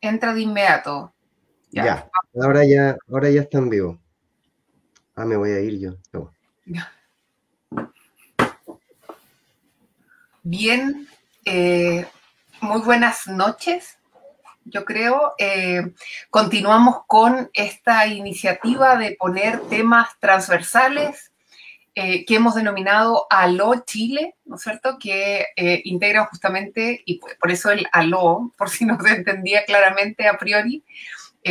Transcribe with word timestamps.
entra 0.00 0.34
de 0.34 0.42
inmediato. 0.42 1.12
Ya, 1.70 2.10
ahora 2.42 2.64
ya, 2.64 2.96
ahora 3.08 3.30
ya 3.30 3.42
están 3.42 3.70
vivos. 3.70 3.98
Ah, 5.14 5.24
me 5.24 5.36
voy 5.36 5.50
a 5.50 5.60
ir 5.60 5.78
yo. 5.78 6.32
Bien, 10.42 11.06
eh, 11.44 12.06
muy 12.60 12.80
buenas 12.80 13.26
noches. 13.28 13.98
Yo 14.64 14.84
creo, 14.84 15.34
eh, 15.38 15.92
continuamos 16.28 17.02
con 17.06 17.50
esta 17.52 18.06
iniciativa 18.06 18.96
de 18.96 19.16
poner 19.18 19.60
temas 19.68 20.08
transversales 20.18 21.29
eh, 22.00 22.24
que 22.24 22.36
hemos 22.36 22.54
denominado 22.54 23.26
ALO 23.30 23.84
Chile, 23.86 24.36
¿no 24.44 24.56
es 24.56 24.62
cierto? 24.62 24.96
Que 24.98 25.46
integra 25.84 26.26
justamente, 26.26 27.02
y 27.04 27.18
por 27.18 27.50
eso 27.50 27.70
el 27.70 27.86
ALO, 27.92 28.52
por 28.58 28.70
si 28.70 28.84
no 28.84 28.98
se 29.00 29.10
entendía 29.10 29.64
claramente 29.64 30.26
a 30.26 30.38
priori, 30.38 30.84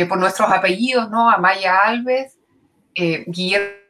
por 0.08 0.18
nuestros 0.18 0.50
apellidos, 0.50 1.10
¿no? 1.10 1.30
Amaya 1.30 1.82
Alves, 1.82 2.38
Guillermo 2.94 3.80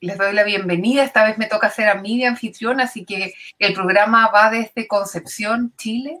les 0.00 0.16
doy 0.16 0.32
la 0.32 0.44
bienvenida. 0.44 1.04
Esta 1.04 1.24
vez 1.24 1.38
me 1.38 1.46
toca 1.46 1.70
ser 1.70 1.88
a 1.88 1.94
mí 1.94 2.18
de 2.18 2.26
anfitrión, 2.26 2.80
así 2.80 3.04
que 3.04 3.34
el 3.58 3.74
programa 3.74 4.30
va 4.30 4.50
desde 4.50 4.88
Concepción, 4.88 5.74
Chile. 5.76 6.18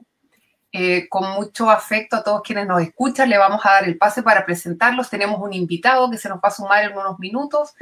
Eh, 0.72 1.08
con 1.08 1.28
mucho 1.32 1.68
afecto 1.68 2.14
a 2.14 2.22
todos 2.22 2.42
quienes 2.42 2.64
nos 2.64 2.80
escuchan, 2.80 3.28
le 3.28 3.38
vamos 3.38 3.60
a 3.64 3.70
dar 3.72 3.84
el 3.84 3.98
pase 3.98 4.22
para 4.22 4.46
presentarlos. 4.46 5.10
Tenemos 5.10 5.40
un 5.40 5.52
invitado 5.52 6.08
que 6.10 6.16
se 6.16 6.28
nos 6.28 6.38
va 6.38 6.48
a 6.48 6.50
sumar 6.52 6.84
en 6.84 6.96
unos 6.96 7.18
minutos, 7.18 7.74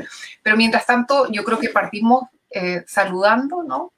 pero 0.43 0.57
mientras 0.57 0.87
tanto 0.87 1.31
yo 1.31 1.45
creo 1.45 1.59
que 1.59 1.69
partimos 1.69 2.25
eh, 2.51 2.85
saludando. 2.87 3.93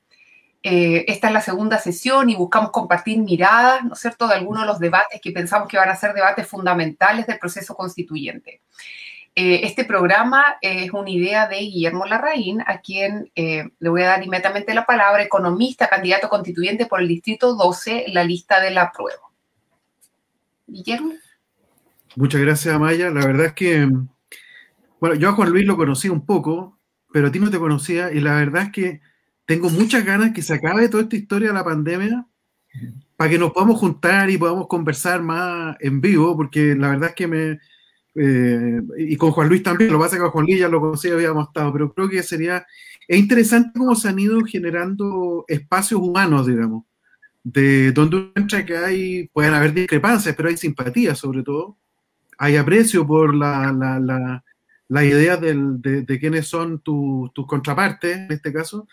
Eh, 0.63 1.05
esta 1.09 1.29
es 1.29 1.33
la 1.33 1.41
segunda 1.41 1.79
sesión 1.79 2.29
y 2.29 2.35
buscamos 2.35 2.71
compartir 2.71 3.19
miradas, 3.19 3.85
¿no 3.85 3.95
es 3.95 4.01
cierto?, 4.01 4.27
de 4.27 4.35
algunos 4.35 4.63
de 4.63 4.67
los 4.67 4.79
debates 4.79 5.21
que 5.21 5.31
pensamos 5.31 5.69
que 5.69 5.79
van 5.79 5.89
a 5.89 5.97
ser 5.97 6.13
debates 6.13 6.47
fundamentales 6.47 7.27
del 7.27 7.39
proceso 7.39 7.75
constituyente. 7.75 8.61
Eh, 9.37 9.61
este 9.65 9.85
programa 9.85 10.57
es 10.61 10.93
una 10.93 11.09
idea 11.09 11.47
de 11.47 11.59
Guillermo 11.59 12.05
Larraín, 12.05 12.63
a 12.67 12.81
quien 12.81 13.31
eh, 13.37 13.71
le 13.79 13.89
voy 13.89 14.03
a 14.03 14.09
dar 14.09 14.25
inmediatamente 14.25 14.75
la 14.75 14.85
palabra, 14.85 15.23
economista, 15.23 15.89
candidato 15.89 16.29
constituyente 16.29 16.87
por 16.87 17.01
el 17.01 17.09
Distrito 17.09 17.55
12, 17.55 18.07
la 18.09 18.25
lista 18.25 18.61
de 18.61 18.73
la 18.73 18.91
prueba. 18.91 19.23
Guillermo. 20.67 21.13
Muchas 22.17 22.41
gracias, 22.41 22.75
Amaya. 22.75 23.11
La 23.11 23.25
verdad 23.25 23.47
es 23.47 23.53
que, 23.53 23.89
bueno, 24.99 25.15
yo 25.15 25.29
a 25.29 25.33
Juan 25.33 25.51
Luis 25.51 25.65
lo 25.65 25.77
conocí 25.77 26.09
un 26.09 26.27
poco, 26.27 26.79
pero 27.13 27.29
a 27.29 27.33
ti 27.33 27.39
no 27.39 27.51
te 27.51 27.59
conocía 27.59 28.13
y 28.13 28.21
la 28.21 28.35
verdad 28.35 28.65
es 28.65 28.73
que 28.73 29.01
tengo 29.47 29.71
muchas 29.71 30.05
ganas 30.05 30.33
que 30.33 30.43
se 30.43 30.55
acabe 30.55 30.89
toda 30.89 31.05
esta 31.05 31.17
historia 31.17 31.49
de 31.49 31.55
la 31.55 31.65
pandemia 31.65 32.27
para 33.17 33.31
que 33.31 33.39
nos 33.39 33.53
podamos 33.53 33.79
juntar 33.79 34.29
y 34.31 34.39
podamos 34.39 34.67
conversar 34.67 35.23
más 35.23 35.77
en 35.81 36.01
vivo, 36.01 36.37
porque 36.37 36.75
la 36.75 36.91
verdad 36.91 37.11
es 37.11 37.15
que 37.15 37.27
me, 37.27 37.59
eh, 38.15 38.81
y 38.99 39.17
con 39.17 39.31
Juan 39.31 39.49
Luis 39.49 39.63
también, 39.63 39.93
lo 39.93 39.99
que 39.99 40.05
pasa 40.05 40.17
que 40.17 40.23
con 40.23 40.31
Juan 40.31 40.47
Luis 40.47 40.59
ya 40.59 40.69
lo 40.69 40.81
conocía, 40.81 41.15
habíamos 41.15 41.49
estado, 41.49 41.73
pero 41.73 41.93
creo 41.93 42.09
que 42.09 42.23
sería, 42.23 42.67
es 43.07 43.19
interesante 43.19 43.79
cómo 43.79 43.95
se 43.95 44.09
han 44.09 44.19
ido 44.19 44.41
generando 44.45 45.45
espacios 45.49 46.01
humanos, 46.01 46.47
digamos, 46.47 46.85
de 47.43 47.93
donde 47.93 48.17
uno 48.17 48.33
entra 48.35 48.65
que 48.67 48.77
hay, 48.77 49.29
pueden 49.29 49.55
haber 49.55 49.73
discrepancias, 49.73 50.35
pero 50.35 50.49
hay 50.49 50.57
simpatía 50.57 51.15
sobre 51.15 51.43
todo, 51.43 51.79
hay 52.39 52.57
aprecio 52.57 53.07
por 53.07 53.35
la, 53.35 53.73
la, 53.73 54.01
la, 54.01 54.45
la 54.89 55.05
idea 55.05 55.37
del, 55.37 55.81
de, 55.81 56.03
de, 56.03 56.19
quiénes 56.19 56.49
son 56.49 56.81
tus 56.81 57.47
contrapartes, 57.47 58.17
en 58.17 58.33
este 58.33 58.53
caso, 58.53 58.89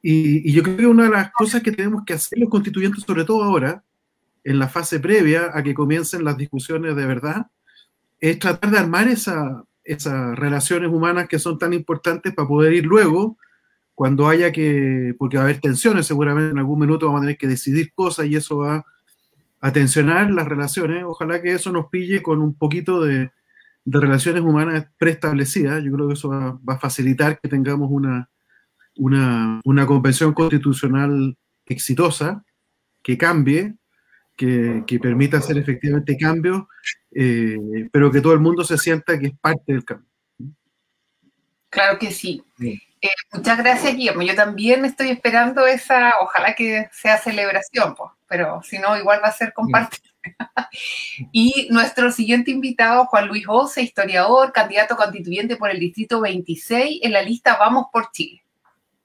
y, 0.00 0.48
y 0.48 0.52
yo 0.52 0.62
creo 0.62 0.76
que 0.76 0.86
una 0.86 1.04
de 1.04 1.10
las 1.10 1.30
cosas 1.32 1.62
que 1.62 1.72
tenemos 1.72 2.04
que 2.04 2.14
hacer 2.14 2.38
los 2.38 2.48
constituyentes, 2.48 3.04
sobre 3.04 3.24
todo 3.24 3.44
ahora, 3.44 3.84
en 4.44 4.58
la 4.58 4.68
fase 4.68 5.00
previa 5.00 5.50
a 5.52 5.62
que 5.62 5.74
comiencen 5.74 6.24
las 6.24 6.38
discusiones 6.38 6.96
de 6.96 7.04
verdad, 7.04 7.46
es 8.20 8.38
tratar 8.38 8.70
de 8.70 8.78
armar 8.78 9.08
esa, 9.08 9.64
esas 9.84 10.38
relaciones 10.38 10.90
humanas 10.90 11.28
que 11.28 11.38
son 11.38 11.58
tan 11.58 11.72
importantes 11.72 12.34
para 12.34 12.48
poder 12.48 12.72
ir 12.72 12.86
luego, 12.86 13.38
cuando 13.94 14.28
haya 14.28 14.52
que, 14.52 15.14
porque 15.18 15.36
va 15.36 15.42
a 15.42 15.46
haber 15.46 15.60
tensiones, 15.60 16.06
seguramente 16.06 16.52
en 16.52 16.58
algún 16.58 16.78
minuto 16.78 17.06
vamos 17.06 17.20
a 17.20 17.22
tener 17.22 17.36
que 17.36 17.48
decidir 17.48 17.92
cosas 17.94 18.26
y 18.26 18.36
eso 18.36 18.58
va 18.58 18.84
a 19.60 19.72
tensionar 19.72 20.30
las 20.30 20.46
relaciones. 20.46 21.02
Ojalá 21.04 21.42
que 21.42 21.52
eso 21.52 21.72
nos 21.72 21.86
pille 21.86 22.22
con 22.22 22.40
un 22.40 22.54
poquito 22.54 23.02
de, 23.02 23.32
de 23.84 24.00
relaciones 24.00 24.42
humanas 24.42 24.86
preestablecidas. 24.98 25.82
Yo 25.82 25.92
creo 25.92 26.06
que 26.06 26.14
eso 26.14 26.28
va, 26.28 26.58
va 26.68 26.74
a 26.74 26.78
facilitar 26.78 27.40
que 27.40 27.48
tengamos 27.48 27.88
una, 27.90 28.30
una, 28.96 29.60
una 29.64 29.86
convención 29.86 30.32
constitucional 30.32 31.36
exitosa, 31.66 32.44
que 33.02 33.18
cambie, 33.18 33.74
que, 34.38 34.84
que, 34.86 34.98
permita 34.98 35.36
hacer 35.36 35.58
efectivamente 35.58 36.16
cambios 36.16 36.62
eh, 37.14 37.88
pero 37.90 38.10
que 38.10 38.20
todo 38.20 38.32
el 38.32 38.40
mundo 38.40 38.64
se 38.64 38.78
sienta 38.78 39.18
que 39.18 39.28
es 39.28 39.38
parte 39.40 39.72
del 39.72 39.84
cambio. 39.84 40.08
Claro 41.70 41.98
que 41.98 42.10
sí. 42.10 42.42
sí. 42.58 42.80
Eh, 43.00 43.08
muchas 43.32 43.58
gracias, 43.58 43.94
Guillermo. 43.94 44.22
Yo 44.22 44.34
también 44.34 44.84
estoy 44.84 45.10
esperando 45.10 45.66
esa, 45.66 46.14
ojalá 46.20 46.54
que 46.54 46.88
sea 46.92 47.18
celebración, 47.18 47.94
pues, 47.94 48.10
pero 48.26 48.60
si 48.62 48.78
no, 48.78 48.96
igual 48.96 49.20
va 49.22 49.28
a 49.28 49.32
ser 49.32 49.52
compartir. 49.52 50.00
y 51.32 51.68
nuestro 51.70 52.10
siguiente 52.10 52.50
invitado, 52.50 53.06
Juan 53.06 53.28
Luis 53.28 53.46
José, 53.46 53.82
historiador, 53.82 54.52
candidato 54.52 54.96
constituyente 54.96 55.56
por 55.56 55.70
el 55.70 55.78
Distrito 55.78 56.20
26 56.20 57.00
en 57.02 57.12
la 57.12 57.22
lista 57.22 57.56
Vamos 57.56 57.86
por 57.92 58.10
Chile. 58.10 58.42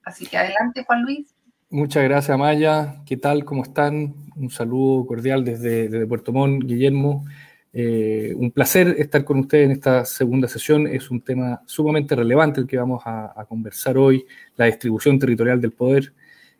Así 0.04 0.26
que 0.26 0.38
adelante, 0.38 0.84
Juan 0.86 1.04
Luis. 1.04 1.33
Muchas 1.74 2.04
gracias, 2.04 2.38
Maya. 2.38 3.02
¿Qué 3.04 3.18
tal? 3.18 3.46
¿Cómo 3.46 3.64
están? 3.64 4.14
Un 4.36 4.52
saludo 4.52 5.08
cordial 5.08 5.44
desde, 5.44 5.90
desde 5.90 6.06
Puerto 6.06 6.32
Montt, 6.32 6.66
Guillermo. 6.66 7.26
Eh, 7.74 8.32
un 8.36 8.52
placer 8.52 8.96
estar 9.00 9.26
con 9.26 9.40
ustedes 9.40 9.66
en 9.66 9.72
esta 9.72 10.06
segunda 10.06 10.48
sesión. 10.48 10.86
Es 10.86 11.10
un 11.10 11.22
tema 11.22 11.64
sumamente 11.66 12.16
relevante 12.16 12.62
el 12.62 12.68
que 12.68 12.78
vamos 12.78 13.02
a, 13.08 13.44
conversar 13.50 13.98
hoy, 13.98 14.24
la 14.56 14.68
distribución 14.68 15.18
territorial 15.18 15.60
del 15.60 15.72
poder, 15.72 16.14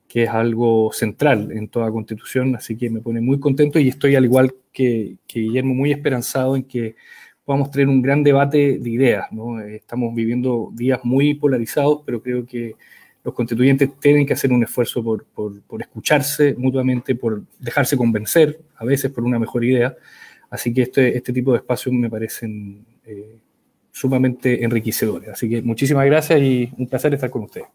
que 0.08 0.24
es 0.24 0.30
algo 0.32 0.90
central 0.92 1.52
en 1.52 1.68
toda 1.68 1.92
constitución, 1.92 2.56
así 2.56 2.76
que 2.76 2.90
me 2.90 3.00
pone 3.00 3.22
muy 3.22 3.40
contento 3.40 3.78
y 3.78 3.90
estoy 3.90 4.16
al 4.16 4.26
igual 4.26 4.56
que, 4.72 5.18
que 5.28 5.42
Guillermo 5.42 5.76
muy 5.76 5.92
esperanzado 5.92 6.56
en 6.56 6.64
que 6.64 6.96
podamos 7.46 7.70
tener 7.70 7.88
un 7.88 8.02
gran 8.02 8.24
debate 8.24 8.80
de 8.80 8.90
ideas. 8.90 9.32
¿no? 9.32 9.60
Estamos 9.60 10.16
viviendo 10.16 10.72
días 10.74 11.02
muy 11.04 11.36
polarizados, 11.36 12.02
pero 12.04 12.24
creo 12.24 12.48
que 12.48 12.74
los 13.24 13.34
constituyentes 13.34 14.00
tienen 14.00 14.26
que 14.26 14.34
hacer 14.34 14.52
un 14.52 14.64
esfuerzo 14.64 15.04
por, 15.04 15.26
por, 15.26 15.62
por 15.64 15.82
escucharse 15.82 16.56
mutuamente, 16.58 17.16
por 17.16 17.44
dejarse 17.60 17.96
convencer, 17.96 18.60
a 18.76 18.86
veces 18.86 19.12
por 19.12 19.24
una 19.24 19.40
mejor 19.40 19.64
idea 19.64 19.96
Así 20.54 20.72
que 20.72 20.84
este, 20.84 21.18
este 21.18 21.34
tipo 21.34 21.52
de 21.52 21.58
espacios 21.58 21.92
me 21.96 22.12
parecen 22.12 22.86
eh, 23.08 23.40
sumamente 23.92 24.64
enriquecedores. 24.64 25.30
Así 25.30 25.50
que 25.50 25.64
muchísimas 25.64 26.06
gracias 26.06 26.40
y 26.42 26.72
un 26.78 26.88
placer 26.88 27.12
estar 27.12 27.32
con 27.32 27.46
ustedes. 27.46 27.66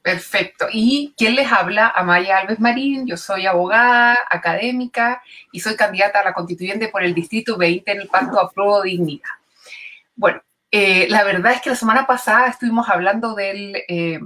Perfecto. 0.00 0.68
¿Y 0.72 1.12
quién 1.14 1.34
les 1.34 1.52
habla? 1.52 1.92
Amaya 1.94 2.38
Alves 2.38 2.58
Marín. 2.58 3.06
Yo 3.06 3.18
soy 3.18 3.44
abogada, 3.44 4.16
académica 4.30 5.22
y 5.52 5.60
soy 5.60 5.76
candidata 5.76 6.20
a 6.20 6.24
la 6.24 6.32
constituyente 6.32 6.88
por 6.88 7.04
el 7.04 7.12
Distrito 7.12 7.58
20 7.58 7.92
en 7.92 8.00
el 8.00 8.08
Pacto 8.08 8.40
Apruebo 8.40 8.80
Dignidad. 8.80 9.28
Bueno, 10.16 10.40
eh, 10.72 11.06
la 11.10 11.22
verdad 11.22 11.52
es 11.52 11.60
que 11.60 11.70
la 11.70 11.76
semana 11.76 12.06
pasada 12.06 12.48
estuvimos 12.48 12.88
hablando 12.88 13.34
del, 13.34 13.76
eh, 13.88 14.18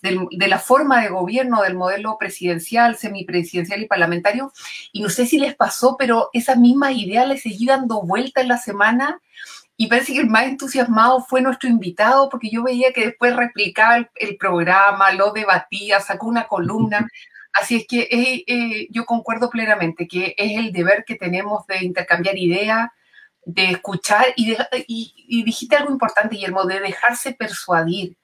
del, 0.00 0.26
de 0.30 0.48
la 0.48 0.58
forma 0.58 1.02
de 1.02 1.08
gobierno 1.08 1.62
del 1.62 1.74
modelo 1.74 2.16
presidencial, 2.18 2.96
semipresidencial 2.96 3.82
y 3.82 3.86
parlamentario, 3.86 4.52
y 4.92 5.02
no 5.02 5.10
sé 5.10 5.26
si 5.26 5.38
les 5.38 5.56
pasó, 5.56 5.96
pero 5.98 6.30
esas 6.32 6.56
mismas 6.56 6.92
ideas 6.92 7.26
les 7.26 7.42
seguí 7.42 7.66
dando 7.66 8.00
vuelta 8.02 8.40
en 8.40 8.48
la 8.48 8.58
semana 8.58 9.20
y 9.76 9.88
parece 9.88 10.12
que 10.12 10.20
el 10.20 10.28
más 10.28 10.44
entusiasmado 10.44 11.20
fue 11.24 11.40
nuestro 11.40 11.68
invitado, 11.68 12.28
porque 12.28 12.50
yo 12.50 12.62
veía 12.62 12.92
que 12.92 13.06
después 13.06 13.34
replicaba 13.34 13.96
el, 13.96 14.08
el 14.14 14.36
programa, 14.36 15.12
lo 15.12 15.32
debatía, 15.32 16.00
sacó 16.00 16.28
una 16.28 16.46
columna. 16.46 17.08
Así 17.52 17.76
es 17.76 17.86
que 17.88 18.02
eh, 18.10 18.44
eh, 18.46 18.88
yo 18.90 19.04
concuerdo 19.04 19.50
plenamente 19.50 20.06
que 20.06 20.34
es 20.36 20.58
el 20.58 20.72
deber 20.72 21.04
que 21.04 21.16
tenemos 21.16 21.66
de 21.66 21.84
intercambiar 21.84 22.36
ideas, 22.38 22.88
de 23.44 23.70
escuchar 23.70 24.26
y, 24.36 24.50
de, 24.50 24.66
y, 24.86 25.42
dijiste 25.44 25.76
algo 25.76 25.90
importante, 25.90 26.34
Guillermo, 26.34 26.64
de 26.64 26.80
dejarse 26.80 27.32
persuadir. 27.32 28.16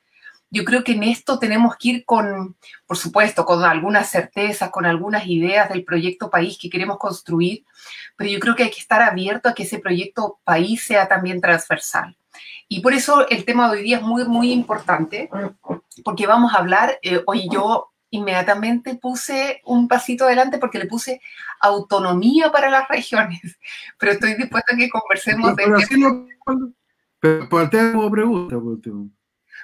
Yo 0.50 0.64
creo 0.64 0.84
que 0.84 0.92
en 0.92 1.02
esto 1.02 1.38
tenemos 1.38 1.76
que 1.76 1.88
ir 1.88 2.04
con, 2.04 2.56
por 2.86 2.96
supuesto, 2.96 3.44
con 3.44 3.64
algunas 3.64 4.10
certezas, 4.10 4.70
con 4.70 4.86
algunas 4.86 5.26
ideas 5.26 5.68
del 5.68 5.84
proyecto 5.84 6.30
país 6.30 6.58
que 6.60 6.70
queremos 6.70 6.98
construir, 6.98 7.64
pero 8.16 8.30
yo 8.30 8.38
creo 8.38 8.54
que 8.54 8.64
hay 8.64 8.70
que 8.70 8.80
estar 8.80 9.02
abierto 9.02 9.48
a 9.48 9.54
que 9.54 9.64
ese 9.64 9.78
proyecto 9.78 10.38
país 10.44 10.84
sea 10.84 11.08
también 11.08 11.40
transversal. 11.40 12.16
Y 12.68 12.80
por 12.80 12.92
eso 12.92 13.28
el 13.28 13.44
tema 13.44 13.70
de 13.70 13.78
hoy 13.78 13.82
día 13.82 13.96
es 13.96 14.02
muy, 14.02 14.24
muy 14.26 14.52
importante, 14.52 15.28
porque 16.04 16.26
vamos 16.26 16.54
a 16.54 16.58
hablar, 16.58 16.98
eh, 17.02 17.22
hoy 17.26 17.48
yo 17.50 17.93
inmediatamente 18.14 18.94
puse 18.94 19.60
un 19.64 19.88
pasito 19.88 20.24
adelante 20.24 20.58
porque 20.58 20.78
le 20.78 20.86
puse 20.86 21.20
autonomía 21.60 22.50
para 22.52 22.70
las 22.70 22.88
regiones, 22.88 23.40
pero 23.98 24.12
estoy 24.12 24.34
dispuesta 24.34 24.74
a 24.74 24.76
que 24.76 24.88
conversemos 24.88 25.52
pero, 25.56 25.78
de... 25.78 25.86
Pero, 25.88 26.26
pero, 27.20 27.48
pero 27.48 27.70
tengo 27.70 28.10
pregunta 28.10 28.56
por 28.56 28.64
último. 28.64 29.10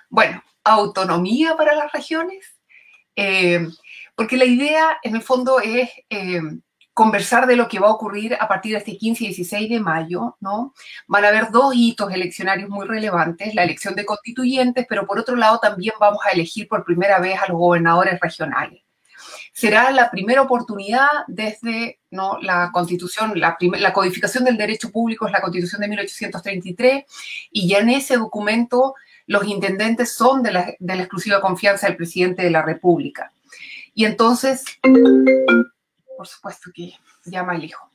Bueno, 0.08 0.42
autonomía 0.64 1.56
para 1.56 1.74
las 1.74 1.92
regiones, 1.92 2.58
eh, 3.14 3.68
porque 4.16 4.36
la 4.36 4.46
idea 4.46 4.98
en 5.02 5.14
el 5.14 5.22
fondo 5.22 5.60
es 5.60 5.88
eh, 6.10 6.40
conversar 7.00 7.46
de 7.46 7.56
lo 7.56 7.66
que 7.66 7.78
va 7.78 7.86
a 7.86 7.92
ocurrir 7.92 8.36
a 8.38 8.46
partir 8.46 8.72
de 8.72 8.78
este 8.78 8.98
15 8.98 9.24
y 9.24 9.26
16 9.28 9.70
de 9.70 9.80
mayo, 9.80 10.36
¿no? 10.38 10.74
Van 11.06 11.24
a 11.24 11.28
haber 11.28 11.50
dos 11.50 11.72
hitos 11.74 12.12
eleccionarios 12.12 12.68
muy 12.68 12.86
relevantes, 12.86 13.54
la 13.54 13.64
elección 13.64 13.94
de 13.94 14.04
constituyentes, 14.04 14.84
pero 14.86 15.06
por 15.06 15.18
otro 15.18 15.34
lado 15.34 15.58
también 15.58 15.94
vamos 15.98 16.18
a 16.26 16.32
elegir 16.32 16.68
por 16.68 16.84
primera 16.84 17.18
vez 17.18 17.40
a 17.40 17.48
los 17.48 17.56
gobernadores 17.56 18.20
regionales. 18.20 18.82
Será 19.54 19.90
la 19.92 20.10
primera 20.10 20.42
oportunidad 20.42 21.08
desde 21.26 22.00
¿no? 22.10 22.36
la 22.42 22.68
constitución, 22.70 23.32
la, 23.34 23.56
codificación 23.94 24.44
del 24.44 24.58
derecho 24.58 24.90
público 24.90 25.24
es 25.24 25.32
la 25.32 25.40
constitución 25.40 25.80
de 25.80 25.88
1833 25.88 27.04
y 27.50 27.66
ya 27.66 27.78
en 27.78 27.88
ese 27.88 28.18
documento 28.18 28.94
los 29.26 29.46
intendentes 29.46 30.12
son 30.12 30.42
de 30.42 30.52
la 30.52 30.94
exclusiva 30.96 31.40
confianza 31.40 31.86
del 31.86 31.96
presidente 31.96 32.42
de 32.42 32.50
la 32.50 32.60
República. 32.60 33.32
Y 33.94 34.04
entonces 34.04 34.64
por 36.20 36.28
supuesto 36.28 36.70
que 36.74 36.92
llama 37.24 37.56
el 37.56 37.64
hijo. 37.64 37.88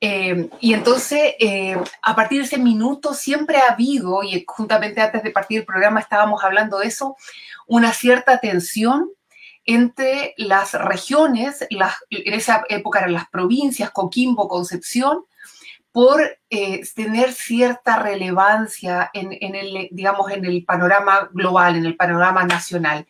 Eh, 0.00 0.50
y 0.58 0.74
entonces, 0.74 1.34
eh, 1.38 1.76
a 2.02 2.16
partir 2.16 2.40
de 2.40 2.46
ese 2.46 2.58
minuto 2.58 3.14
siempre 3.14 3.58
ha 3.58 3.70
habido, 3.70 4.24
y 4.24 4.44
juntamente 4.48 5.00
antes 5.00 5.22
de 5.22 5.30
partir 5.30 5.60
el 5.60 5.64
programa 5.64 6.00
estábamos 6.00 6.42
hablando 6.42 6.80
de 6.80 6.88
eso, 6.88 7.16
una 7.68 7.92
cierta 7.92 8.38
tensión 8.38 9.08
entre 9.64 10.34
las 10.38 10.72
regiones, 10.72 11.64
en 11.70 12.34
esa 12.34 12.64
época 12.68 12.98
eran 12.98 13.12
las 13.12 13.28
provincias, 13.28 13.92
Coquimbo, 13.92 14.48
Concepción, 14.48 15.26
por 15.92 16.20
eh, 16.50 16.82
tener 16.96 17.32
cierta 17.32 18.00
relevancia 18.00 19.08
en, 19.14 19.54
el, 19.54 19.86
digamos, 19.92 20.32
en 20.32 20.44
el 20.44 20.64
panorama 20.64 21.28
global, 21.32 21.76
en 21.76 21.86
el 21.86 21.94
panorama 21.94 22.44
nacional. 22.44 23.06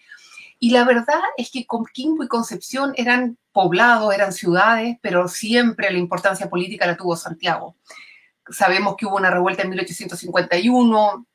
Y 0.61 0.71
la 0.71 0.85
verdad 0.85 1.21
es 1.37 1.51
que 1.51 1.67
Coquimbo 1.67 2.25
y 2.25 2.29
Concepción 2.29 2.93
eran 2.97 3.39
poblados, 3.53 4.15
eran 4.15 4.33
ciudades, 4.33 4.97
pero 5.01 5.29
siempre 5.29 5.91
la 5.91 5.99
importancia 5.99 6.49
política 6.49 6.87
la 6.87 6.97
tuvo 6.97 7.17
Santiago. 7.17 7.77
Sabemos 8.51 8.97
que 8.97 9.07
hubo 9.07 9.17
una 9.17 9.31
revuelta 9.31 9.63
en 9.63 9.71
1851 9.71 11.27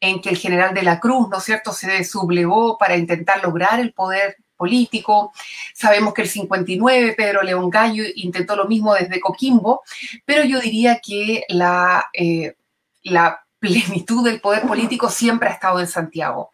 en 0.00 0.20
que 0.22 0.30
el 0.30 0.36
general 0.36 0.74
de 0.74 0.82
la 0.82 1.00
Cruz, 1.00 1.28
¿no 1.28 1.38
es 1.38 1.44
cierto?, 1.44 1.72
se 1.72 2.02
sublevó 2.04 2.78
para 2.78 2.96
intentar 2.96 3.42
lograr 3.42 3.78
el 3.80 3.92
poder 3.92 4.36
político. 4.56 5.32
Sabemos 5.74 6.14
que 6.14 6.22
el 6.22 6.28
59 6.28 7.14
Pedro 7.16 7.42
León 7.42 7.68
Gallo 7.68 8.04
intentó 8.14 8.56
lo 8.56 8.66
mismo 8.66 8.94
desde 8.94 9.20
Coquimbo, 9.20 9.82
pero 10.24 10.44
yo 10.44 10.60
diría 10.60 11.00
que 11.00 11.44
la, 11.48 12.06
eh, 12.12 12.54
la 13.02 13.44
plenitud 13.58 14.24
del 14.24 14.40
poder 14.40 14.62
político 14.62 15.10
siempre 15.10 15.48
ha 15.48 15.52
estado 15.52 15.80
en 15.80 15.88
Santiago. 15.88 16.52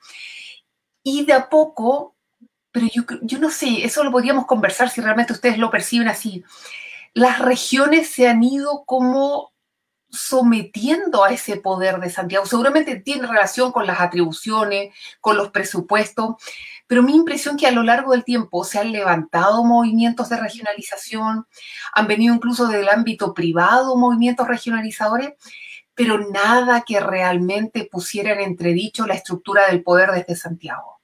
Y 1.10 1.24
de 1.24 1.32
a 1.32 1.48
poco, 1.48 2.16
pero 2.70 2.86
yo, 3.22 3.38
no 3.38 3.50
sé, 3.50 3.82
eso 3.82 4.04
lo 4.04 4.12
podríamos 4.12 4.44
conversar 4.44 4.90
si 4.90 5.00
realmente 5.00 5.32
ustedes 5.32 5.56
lo 5.56 5.70
perciben 5.70 6.06
así. 6.06 6.44
Las 7.14 7.38
regiones 7.38 8.10
se 8.10 8.28
han 8.28 8.42
ido 8.42 8.84
como 8.84 9.54
sometiendo 10.10 11.24
a 11.24 11.30
ese 11.30 11.56
poder 11.56 11.98
de 11.98 12.10
Santiago. 12.10 12.44
Seguramente 12.44 12.96
tiene 12.96 13.26
relación 13.26 13.72
con 13.72 13.86
las 13.86 14.00
atribuciones, 14.00 14.94
con 15.22 15.38
los 15.38 15.50
presupuestos, 15.50 16.34
pero 16.86 17.02
mi 17.02 17.14
impresión 17.14 17.56
es 17.56 17.62
que 17.62 17.66
a 17.68 17.72
lo 17.72 17.82
largo 17.82 18.12
del 18.12 18.24
tiempo 18.24 18.62
se 18.64 18.78
han 18.78 18.92
levantado 18.92 19.64
movimientos 19.64 20.28
de 20.28 20.36
regionalización, 20.36 21.46
han 21.94 22.06
venido 22.06 22.34
incluso 22.34 22.66
del 22.66 22.90
ámbito 22.90 23.32
privado 23.32 23.96
movimientos 23.96 24.46
regionalizadores, 24.46 25.32
pero 25.94 26.18
nada 26.30 26.82
que 26.82 27.00
realmente 27.00 27.88
pusiera 27.90 28.34
en 28.34 28.40
entredicho 28.40 29.06
la 29.06 29.14
estructura 29.14 29.68
del 29.68 29.82
poder 29.82 30.12
desde 30.12 30.36
Santiago. 30.36 30.97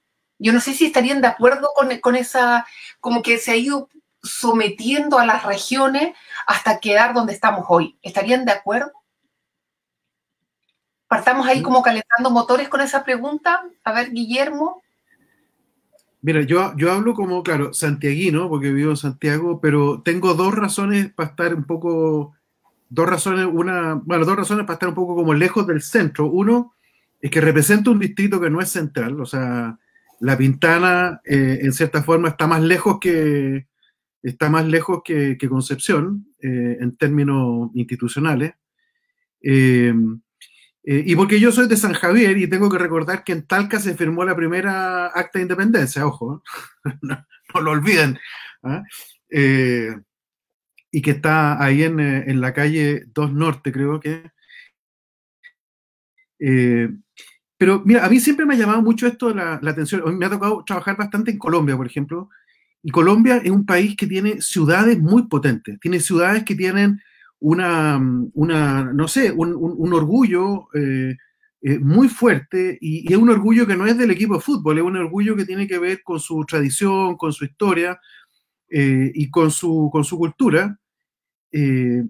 Yo 0.44 0.52
no 0.52 0.60
sé 0.60 0.74
si 0.74 0.84
estarían 0.84 1.22
de 1.22 1.26
acuerdo 1.26 1.70
con, 2.02 2.16
esa, 2.16 2.66
como 3.00 3.22
que 3.22 3.38
se 3.38 3.52
ha 3.52 3.56
ido 3.56 3.88
sometiendo 4.22 5.18
a 5.18 5.24
las 5.24 5.42
regiones 5.42 6.14
hasta 6.46 6.80
quedar 6.80 7.14
donde 7.14 7.32
estamos 7.32 7.64
hoy. 7.70 7.96
¿Estarían 8.02 8.44
de 8.44 8.52
acuerdo? 8.52 8.92
Partamos 11.08 11.46
ahí 11.46 11.62
como 11.62 11.80
calentando 11.80 12.28
motores 12.28 12.68
con 12.68 12.82
esa 12.82 13.04
pregunta. 13.04 13.64
A 13.84 13.92
ver, 13.94 14.10
Guillermo. 14.10 14.82
Mira, 16.20 16.42
yo, 16.42 16.74
yo 16.76 16.92
hablo 16.92 17.14
como, 17.14 17.42
claro, 17.42 17.72
santiaguino, 17.72 18.50
porque 18.50 18.70
vivo 18.70 18.90
en 18.90 18.98
Santiago, 18.98 19.62
pero 19.62 20.02
tengo 20.02 20.34
dos 20.34 20.54
razones 20.54 21.10
para 21.10 21.30
estar 21.30 21.54
un 21.54 21.64
poco, 21.64 22.34
dos 22.90 23.08
razones, 23.08 23.46
una, 23.50 23.94
bueno, 23.94 24.26
dos 24.26 24.36
razones 24.36 24.66
para 24.66 24.74
estar 24.74 24.90
un 24.90 24.94
poco 24.94 25.14
como 25.16 25.32
lejos 25.32 25.66
del 25.66 25.80
centro. 25.80 26.26
Uno 26.26 26.74
es 27.22 27.30
que 27.30 27.40
represento 27.40 27.92
un 27.92 27.98
distrito 27.98 28.38
que 28.42 28.50
no 28.50 28.60
es 28.60 28.68
central, 28.68 29.18
o 29.18 29.24
sea, 29.24 29.78
la 30.24 30.38
Pintana, 30.38 31.20
eh, 31.22 31.58
en 31.60 31.72
cierta 31.74 32.02
forma, 32.02 32.30
está 32.30 32.46
más 32.46 32.62
lejos 32.62 32.98
que, 32.98 33.66
está 34.22 34.48
más 34.48 34.66
lejos 34.66 35.02
que, 35.04 35.36
Concepción 35.50 36.34
eh, 36.40 36.78
en 36.80 36.96
términos 36.96 37.70
institucionales. 37.74 38.54
Eh, 39.42 39.92
y 40.82 41.14
porque 41.14 41.38
yo 41.38 41.52
soy 41.52 41.68
de 41.68 41.76
San 41.76 41.92
Javier 41.92 42.38
y 42.38 42.48
tengo 42.48 42.70
que 42.70 42.78
recordar 42.78 43.22
que 43.22 43.32
en 43.32 43.46
Talca 43.46 43.78
se 43.78 43.94
firmó 43.94 44.24
la 44.24 44.34
primera 44.34 45.08
acta 45.08 45.38
de 45.38 45.42
independencia, 45.42 46.06
ojo, 46.06 46.42
no, 47.02 47.60
lo 47.60 47.70
olviden. 47.70 48.18
¿ah? 48.62 48.82
y 50.90 51.02
que 51.02 51.10
está 51.10 51.62
ahí 51.62 51.82
en, 51.82 52.00
en, 52.00 52.40
la 52.40 52.54
calle 52.54 53.04
2 53.14 53.32
Norte, 53.34 53.72
creo 53.72 54.00
que. 54.00 54.30
Pero 57.56 57.82
mira, 57.84 58.04
a 58.04 58.08
mí 58.08 58.20
siempre 58.20 58.46
me 58.46 58.54
ha 58.54 58.58
llamado 58.58 58.82
mucho 58.82 59.06
esto 59.06 59.32
la, 59.32 59.54
atención. 59.54 60.18
Me 60.18 60.26
ha 60.26 60.30
tocado 60.30 60.64
trabajar 60.64 60.96
bastante 60.96 61.30
en 61.30 61.38
Colombia, 61.38 61.76
por 61.76 61.86
ejemplo. 61.86 62.28
Y 62.82 62.90
Colombia 62.90 63.38
es 63.38 63.50
un 63.50 63.64
país 63.64 63.96
que 63.96 64.06
tiene 64.06 64.40
ciudades 64.40 64.98
muy 65.00 65.26
potentes. 65.28 65.78
Tiene 65.80 66.00
ciudades 66.00 66.44
que 66.44 66.54
tienen 66.54 67.00
una, 67.40 68.00
una 68.34 68.84
no 68.92 69.08
sé, 69.08 69.30
un, 69.30 69.54
un, 69.54 69.92
orgullo 69.92 70.68
eh, 70.74 71.16
eh, 71.62 71.78
muy 71.78 72.08
fuerte 72.08 72.78
y, 72.80 73.10
es 73.12 73.18
un 73.18 73.30
orgullo 73.30 73.66
que 73.66 73.76
no 73.76 73.86
es 73.86 73.96
del 73.98 74.10
equipo 74.10 74.34
de 74.34 74.40
fútbol, 74.40 74.78
es 74.78 74.84
un 74.84 74.96
orgullo 74.96 75.36
que 75.36 75.44
tiene 75.44 75.66
que 75.66 75.78
ver 75.78 76.02
con 76.02 76.20
su 76.20 76.44
tradición, 76.44 77.16
con 77.16 77.32
su 77.32 77.44
historia 77.44 78.00
eh, 78.70 79.12
y 79.14 79.30
con 79.30 79.50
su, 79.50 79.88
con 79.92 80.04
su 80.04 80.18
cultura. 80.18 80.78
Y, 81.52 82.00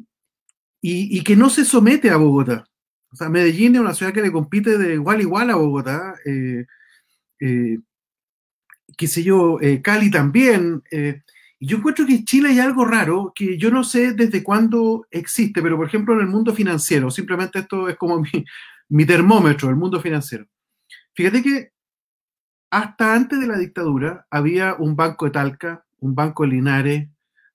y, 0.80 1.22
que 1.22 1.36
no 1.36 1.50
se 1.50 1.64
somete 1.64 2.10
a 2.10 2.16
Bogotá. 2.16 2.66
Medellín 3.30 3.74
es 3.74 3.80
una 3.80 3.94
ciudad 3.94 4.12
que 4.12 4.22
le 4.22 4.32
compite 4.32 4.78
de 4.78 4.94
igual 4.94 5.18
a 5.18 5.22
igual 5.22 5.50
a 5.50 5.56
Bogotá. 5.56 6.14
Eh, 6.24 6.66
eh, 7.40 7.78
qué 8.96 9.06
sé 9.06 9.22
yo, 9.22 9.60
eh, 9.60 9.82
Cali 9.82 10.10
también. 10.10 10.82
y 11.58 11.66
yo 11.66 11.78
encuentro 11.78 12.06
que 12.06 12.14
en 12.14 12.24
Chile 12.24 12.50
hay 12.50 12.58
algo 12.58 12.84
raro 12.84 13.32
que 13.34 13.56
yo 13.58 13.70
no 13.70 13.84
sé 13.84 14.12
desde 14.12 14.42
cuándo 14.42 15.06
existe, 15.10 15.62
pero 15.62 15.76
por 15.76 15.86
ejemplo 15.86 16.14
en 16.14 16.20
el 16.20 16.26
mundo 16.26 16.54
financiero, 16.54 17.10
simplemente 17.10 17.60
esto 17.60 17.88
es 17.88 17.96
como 17.96 18.20
mi, 18.20 18.44
mi 18.88 19.06
termómetro, 19.06 19.70
el 19.70 19.76
mundo 19.76 20.00
financiero. 20.00 20.46
Fíjate 21.14 21.42
que 21.42 21.72
hasta 22.70 23.14
antes 23.14 23.40
de 23.40 23.46
la 23.46 23.56
dictadura 23.56 24.26
había 24.30 24.74
un 24.74 24.96
banco 24.96 25.26
de 25.26 25.30
Talca, 25.30 25.84
un 26.00 26.14
banco 26.14 26.42
de 26.42 26.50
Linares, 26.50 27.08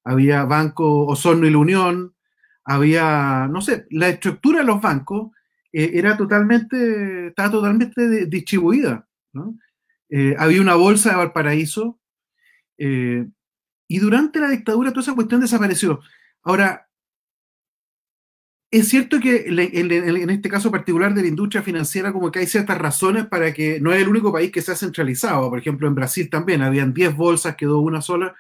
había 0.04 0.46
banco 0.46 1.06
Osorno 1.06 1.46
y 1.46 1.52
la 1.52 1.58
Unión, 1.58 2.16
había, 2.64 3.48
no 3.50 3.62
sé, 3.62 3.86
la 3.90 4.10
estructura 4.10 4.60
de 4.60 4.66
los 4.66 4.82
bancos 4.82 5.32
eh, 5.72 5.92
era 5.94 6.18
totalmente, 6.18 7.28
estaba 7.28 7.52
totalmente 7.52 8.26
distribuida. 8.26 9.08
Eh, 10.10 10.36
había 10.38 10.62
una 10.62 10.76
bolsa 10.76 11.12
de 11.12 11.18
Valparaíso 11.18 12.00
eh, 12.78 13.28
y 13.88 14.00
durante 14.00 14.40
la 14.40 14.50
dictadura 14.50 14.92
toda 14.92 15.02
esa 15.02 15.16
cuestión 15.16 15.42
desapareció. 15.42 16.02
Ahora, 16.44 16.88
es 18.72 18.88
cierto 18.88 19.20
que 19.20 19.46
en, 19.48 20.30
este 20.30 20.50
caso 20.50 20.70
particular 20.70 21.14
de 21.14 21.24
la 21.24 21.28
industria 21.28 21.64
financiera, 21.64 22.14
como 22.14 22.32
que 22.32 22.40
hay 22.40 22.48
ciertas 22.48 22.78
razones 22.78 23.26
para 23.26 23.52
que 23.52 23.80
no 23.80 23.92
es 23.92 24.02
el 24.02 24.10
único 24.10 24.32
país 24.32 24.52
que 24.52 24.62
se 24.62 24.72
ha 24.72 24.76
centralizado. 24.76 25.50
Por 25.50 25.60
ejemplo, 25.60 25.88
en 25.88 25.96
Brasil 25.96 26.30
también 26.30 26.62
habían 26.62 26.94
10 26.94 27.16
bolsas, 27.16 27.56
quedó 27.56 27.80
una 27.80 28.02
sola. 28.02 28.36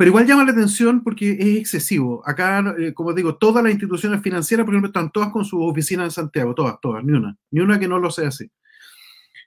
Pero 0.00 0.08
igual 0.08 0.26
llama 0.26 0.46
la 0.46 0.52
atención 0.52 1.04
porque 1.04 1.32
es 1.32 1.58
excesivo. 1.58 2.22
Acá, 2.26 2.74
eh, 2.78 2.94
como 2.94 3.12
digo, 3.12 3.36
todas 3.36 3.62
las 3.62 3.70
instituciones 3.70 4.22
financieras, 4.22 4.64
por 4.64 4.72
ejemplo, 4.72 4.88
están 4.88 5.10
todas 5.10 5.28
con 5.28 5.44
sus 5.44 5.60
oficinas 5.60 6.06
en 6.06 6.10
Santiago, 6.10 6.54
todas, 6.54 6.80
todas, 6.80 7.04
ni 7.04 7.12
una, 7.12 7.36
ni 7.50 7.60
una 7.60 7.78
que 7.78 7.86
no 7.86 7.98
lo 7.98 8.10
sea 8.10 8.28
así. 8.28 8.50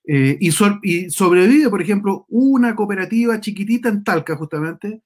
Eh, 0.06 0.38
y, 0.40 0.52
sobrevive, 0.52 1.72
por 1.72 1.82
ejemplo, 1.82 2.28
una 2.30 2.76
cooperativa 2.76 3.42
chiquitita 3.42 3.90
en 3.90 4.04
Talca, 4.04 4.36
justamente, 4.36 5.02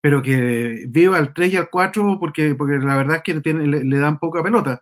pero 0.00 0.22
que 0.22 0.86
vive 0.88 1.14
al 1.14 1.34
3 1.34 1.52
y 1.52 1.56
al 1.58 1.68
4 1.68 2.16
porque, 2.18 2.54
porque 2.54 2.78
la 2.78 2.96
verdad 2.96 3.16
es 3.16 3.22
que 3.22 3.34
le, 3.34 3.84
le, 3.84 3.98
dan 3.98 4.18
poca 4.18 4.42
pelota. 4.42 4.80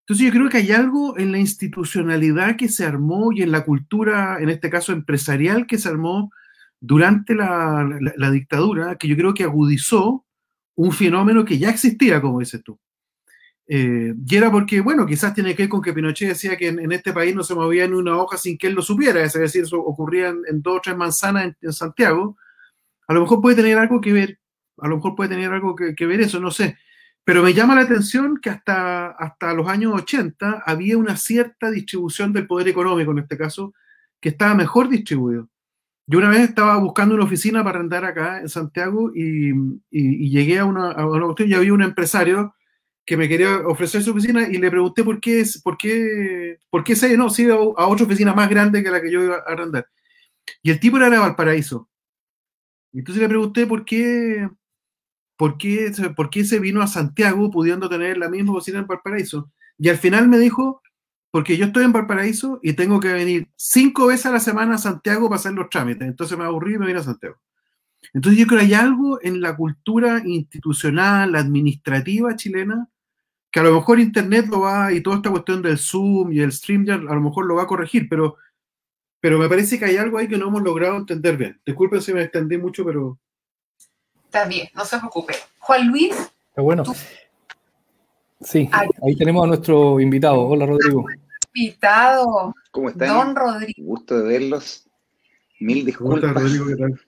Entonces 0.00 0.26
yo 0.26 0.32
creo 0.32 0.48
que 0.48 0.56
hay 0.56 0.72
algo 0.72 1.16
en 1.16 1.30
la 1.30 1.38
institucionalidad 1.38 2.56
que 2.56 2.68
se 2.68 2.84
armó 2.84 3.30
y 3.30 3.42
en 3.42 3.52
la 3.52 3.64
cultura, 3.64 4.38
en 4.40 4.48
este 4.48 4.70
caso 4.70 4.90
empresarial, 4.90 5.68
que 5.68 5.78
se 5.78 5.88
armó 5.88 6.32
durante 6.80 7.34
la, 7.34 7.86
dictadura 8.32 8.96
que 8.96 9.06
yo 9.06 9.16
creo 9.16 9.34
que 9.34 9.44
agudizó 9.44 10.24
un 10.74 10.92
fenómeno 10.92 11.44
que 11.44 11.58
ya 11.58 11.68
existía, 11.68 12.20
como 12.20 12.40
dices 12.40 12.62
tú. 12.64 12.78
Eh, 13.68 14.14
y 14.26 14.36
era 14.36 14.50
porque, 14.50 14.80
bueno, 14.80 15.06
quizás 15.06 15.34
tiene 15.34 15.54
que 15.54 15.64
ver 15.64 15.68
con 15.68 15.82
que 15.82 15.92
Pinochet 15.92 16.30
decía 16.30 16.56
que 16.56 16.68
en, 16.68 16.90
este 16.90 17.12
país 17.12 17.36
no 17.36 17.44
se 17.44 17.54
movía 17.54 17.86
ni 17.86 17.94
una 17.94 18.16
hoja 18.16 18.36
sin 18.36 18.58
que 18.58 18.66
él 18.66 18.74
lo 18.74 18.82
supiera, 18.82 19.22
es 19.22 19.34
decir, 19.34 19.62
eso 19.62 19.78
ocurría 19.78 20.30
en, 20.30 20.62
dos 20.62 20.78
o 20.78 20.80
tres 20.80 20.96
manzanas 20.96 21.54
en, 21.60 21.72
Santiago. 21.72 22.36
A 23.06 23.14
lo 23.14 23.20
mejor 23.20 23.40
puede 23.40 23.56
tener 23.56 23.78
algo 23.78 24.00
que 24.00 24.12
ver, 24.12 24.40
a 24.78 24.88
lo 24.88 24.96
mejor 24.96 25.14
puede 25.14 25.30
tener 25.30 25.52
algo 25.52 25.76
que, 25.76 26.06
ver 26.06 26.20
eso, 26.22 26.40
no 26.40 26.50
sé. 26.50 26.78
Pero 27.22 27.42
me 27.42 27.52
llama 27.52 27.74
la 27.74 27.82
atención 27.82 28.38
que 28.38 28.50
hasta, 28.50 29.08
hasta 29.10 29.52
los 29.52 29.68
años 29.68 29.92
80 29.94 30.62
había 30.64 30.96
una 30.96 31.16
cierta 31.16 31.70
distribución 31.70 32.32
del 32.32 32.46
poder 32.46 32.68
económico, 32.68 33.12
en 33.12 33.18
este 33.18 33.36
caso, 33.36 33.74
que 34.18 34.30
estaba 34.30 34.54
mejor 34.54 34.88
distribuido. 34.88 35.49
Yo 36.10 36.18
una 36.18 36.28
vez 36.28 36.40
estaba 36.40 36.76
buscando 36.78 37.14
una 37.14 37.22
oficina 37.22 37.62
para 37.62 37.78
andar 37.78 38.04
acá 38.04 38.40
en 38.40 38.48
Santiago 38.48 39.12
y, 39.14 39.52
llegué 39.92 40.58
a 40.58 40.64
una, 40.64 40.90
a 40.90 41.06
una 41.06 41.26
cuestión 41.26 41.48
y 41.48 41.54
había 41.54 41.72
un 41.72 41.84
empresario 41.84 42.52
que 43.06 43.16
me 43.16 43.28
quería 43.28 43.58
ofrecer 43.64 44.02
su 44.02 44.10
oficina 44.10 44.48
y 44.48 44.58
le 44.58 44.72
pregunté 44.72 45.04
por 45.04 45.20
qué, 45.20 45.44
por 45.62 45.78
qué, 45.78 46.58
por 46.68 46.82
qué 46.82 46.96
se 46.96 47.16
no, 47.16 47.30
se 47.30 47.52
a, 47.52 47.56
otra 47.56 48.06
oficina 48.06 48.34
más 48.34 48.50
grande 48.50 48.82
que 48.82 48.90
la 48.90 49.00
que 49.00 49.12
yo 49.12 49.22
iba 49.22 49.36
a 49.36 49.52
arrendar. 49.52 49.86
Y 50.64 50.72
el 50.72 50.80
tipo 50.80 50.96
era 50.96 51.08
de 51.10 51.18
Valparaíso. 51.18 51.88
Entonces 52.92 53.22
le 53.22 53.28
pregunté 53.28 53.68
por 53.68 53.84
qué, 53.84 54.50
por 55.36 55.58
qué, 55.58 55.92
por 56.16 56.28
qué 56.28 56.44
se 56.44 56.58
vino 56.58 56.82
a 56.82 56.88
Santiago 56.88 57.52
pudiendo 57.52 57.88
tener 57.88 58.18
la 58.18 58.28
misma 58.28 58.54
oficina 58.54 58.80
en 58.80 58.88
Valparaíso. 58.88 59.52
Y 59.78 59.88
al 59.88 59.98
final 59.98 60.26
me 60.26 60.40
dijo, 60.40 60.82
porque 61.30 61.56
yo 61.56 61.66
estoy 61.66 61.84
en 61.84 61.92
Valparaíso 61.92 62.58
y 62.62 62.72
tengo 62.72 62.98
que 63.00 63.12
venir 63.12 63.48
cinco 63.56 64.06
veces 64.06 64.26
a 64.26 64.32
la 64.32 64.40
semana 64.40 64.74
a 64.74 64.78
Santiago 64.78 65.28
para 65.28 65.38
hacer 65.38 65.52
los 65.52 65.70
trámites. 65.70 66.06
Entonces 66.06 66.36
me 66.36 66.44
aburrí 66.44 66.74
y 66.74 66.78
me 66.78 66.86
vine 66.86 66.98
a 66.98 67.04
Santiago. 67.04 67.36
Entonces 68.12 68.40
yo 68.40 68.46
creo 68.46 68.60
que 68.60 68.66
hay 68.66 68.74
algo 68.74 69.20
en 69.22 69.40
la 69.40 69.56
cultura 69.56 70.22
institucional, 70.24 71.36
administrativa 71.36 72.34
chilena, 72.34 72.88
que 73.50 73.60
a 73.60 73.62
lo 73.62 73.74
mejor 73.74 74.00
Internet 74.00 74.46
lo 74.48 74.60
va, 74.60 74.92
y 74.92 75.00
toda 75.00 75.16
esta 75.16 75.30
cuestión 75.30 75.62
del 75.62 75.78
Zoom 75.78 76.32
y 76.32 76.40
el 76.40 76.52
StreamYard 76.52 77.08
a 77.08 77.14
lo 77.14 77.20
mejor 77.20 77.46
lo 77.46 77.56
va 77.56 77.64
a 77.64 77.66
corregir, 77.66 78.08
pero, 78.08 78.36
pero 79.20 79.38
me 79.38 79.48
parece 79.48 79.78
que 79.78 79.84
hay 79.84 79.96
algo 79.96 80.18
ahí 80.18 80.28
que 80.28 80.38
no 80.38 80.48
hemos 80.48 80.62
logrado 80.62 80.96
entender 80.96 81.36
bien. 81.36 81.60
Disculpen 81.64 82.02
si 82.02 82.12
me 82.12 82.22
extendí 82.22 82.58
mucho, 82.58 82.84
pero... 82.84 83.18
Está 84.24 84.46
bien, 84.46 84.68
no 84.74 84.84
se 84.84 84.98
preocupe. 84.98 85.34
Juan 85.58 85.88
Luis. 85.88 86.12
Está 86.48 86.62
bueno. 86.62 86.84
Sí, 88.42 88.70
ahí 89.02 89.16
tenemos 89.16 89.44
a 89.44 89.48
nuestro 89.48 90.00
invitado. 90.00 90.40
Hola, 90.40 90.66
Rodrigo. 90.66 91.04
Invitado. 91.54 92.54
¿Cómo 92.70 92.88
están? 92.88 93.08
Don 93.08 93.36
Rodrigo. 93.36 93.74
Gusto 93.84 94.18
de 94.18 94.28
verlos. 94.28 94.88
Mil 95.60 95.84
disculpas. 95.84 96.30
Hola, 96.30 96.40
Rodrigo, 96.40 96.66
¿qué 96.66 96.76
tal? 96.76 97.00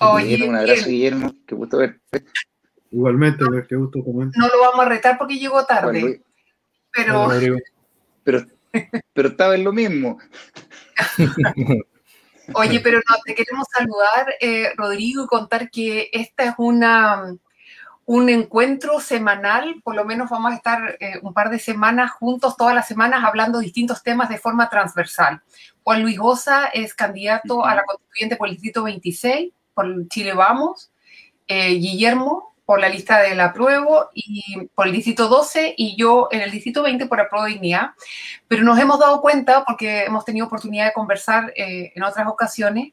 Oye, 0.00 0.48
un 0.48 0.54
abrazo, 0.54 0.88
Guillermo. 0.88 1.34
Qué 1.44 1.54
gusto 1.56 1.78
verte. 1.78 2.24
Igualmente, 2.90 3.44
qué 3.68 3.76
gusto 3.76 4.04
comer. 4.04 4.28
No 4.36 4.46
lo 4.46 4.60
vamos 4.60 4.86
a 4.86 4.88
retar 4.88 5.18
porque 5.18 5.38
llegó 5.38 5.64
tarde. 5.66 6.22
Pero... 6.92 7.28
pero, 8.22 8.46
pero 9.12 9.28
estaba 9.28 9.56
en 9.56 9.64
lo 9.64 9.72
mismo. 9.72 10.18
Oye, 12.54 12.80
pero 12.80 12.98
no, 12.98 13.16
te 13.24 13.34
queremos 13.34 13.66
saludar, 13.76 14.34
eh, 14.40 14.70
Rodrigo, 14.76 15.24
y 15.24 15.26
contar 15.26 15.68
que 15.70 16.08
esta 16.12 16.44
es 16.44 16.54
una 16.56 17.36
un 18.08 18.30
encuentro 18.30 19.00
semanal, 19.00 19.82
por 19.84 19.94
lo 19.94 20.02
menos 20.06 20.30
vamos 20.30 20.52
a 20.52 20.54
estar 20.54 20.96
eh, 20.98 21.20
un 21.20 21.34
par 21.34 21.50
de 21.50 21.58
semanas 21.58 22.10
juntos, 22.12 22.56
todas 22.56 22.74
las 22.74 22.88
semanas, 22.88 23.22
hablando 23.22 23.58
distintos 23.58 24.02
temas 24.02 24.30
de 24.30 24.38
forma 24.38 24.70
transversal. 24.70 25.42
Juan 25.82 26.00
Luis 26.00 26.16
Goza 26.18 26.68
es 26.68 26.94
candidato 26.94 27.66
a 27.66 27.74
la 27.74 27.84
constituyente 27.84 28.36
por 28.36 28.48
el 28.48 28.54
distrito 28.54 28.82
26, 28.84 29.52
por 29.74 30.08
Chile 30.08 30.32
Vamos, 30.32 30.90
eh, 31.48 31.74
Guillermo 31.74 32.54
por 32.64 32.80
la 32.80 32.88
lista 32.88 33.20
del 33.20 33.40
apruebo 33.40 34.08
y 34.14 34.42
por 34.74 34.86
el 34.86 34.94
distrito 34.94 35.28
12 35.28 35.74
y 35.76 35.94
yo 35.96 36.28
en 36.30 36.40
el 36.40 36.50
distrito 36.50 36.82
20 36.82 37.06
por 37.06 37.20
apruebo 37.20 37.46
dignidad. 37.46 37.90
Pero 38.46 38.62
nos 38.62 38.78
hemos 38.78 38.98
dado 38.98 39.20
cuenta, 39.20 39.66
porque 39.66 40.04
hemos 40.04 40.24
tenido 40.24 40.46
oportunidad 40.46 40.86
de 40.86 40.92
conversar 40.94 41.52
eh, 41.56 41.92
en 41.94 42.02
otras 42.02 42.26
ocasiones, 42.26 42.92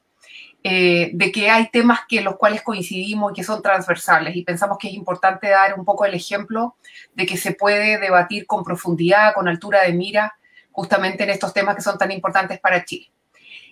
eh, 0.67 1.11
de 1.13 1.31
que 1.31 1.51
hay 1.51 1.69
temas 1.69 1.99
que 2.09 2.21
los 2.21 2.37
cuales 2.37 2.63
coincidimos 2.63 3.31
y 3.31 3.35
que 3.35 3.43
son 3.43 3.61
transversales 3.61 4.35
y 4.35 4.41
pensamos 4.41 4.79
que 4.79 4.87
es 4.87 4.95
importante 4.95 5.47
dar 5.47 5.77
un 5.77 5.85
poco 5.85 6.05
el 6.05 6.15
ejemplo 6.15 6.75
de 7.13 7.27
que 7.27 7.37
se 7.37 7.51
puede 7.51 7.99
debatir 7.99 8.47
con 8.47 8.63
profundidad, 8.63 9.35
con 9.35 9.47
altura 9.47 9.83
de 9.83 9.93
mira, 9.93 10.39
justamente 10.71 11.23
en 11.23 11.29
estos 11.29 11.53
temas 11.53 11.75
que 11.75 11.83
son 11.83 11.99
tan 11.99 12.09
importantes 12.09 12.59
para 12.59 12.83
Chile. 12.83 13.11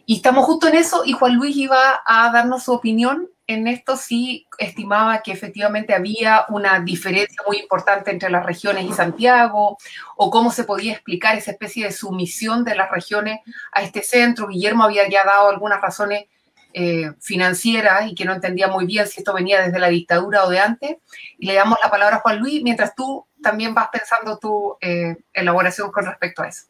Y 0.05 0.17
estamos 0.17 0.45
justo 0.45 0.67
en 0.67 0.75
eso 0.75 1.01
y 1.03 1.13
Juan 1.13 1.33
Luis 1.33 1.57
iba 1.57 2.03
a 2.05 2.31
darnos 2.31 2.65
su 2.65 2.73
opinión 2.73 3.27
en 3.47 3.67
esto 3.67 3.97
sí 3.97 4.47
estimaba 4.59 5.21
que 5.23 5.31
efectivamente 5.31 5.95
había 5.95 6.45
una 6.49 6.79
diferencia 6.79 7.41
muy 7.47 7.57
importante 7.57 8.11
entre 8.11 8.29
las 8.29 8.45
regiones 8.45 8.85
y 8.85 8.93
Santiago, 8.93 9.77
o 10.15 10.29
cómo 10.29 10.51
se 10.51 10.63
podía 10.63 10.93
explicar 10.93 11.37
esa 11.37 11.51
especie 11.51 11.85
de 11.85 11.91
sumisión 11.91 12.63
de 12.63 12.75
las 12.75 12.89
regiones 12.91 13.39
a 13.71 13.81
este 13.81 14.03
centro. 14.03 14.47
Guillermo 14.47 14.83
había 14.83 15.09
ya 15.09 15.25
dado 15.25 15.49
algunas 15.49 15.81
razones 15.81 16.25
eh, 16.75 17.11
financieras 17.19 18.09
y 18.09 18.15
que 18.15 18.25
no 18.25 18.33
entendía 18.33 18.67
muy 18.67 18.87
bien 18.87 19.05
si 19.05 19.19
esto 19.19 19.31
venía 19.31 19.61
desde 19.61 19.77
la 19.77 19.89
dictadura 19.89 20.43
o 20.43 20.49
de 20.49 20.57
antes. 20.57 20.95
Y 21.37 21.45
le 21.45 21.53
damos 21.53 21.77
la 21.83 21.91
palabra 21.91 22.15
a 22.15 22.19
Juan 22.21 22.39
Luis 22.39 22.63
mientras 22.63 22.95
tú 22.95 23.27
también 23.43 23.75
vas 23.75 23.89
pensando 23.91 24.39
tu 24.39 24.75
eh, 24.81 25.17
elaboración 25.31 25.91
con 25.91 26.05
respecto 26.05 26.41
a 26.41 26.47
eso. 26.47 26.63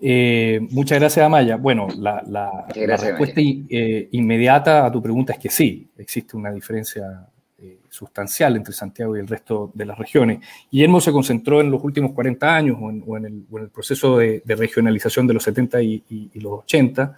Eh, 0.00 0.60
muchas 0.70 0.98
gracias, 0.98 1.26
Amaya. 1.26 1.56
Bueno, 1.56 1.88
la, 1.94 2.22
respuesta 2.74 3.42
inmediata 3.42 4.86
a 4.86 4.90
tu 4.90 5.02
pregunta 5.02 5.34
es 5.34 5.38
que 5.38 5.50
sí, 5.50 5.90
existe 5.98 6.34
una 6.38 6.50
diferencia 6.50 7.26
sustancial 7.90 8.56
entre 8.56 8.72
Santiago 8.72 9.14
y 9.14 9.20
el 9.20 9.28
resto 9.28 9.72
de 9.74 9.84
las 9.84 9.98
regiones. 9.98 10.38
Guillermo 10.70 11.02
se 11.02 11.12
concentró 11.12 11.60
en 11.60 11.70
los 11.70 11.84
últimos 11.84 12.12
40 12.12 12.54
años 12.56 12.78
o 12.80 13.16
en, 13.18 13.26
el, 13.26 13.68
proceso 13.68 14.16
de, 14.16 14.42
regionalización 14.46 15.26
de 15.26 15.34
los 15.34 15.42
70 15.42 15.82
y, 15.82 16.02
y 16.08 16.40
los 16.40 16.60
80 16.60 17.14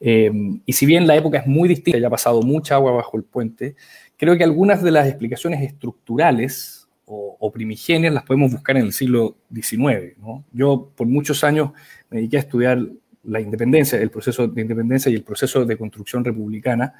eh, 0.00 0.32
y 0.64 0.72
si 0.72 0.86
bien 0.86 1.06
la 1.06 1.16
época 1.16 1.38
es 1.38 1.46
muy 1.46 1.68
distinta, 1.68 1.98
ya 1.98 2.06
ha 2.06 2.10
pasado 2.10 2.42
mucha 2.42 2.74
agua 2.74 2.92
bajo 2.92 3.16
el 3.16 3.24
puente, 3.24 3.76
creo 4.16 4.36
que 4.36 4.44
algunas 4.44 4.82
de 4.82 4.90
las 4.90 5.06
explicaciones 5.06 5.62
estructurales 5.62 6.88
o, 7.12 7.50
primigenias 7.52 8.14
las 8.14 8.22
podemos 8.22 8.52
buscar 8.52 8.76
en 8.76 8.84
el 8.84 8.92
siglo 8.92 9.36
XIX. 9.52 10.16
Yo 10.52 10.92
por 10.94 11.08
muchos 11.08 11.42
años 11.42 11.72
me 12.08 12.18
dediqué 12.18 12.36
a 12.36 12.40
estudiar 12.40 12.86
la 13.24 13.40
independencia, 13.40 13.98
el 13.98 14.10
proceso 14.10 14.46
de 14.46 14.62
independencia 14.62 15.10
y 15.10 15.16
el 15.16 15.24
proceso 15.24 15.64
de 15.64 15.76
construcción 15.76 16.24
republicana. 16.24 16.94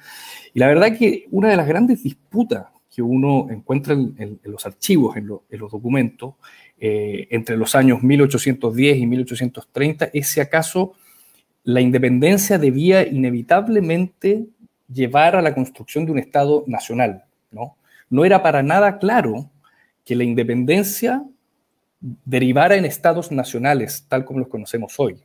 Y 0.53 0.59
la 0.59 0.67
verdad 0.67 0.97
que 0.97 1.27
una 1.31 1.49
de 1.49 1.55
las 1.55 1.67
grandes 1.67 2.03
disputas 2.03 2.65
que 2.93 3.01
uno 3.01 3.47
encuentra 3.49 3.93
en, 3.93 4.39
los 4.43 4.65
archivos, 4.65 5.15
en, 5.15 5.27
los 5.27 5.71
documentos, 5.71 6.35
eh, 6.77 7.27
entre 7.31 7.55
los 7.55 7.73
años 7.73 8.03
1810 8.03 8.97
y 8.97 9.07
1830, 9.07 10.09
es 10.13 10.27
si 10.27 10.41
acaso 10.41 10.93
la 11.63 11.81
independencia 11.81 12.57
debía 12.57 13.07
inevitablemente 13.07 14.47
llevar 14.91 15.35
a 15.35 15.41
la 15.41 15.53
construcción 15.53 16.05
de 16.05 16.11
un 16.11 16.19
Estado 16.19 16.63
nacional. 16.67 17.23
No, 17.51 17.75
no 18.09 18.25
era 18.25 18.41
para 18.43 18.63
nada 18.63 18.99
claro 18.99 19.49
que 20.05 20.15
la 20.15 20.23
independencia 20.23 21.23
derivara 22.01 22.75
en 22.75 22.85
estados 22.85 23.31
nacionales, 23.31 24.05
tal 24.07 24.25
como 24.25 24.39
los 24.39 24.47
conocemos 24.47 24.99
hoy. 24.99 25.17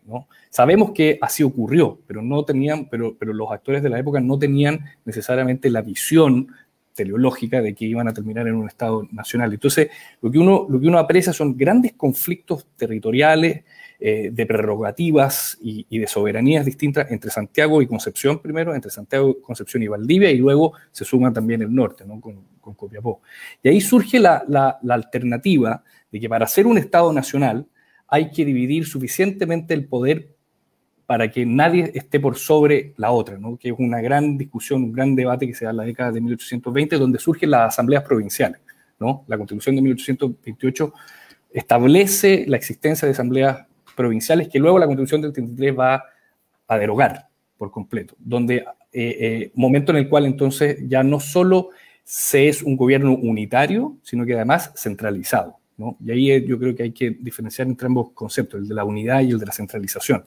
Sabemos 0.50 0.92
que 0.92 1.18
así 1.22 1.42
ocurrió, 1.42 1.98
pero, 2.06 2.20
no 2.20 2.44
tenían, 2.44 2.86
pero, 2.86 3.16
pero 3.18 3.32
los 3.32 3.50
actores 3.50 3.82
de 3.82 3.88
la 3.88 3.98
época 3.98 4.20
no 4.20 4.38
tenían 4.38 4.84
necesariamente 5.06 5.70
la 5.70 5.80
visión 5.80 6.48
teleológica 6.94 7.62
de 7.62 7.74
que 7.74 7.86
iban 7.86 8.08
a 8.08 8.14
terminar 8.14 8.46
en 8.46 8.56
un 8.56 8.66
estado 8.66 9.06
nacional. 9.10 9.52
Entonces, 9.52 9.88
lo 10.20 10.30
que 10.30 10.38
uno, 10.38 10.66
lo 10.68 10.78
que 10.80 10.88
uno 10.88 10.98
aprecia 10.98 11.32
son 11.32 11.56
grandes 11.56 11.94
conflictos 11.94 12.66
territoriales, 12.76 13.64
eh, 13.98 14.28
de 14.30 14.44
prerrogativas 14.44 15.56
y, 15.62 15.98
de 15.98 16.06
soberanías 16.06 16.66
distintas 16.66 17.10
entre 17.10 17.30
Santiago 17.30 17.80
y 17.80 17.86
Concepción 17.86 18.40
primero, 18.40 18.74
entre 18.74 18.90
Santiago, 18.90 19.40
Concepción 19.40 19.82
y 19.82 19.88
Valdivia, 19.88 20.30
y 20.30 20.36
luego 20.36 20.74
se 20.92 21.06
suma 21.06 21.32
también 21.32 21.62
el 21.62 21.74
norte, 21.74 22.04
¿no? 22.04 22.20
con, 22.20 22.56
Copiapó. 22.60 23.22
Y 23.62 23.68
ahí 23.68 23.80
surge 23.80 24.18
la, 24.18 24.78
alternativa 24.90 25.82
de 26.12 26.20
que 26.20 26.28
para 26.28 26.46
ser 26.46 26.66
un 26.66 26.76
Estado 26.76 27.10
nacional 27.12 27.66
hay 28.08 28.30
que 28.30 28.44
dividir 28.44 28.84
suficientemente 28.86 29.72
el 29.72 29.86
poder 29.86 30.34
para 31.06 31.30
que 31.30 31.46
nadie 31.46 31.92
esté 31.94 32.20
por 32.20 32.36
sobre 32.36 32.92
la 32.96 33.12
otra, 33.12 33.38
¿no? 33.38 33.56
que 33.56 33.68
es 33.68 33.74
una 33.78 34.00
gran 34.00 34.36
discusión, 34.36 34.82
un 34.82 34.92
gran 34.92 35.14
debate 35.14 35.46
que 35.46 35.54
se 35.54 35.64
da 35.64 35.70
en 35.70 35.76
la 35.78 35.84
década 35.84 36.12
de 36.12 36.20
1820, 36.20 36.98
donde 36.98 37.18
surgen 37.18 37.50
las 37.50 37.68
asambleas 37.68 38.02
provinciales. 38.02 38.60
¿no? 38.98 39.24
La 39.28 39.38
Constitución 39.38 39.76
de 39.76 39.82
1828 39.82 40.92
establece 41.52 42.44
la 42.48 42.56
existencia 42.56 43.06
de 43.06 43.12
asambleas 43.12 43.66
provinciales 43.96 44.48
que 44.48 44.60
luego 44.60 44.78
la 44.78 44.86
Constitución 44.86 45.22
del 45.22 45.32
33 45.32 45.76
va 45.76 46.04
a 46.68 46.78
derogar 46.78 47.26
por 47.58 47.70
completo, 47.70 48.14
donde 48.18 48.56
eh, 48.56 48.64
eh, 48.92 49.50
momento 49.54 49.92
en 49.92 49.98
el 49.98 50.08
cual 50.08 50.26
entonces 50.26 50.78
ya 50.86 51.02
no 51.02 51.20
solo 51.20 51.70
se 52.04 52.48
es 52.48 52.62
un 52.62 52.76
gobierno 52.76 53.14
unitario, 53.14 53.96
sino 54.02 54.24
que 54.24 54.34
además 54.34 54.72
centralizado. 54.76 55.56
¿no? 55.76 55.96
Y 56.04 56.10
ahí 56.10 56.30
eh, 56.30 56.44
yo 56.46 56.58
creo 56.58 56.74
que 56.74 56.84
hay 56.84 56.92
que 56.92 57.10
diferenciar 57.10 57.66
entre 57.66 57.86
ambos 57.86 58.10
conceptos, 58.12 58.60
el 58.60 58.68
de 58.68 58.74
la 58.74 58.84
unidad 58.84 59.22
y 59.22 59.30
el 59.30 59.38
de 59.38 59.46
la 59.46 59.52
centralización. 59.52 60.24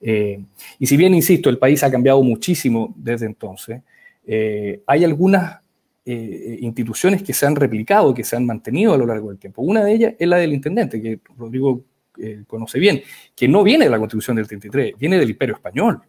y 0.00 0.86
si 0.86 0.96
bien, 0.96 1.14
insisto, 1.14 1.48
el 1.48 1.58
país 1.58 1.82
ha 1.82 1.90
cambiado 1.90 2.22
muchísimo 2.22 2.94
desde 2.96 3.26
entonces, 3.26 3.80
hay 4.86 5.04
algunas 5.04 5.60
instituciones 6.04 7.22
que 7.22 7.32
se 7.32 7.46
han 7.46 7.56
replicado, 7.56 8.14
que 8.14 8.22
se 8.22 8.36
han 8.36 8.44
mantenido 8.44 8.92
a 8.92 8.98
lo 8.98 9.06
largo 9.06 9.30
del 9.30 9.38
tiempo. 9.38 9.62
Una 9.62 9.82
de 9.82 9.92
ellas 9.94 10.14
es 10.18 10.28
la 10.28 10.36
del 10.36 10.52
intendente, 10.52 11.00
que 11.00 11.20
Rodrigo 11.36 11.82
eh, 12.18 12.44
conoce 12.46 12.78
bien, 12.78 13.02
que 13.34 13.48
no 13.48 13.62
viene 13.62 13.84
de 13.84 13.90
la 13.90 13.98
Constitución 13.98 14.36
del 14.36 14.46
33, 14.46 14.94
viene 14.98 15.18
del 15.18 15.30
Imperio 15.30 15.54
Español, 15.54 16.00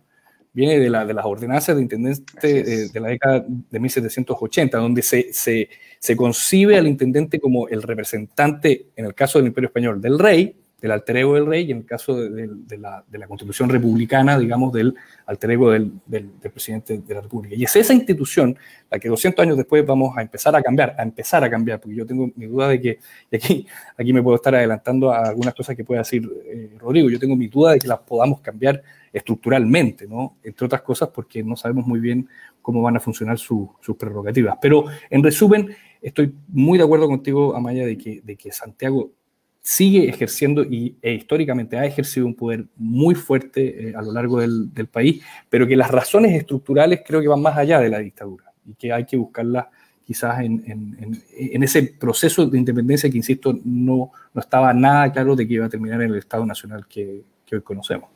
viene 0.54 0.80
de, 0.80 0.90
la, 0.90 1.06
de 1.06 1.14
las 1.14 1.26
ordenanzas 1.26 1.76
de 1.76 1.82
intendente 1.82 2.64
de 2.92 3.00
la 3.00 3.10
década 3.10 3.46
de 3.48 3.80
1780, 3.80 4.78
donde 4.78 5.02
se, 5.04 5.32
se, 5.32 5.70
se 6.00 6.16
concibe 6.16 6.78
al 6.78 6.88
intendente 6.88 7.40
como 7.40 7.68
el 7.68 7.84
representante, 7.84 8.88
en 8.96 9.06
el 9.06 9.14
caso 9.14 9.38
del 9.38 9.48
Imperio 9.48 9.68
Español, 9.68 10.02
del 10.02 10.18
rey, 10.18 10.56
del 10.82 10.92
alter 10.92 11.18
ego 11.18 11.34
del 11.36 11.48
rey 11.48 11.66
y 11.66 11.72
en 11.72 11.78
el 11.78 11.86
caso 11.86 12.16
de, 12.16 12.78
la, 12.78 13.04
constitución 13.28 13.68
republicana, 13.70 14.38
digamos, 14.38 14.72
del 14.72 14.94
alter 15.26 15.52
ego 15.52 15.72
del, 15.72 15.92
presidente 16.54 17.00
de 17.00 17.14
la 17.16 17.22
república. 17.22 17.56
Y 17.56 17.64
es 17.64 17.76
esa 17.76 17.94
institución 17.94 18.58
la 18.90 19.00
que 19.00 19.10
200 19.10 19.44
años 19.44 19.58
después 19.58 19.86
vamos 19.86 20.16
a 20.16 20.22
empezar 20.22 20.56
a 20.56 20.62
cambiar, 20.62 20.96
a 20.98 21.04
empezar 21.04 21.44
a 21.44 21.50
cambiar, 21.50 21.80
porque 21.80 21.96
yo 21.96 22.06
tengo 22.06 22.30
mi 22.36 22.46
duda 22.46 22.68
de 22.70 22.80
que, 22.80 23.00
y 23.32 23.36
aquí, 23.36 23.68
aquí 23.98 24.14
me 24.14 24.22
puedo 24.22 24.36
estar 24.36 24.54
adelantando 24.54 25.12
a 25.12 25.30
algunas 25.30 25.56
cosas 25.56 25.76
que 25.76 25.84
pueda 25.84 26.02
decir 26.02 26.30
eh, 26.46 26.78
Rodrigo, 26.78 27.10
yo 27.10 27.20
tengo 27.20 27.36
mi 27.36 27.48
duda 27.48 27.72
de 27.72 27.80
que 27.80 27.88
las 27.88 28.00
podamos 28.00 28.42
cambiar 28.42 28.84
estructuralmente, 29.12 30.08
¿no? 30.08 30.38
Entre 30.44 30.66
otras 30.66 30.84
cosas 30.84 31.10
porque 31.10 31.44
no 31.44 31.56
sabemos 31.56 31.88
muy 31.88 32.00
bien 32.00 32.30
cómo 32.62 32.82
van 32.84 32.98
a 32.98 33.00
funcionar 33.00 33.40
sus 33.40 33.70
prerrogativas. 33.98 34.58
Pero 34.62 34.86
en 35.10 35.24
resumen, 35.24 35.76
estoy 36.02 36.36
muy 36.50 36.78
de 36.78 36.84
acuerdo 36.84 37.08
contigo, 37.08 37.56
Amaya, 37.56 37.86
de 37.86 37.98
que, 37.98 38.22
de 38.22 38.36
que 38.36 38.52
Santiago 38.52 39.12
sigue 39.68 40.08
ejerciendo 40.08 40.64
y 40.64 40.96
e 41.02 41.12
históricamente 41.12 41.78
ha 41.78 41.84
ejercido 41.84 42.26
un 42.26 42.36
poder 42.36 42.68
muy 42.78 43.16
fuerte 43.16 43.90
eh, 43.90 43.94
a 43.98 44.02
lo 44.02 44.14
largo 44.14 44.40
del, 44.40 44.88
país, 44.90 45.22
pero 45.50 45.68
que 45.68 45.76
las 45.76 45.92
razones 45.92 46.34
estructurales 46.40 47.02
creo 47.06 47.20
que 47.20 47.28
van 47.28 47.42
más 47.42 47.58
allá 47.58 47.82
de 47.82 47.90
la 47.90 48.00
dictadura 48.00 48.46
y 48.66 48.76
que 48.76 48.94
hay 48.94 49.06
que 49.06 49.18
buscarlas 49.18 49.66
quizás 50.06 50.40
en, 50.40 51.22
ese 51.62 51.84
proceso 51.84 52.46
de 52.46 52.58
independencia 52.58 53.10
que, 53.10 53.18
insisto, 53.18 53.60
no, 53.66 54.10
no 54.34 54.42
estaba 54.42 54.74
nada 54.74 55.12
claro 55.12 55.36
de 55.36 55.46
que 55.46 55.56
iba 55.56 55.66
a 55.66 55.70
terminar 55.70 56.02
en 56.02 56.12
el 56.12 56.20
Estado 56.20 56.46
Nacional 56.46 56.88
que, 56.88 57.26
hoy 57.52 57.62
conocemos. 57.62 58.10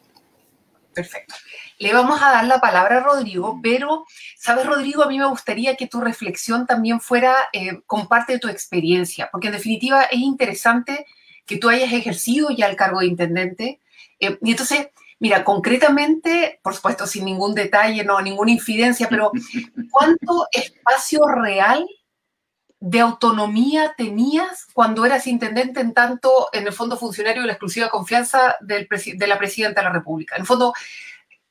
Perfecto. 0.93 1.35
Le 1.79 1.93
vamos 1.93 2.21
a 2.21 2.31
dar 2.31 2.45
la 2.45 2.61
palabra 2.61 2.99
a 2.99 3.03
Rodrigo, 3.03 3.59
pero, 3.61 4.05
¿sabes, 4.37 4.65
Rodrigo? 4.65 5.03
A 5.03 5.09
mí 5.09 5.19
me 5.19 5.27
gustaría 5.27 5.75
que 5.75 5.87
tu 5.87 5.99
reflexión 5.99 6.65
también 6.65 7.01
fuera 7.01 7.35
eh, 7.51 7.81
con 7.85 8.07
parte 8.07 8.31
de 8.31 8.39
tu 8.39 8.47
experiencia, 8.47 9.27
porque 9.29 9.47
en 9.47 9.53
definitiva 9.53 10.03
es 10.03 10.19
interesante 10.19 11.05
que 11.45 11.57
tú 11.57 11.69
hayas 11.69 11.91
ejercido 11.93 12.49
ya 12.49 12.67
el 12.67 12.75
cargo 12.75 12.99
de 12.99 13.07
intendente. 13.07 13.79
Eh, 14.19 14.37
y 14.41 14.51
entonces, 14.51 14.89
mira, 15.19 15.43
concretamente, 15.43 16.59
por 16.63 16.73
supuesto, 16.73 17.07
sin 17.07 17.25
ningún 17.25 17.53
detalle, 17.53 18.03
no, 18.03 18.21
ninguna 18.21 18.51
infidencia, 18.51 19.07
pero 19.09 19.31
¿cuánto 19.91 20.47
espacio 20.51 21.25
real 21.27 21.85
de 22.79 22.99
autonomía 22.99 23.93
tenías 23.95 24.65
cuando 24.73 25.05
eras 25.05 25.27
intendente 25.27 25.81
en 25.81 25.93
tanto, 25.93 26.49
en 26.51 26.65
el 26.65 26.73
fondo, 26.73 26.97
funcionario 26.97 27.43
de 27.43 27.47
la 27.47 27.53
exclusiva 27.53 27.89
confianza 27.89 28.55
del 28.59 28.87
de 28.89 29.27
la 29.27 29.37
presidenta 29.37 29.81
de 29.81 29.85
la 29.85 29.93
República? 29.93 30.35
En 30.35 30.41
el 30.41 30.47
fondo, 30.47 30.73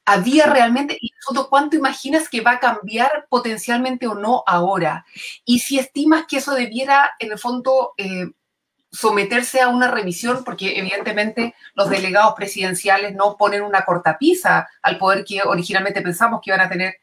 ¿había 0.04 0.47
realmente, 0.47 0.99
y 1.00 1.12
fondo, 1.25 1.49
cuánto 1.49 1.76
imaginas 1.76 2.28
que 2.28 2.40
va 2.40 2.52
a 2.52 2.61
cambiar 2.61 3.26
potencialmente 3.28 4.09
o 4.09 4.14
no 4.14 4.42
ahora? 4.47 5.06
Y 5.44 5.61
si 5.61 5.78
estimas 5.78 6.25
que 6.26 6.38
eso 6.38 6.54
debiera, 6.54 7.12
en 7.20 7.30
el 7.30 7.38
fondo, 7.38 7.94
eh, 7.97 8.26
someterse 8.92 9.61
a 9.61 9.68
una 9.68 9.90
revisión, 9.90 10.44
porque 10.44 10.78
evidentemente 10.78 11.54
los 11.75 11.90
delegados 11.90 12.35
presidenciales 12.35 13.14
no 13.14 13.37
ponen 13.37 13.62
una 13.62 13.85
cortapisa 13.85 14.68
al 14.82 14.99
poder 14.99 15.25
que 15.25 15.42
originalmente 15.44 16.02
pensamos 16.02 16.40
que 16.42 16.50
iban 16.50 16.61
a 16.61 16.68
tener 16.68 16.97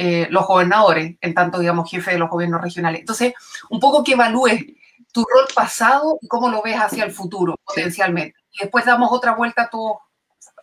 eh, 0.00 0.28
los 0.30 0.46
gobernadores, 0.46 1.16
en 1.20 1.34
tanto, 1.34 1.58
digamos, 1.58 1.90
jefe 1.90 2.12
de 2.12 2.18
los 2.18 2.30
gobiernos 2.30 2.60
regionales. 2.60 3.00
Entonces, 3.00 3.34
un 3.70 3.80
poco 3.80 4.04
que 4.04 4.12
evalúes 4.12 4.64
tu 5.12 5.24
rol 5.24 5.46
pasado 5.54 6.18
y 6.20 6.28
cómo 6.28 6.48
lo 6.48 6.62
ves 6.62 6.76
hacia 6.76 7.04
el 7.04 7.10
futuro, 7.10 7.56
potencialmente. 7.64 8.38
Y 8.52 8.58
después 8.62 8.84
damos 8.84 9.10
otra 9.10 9.34
vuelta 9.34 9.62
a 9.62 9.70
todo 9.70 10.00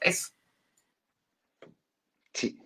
eso. 0.01 0.29
Sí. 2.33 2.59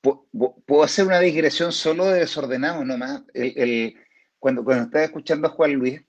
Puedo 0.00 0.82
hacer 0.82 1.06
una 1.06 1.20
digresión 1.20 1.72
solo 1.72 2.06
de 2.06 2.20
desordenado 2.20 2.84
nomás. 2.84 3.22
El, 3.32 3.94
cuando, 4.38 4.64
cuando 4.64 4.84
estaba 4.84 5.04
escuchando 5.04 5.48
a 5.48 5.52
Juan 5.52 5.74
Luis, 5.74 6.02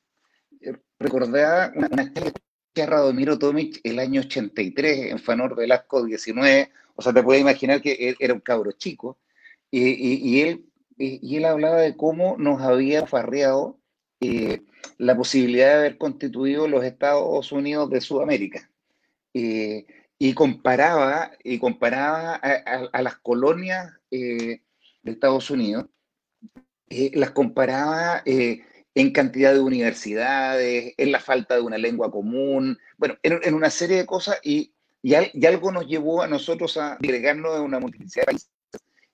recordaba 0.99 1.71
una, 1.75 1.87
una 1.87 2.13
que 2.73 2.85
Radomiro 2.85 3.37
Tomic 3.37 3.79
el 3.83 3.99
año 3.99 4.21
83 4.21 5.11
en 5.11 5.19
Fanor 5.19 5.55
Velasco 5.55 6.03
19, 6.03 6.71
o 6.95 7.01
sea, 7.01 7.13
te 7.13 7.23
puedes 7.23 7.41
imaginar 7.41 7.81
que 7.81 8.15
era 8.19 8.33
un 8.33 8.39
cabro 8.39 8.71
chico, 8.71 9.19
y, 9.71 10.41
él, 10.41 10.65
y, 10.97 11.35
él 11.35 11.45
hablaba 11.45 11.77
de 11.77 11.97
cómo 11.97 12.35
nos 12.37 12.61
había 12.61 13.07
farreado 13.07 13.79
eh, 14.21 14.61
la 14.99 15.17
posibilidad 15.17 15.69
de 15.69 15.73
haber 15.73 15.97
constituido 15.97 16.67
los 16.67 16.83
Estados 16.83 17.51
Unidos 17.51 17.89
de 17.89 18.01
Sudamérica. 18.01 18.69
Eh, 19.33 19.87
y 20.19 20.33
comparaba, 20.35 21.31
y 21.43 21.57
comparaba 21.57 22.35
a, 22.35 23.01
las 23.01 23.17
colonias 23.17 23.91
eh, 24.11 24.61
de 25.01 25.11
Estados 25.11 25.49
Unidos, 25.49 25.87
las 26.87 27.31
comparaba 27.31 28.21
en 28.95 29.11
cantidad 29.11 29.53
de 29.53 29.59
universidades, 29.59 30.93
en 30.97 31.11
la 31.11 31.19
falta 31.19 31.55
de 31.55 31.61
una 31.61 31.77
lengua 31.77 32.11
común, 32.11 32.77
bueno, 32.97 33.15
en, 33.23 33.53
una 33.53 33.69
serie 33.69 33.97
de 33.97 34.05
cosas 34.05 34.39
y, 34.43 34.73
y, 35.01 35.15
algo 35.45 35.71
nos 35.71 35.87
llevó 35.87 36.21
a 36.21 36.27
nosotros 36.27 36.77
a 36.77 36.93
agregarnos 36.93 37.55
a 37.55 37.61
una 37.61 37.79
multiplicidad 37.79 38.23
de 38.23 38.25
países 38.27 38.49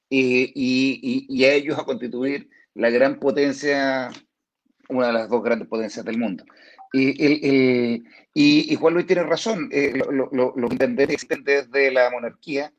eh, 0.10 0.52
y, 0.54 1.26
y, 1.30 1.46
a 1.46 1.54
ellos 1.54 1.80
a 1.80 1.86
constituir 1.86 2.50
la 2.74 2.90
gran 2.90 3.20
potencia, 3.20 4.12
una 4.90 5.08
de 5.08 5.14
las 5.14 5.30
dos 5.30 5.44
grandes 5.44 5.68
potencias 5.68 6.06
del 6.06 6.18
mundo. 6.18 6.44
y, 6.94 8.76
Juan 8.76 8.94
Luis 8.94 9.06
tiene 9.06 9.24
razón, 9.24 9.70
eh, 9.72 9.94
lo, 9.96 10.30
lo, 10.32 10.54
los 10.56 10.72
intendentes 10.72 11.16
existen 11.16 11.44
desde 11.44 11.92
la 11.92 12.10
monarquía. 12.12 12.74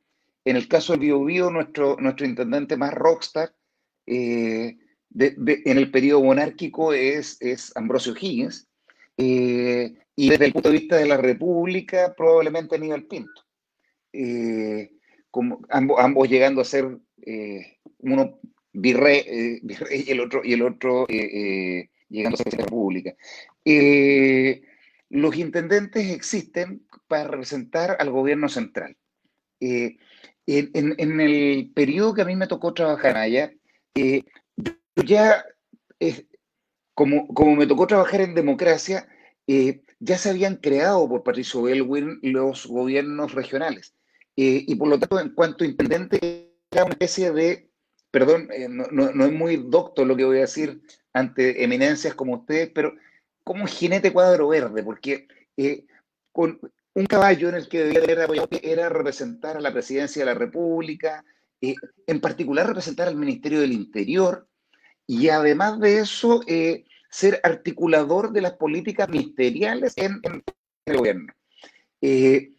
En 0.45 0.57
el 0.57 0.69
caso 0.69 0.97
del 0.97 1.09
Bio, 1.25 1.51
nuestro, 1.51 1.97
nuestro 1.99 2.27
intendente 2.27 2.77
más 2.77 2.93
rockstar, 2.95 3.53
eh, 4.07 4.79
en 5.19 5.79
el 5.79 5.91
periodo 5.91 6.23
monárquico 6.23 6.93
es, 6.93 7.37
es 7.41 7.73
Ambrosio 7.77 8.15
Higgins, 8.19 8.69
eh, 9.17 9.95
y 10.17 10.31
desde 10.31 10.47
el 10.47 10.53
punto 10.53 10.71
de 10.71 10.79
vista 10.79 10.97
de 10.97 11.07
la 11.07 11.17
República, 11.17 12.15
probablemente 12.17 12.77
Aníbal 12.77 13.05
Pinto. 13.05 13.45
Eh, 14.13 14.93
como, 15.31 15.61
ambos, 15.69 16.29
llegando 16.29 16.61
a 16.61 16.65
ser 16.65 16.99
eh, 17.23 17.79
uno 17.99 18.39
virrey, 18.73 19.61
y 19.63 20.11
el 20.11 20.21
otro, 20.21 20.41
y 20.45 20.53
el 20.53 20.63
otro 20.63 21.07
llegando 21.07 22.37
a 22.39 22.51
ser 22.51 22.61
República. 22.61 23.15
los 25.11 25.37
intendentes 25.37 26.11
existen 26.11 26.87
para 27.07 27.29
representar 27.29 27.97
al 27.99 28.11
gobierno 28.11 28.49
central. 28.49 28.97
En, 29.61 29.99
en, 30.47 31.21
el 31.21 31.71
periodo 31.75 32.15
que 32.15 32.23
a 32.23 32.25
mí 32.25 32.37
me 32.37 32.49
tocó 32.49 32.75
trabajar 32.75 33.17
allá, 33.17 33.53
ya, 34.97 35.45
como, 36.95 37.27
como 37.29 37.57
me 37.57 37.67
tocó 37.67 37.87
trabajar 37.87 38.21
en 38.21 38.35
democracia, 38.35 39.09
eh, 39.53 39.83
ya 39.99 40.17
se 40.17 40.31
habían 40.31 40.55
creado 40.57 41.09
por 41.09 41.25
Patricio 41.25 41.63
Belwin 41.63 42.21
los 42.23 42.67
gobiernos 42.67 43.33
regionales. 43.33 43.95
Eh, 44.37 44.65
y 44.67 44.75
por 44.77 44.87
lo 44.87 44.99
tanto, 44.99 45.19
en 45.19 45.31
cuanto 45.31 45.65
a 45.65 45.67
intendente, 45.67 46.53
era 46.71 46.85
una 46.85 46.93
especie 46.93 47.33
de, 47.33 47.69
perdón, 48.13 48.49
eh, 48.53 48.69
no, 48.69 48.87
no, 48.91 49.25
es 49.25 49.33
muy 49.33 49.57
docto 49.57 50.05
lo 50.05 50.15
que 50.15 50.25
voy 50.25 50.39
a 50.39 50.43
decir 50.43 50.81
ante 51.13 51.65
eminencias 51.65 52.15
como 52.15 52.35
ustedes, 52.35 52.71
pero 52.73 52.95
como 53.43 53.63
un 53.63 53.69
jinete 53.69 54.13
cuadro 54.13 54.47
verde, 54.47 54.85
porque 54.85 55.27
con 56.31 56.61
un 56.95 57.07
caballo 57.07 57.49
en 57.49 57.57
el 57.57 57.69
que 57.69 57.85
debía 57.85 58.37
era 58.63 58.89
representar 58.89 59.57
a 59.57 59.61
la 59.61 59.73
presidencia 59.73 60.21
de 60.21 60.27
la 60.27 60.39
República, 60.39 61.25
en 61.61 62.21
particular 62.21 62.69
representar 62.69 63.09
al 63.09 63.17
Ministerio 63.17 63.61
del 63.61 63.73
Interior, 63.73 64.47
y 65.11 65.29
además 65.29 65.81
de 65.81 65.99
eso, 65.99 66.41
eh, 66.47 66.85
ser 67.11 67.41
articulador 67.43 68.31
de 68.31 68.43
las 68.43 68.53
políticas 68.53 69.09
ministeriales 69.09 69.95
en, 69.97 70.21
el 70.87 70.97
gobierno. 70.97 71.33
Eh, 72.01 72.53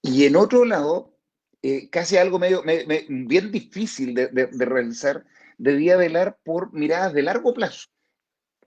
y 0.00 0.24
en 0.24 0.36
otro 0.36 0.64
lado, 0.64 1.16
eh, 1.62 1.90
casi 1.90 2.16
algo 2.16 2.38
medio, 2.38 2.62
bien 3.08 3.50
difícil 3.50 4.14
de, 4.14 4.48
realizar, 4.52 5.26
debía 5.58 5.96
velar 5.96 6.38
por 6.44 6.72
miradas 6.72 7.12
de 7.12 7.24
largo 7.24 7.52
plazo. 7.54 7.88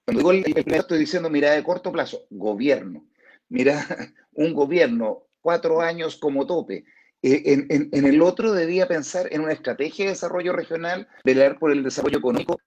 Cuando 0.04 0.30
digo 0.30 0.32
el, 0.32 0.74
estoy 0.74 1.00
diciendo 1.00 1.30
mirada 1.30 1.56
de 1.56 1.64
corto 1.64 1.94
plazo, 1.94 2.26
gobierno. 2.30 3.08
Mira, 3.48 3.88
un 4.34 4.54
gobierno, 4.54 5.28
cuatro 5.40 5.80
años 5.80 6.18
como 6.18 6.46
tope. 6.46 6.84
En, 7.22 7.68
en, 7.70 8.06
el 8.06 8.22
otro 8.22 8.52
debía 8.52 8.86
pensar 8.86 9.30
en 9.32 9.40
una 9.40 9.54
estrategia 9.54 10.04
de 10.04 10.12
desarrollo 10.12 10.52
regional, 10.52 11.08
velar 11.24 11.58
por 11.58 11.72
el 11.72 11.82
desarrollo 11.82 12.18
económico 12.18 12.60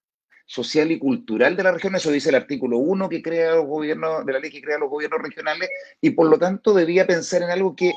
social 0.47 0.93
y 0.93 0.99
cultural 0.99 1.57
de 1.57 1.65
la 1.65 1.73
región, 1.73 1.97
eso 1.97 2.11
dice 2.11 2.29
el 2.29 2.37
artículo 2.37 2.79
1 2.79 3.09
que 3.09 3.21
crea 3.21 3.57
los 3.57 3.67
gobiernos, 3.67 4.25
de 4.25 4.33
la 4.33 4.39
ley 4.39 4.51
que 4.51 4.63
crea 4.63 4.79
los 4.79 4.89
gobiernos 4.89 5.21
regionales, 5.21 5.69
y 6.01 6.11
por 6.11 6.31
lo 6.31 6.39
tanto 6.39 6.73
debía 6.73 7.07
pensar 7.07 7.43
en 7.43 7.51
algo 7.51 7.75
que, 7.75 7.93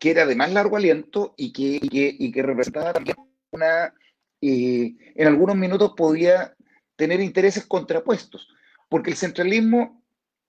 que 0.00 0.10
era 0.10 0.26
de 0.26 0.34
más 0.34 0.52
largo 0.52 0.76
aliento 0.76 1.34
y 1.36 1.52
que, 1.52 1.78
y 1.80 2.32
que, 2.32 2.42
representaba 2.42 2.92
también 2.92 3.16
una, 3.52 3.94
eh, 4.40 4.94
en 5.14 5.26
algunos 5.28 5.56
minutos 5.56 5.94
podía 5.96 6.54
tener 6.96 7.20
intereses 7.20 7.64
contrapuestos, 7.66 8.48
porque 8.88 9.10
el 9.10 9.16
centralismo 9.16 10.02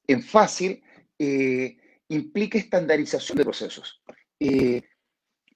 en 0.07 0.23
fácil 0.23 0.84
eh, 1.19 1.77
implica 2.10 2.57
estandarización 2.57 3.38
de 3.38 3.43
procesos. 3.43 4.01
Eh, 4.39 4.81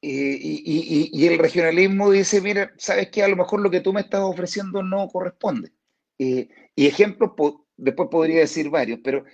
y, 0.02 1.28
el 1.28 1.40
regionalismo 1.40 2.12
dice, 2.12 2.42
mira, 2.42 2.74
sabes 2.78 3.10
que 3.10 3.24
a 3.24 3.28
lo 3.28 3.36
mejor 3.36 3.62
lo 3.62 3.72
que 3.72 3.82
tú 3.82 3.94
me 3.94 4.02
estás 4.02 4.22
ofreciendo 4.22 4.84
no 4.84 5.08
corresponde. 5.08 5.72
y 6.18 6.48
ejemplos, 6.76 7.32
después 7.78 8.10
podría 8.10 8.40
decir 8.40 8.70
varios, 8.70 9.00
pero 9.04 9.26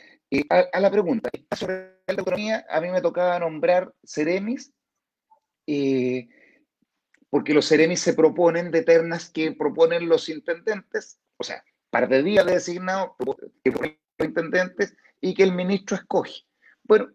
a, 0.49 0.79
la 0.79 0.91
pregunta, 0.91 1.29
sobre 1.57 1.99
la 2.07 2.15
autonomía, 2.19 2.65
a 2.69 2.79
mí 2.79 2.89
me 2.89 3.01
tocaba 3.01 3.39
nombrar 3.39 3.93
Ceremis, 4.03 4.73
porque 7.29 7.53
los 7.53 7.67
Ceremis 7.67 7.99
se 7.99 8.13
proponen 8.13 8.71
de 8.71 8.83
ternas 8.83 9.29
que 9.29 9.51
proponen 9.51 10.07
los 10.07 10.29
intendentes, 10.29 11.19
o 11.37 11.43
sea, 11.43 11.63
par 11.89 12.07
de 12.07 12.23
días 12.23 12.45
de 12.45 12.53
designado 12.53 13.15
que 13.63 13.71
los 13.71 14.27
intendentes 14.27 14.95
y 15.19 15.33
que 15.33 15.43
el 15.43 15.53
ministro 15.53 15.97
escoge. 15.97 16.45
Bueno, 16.83 17.11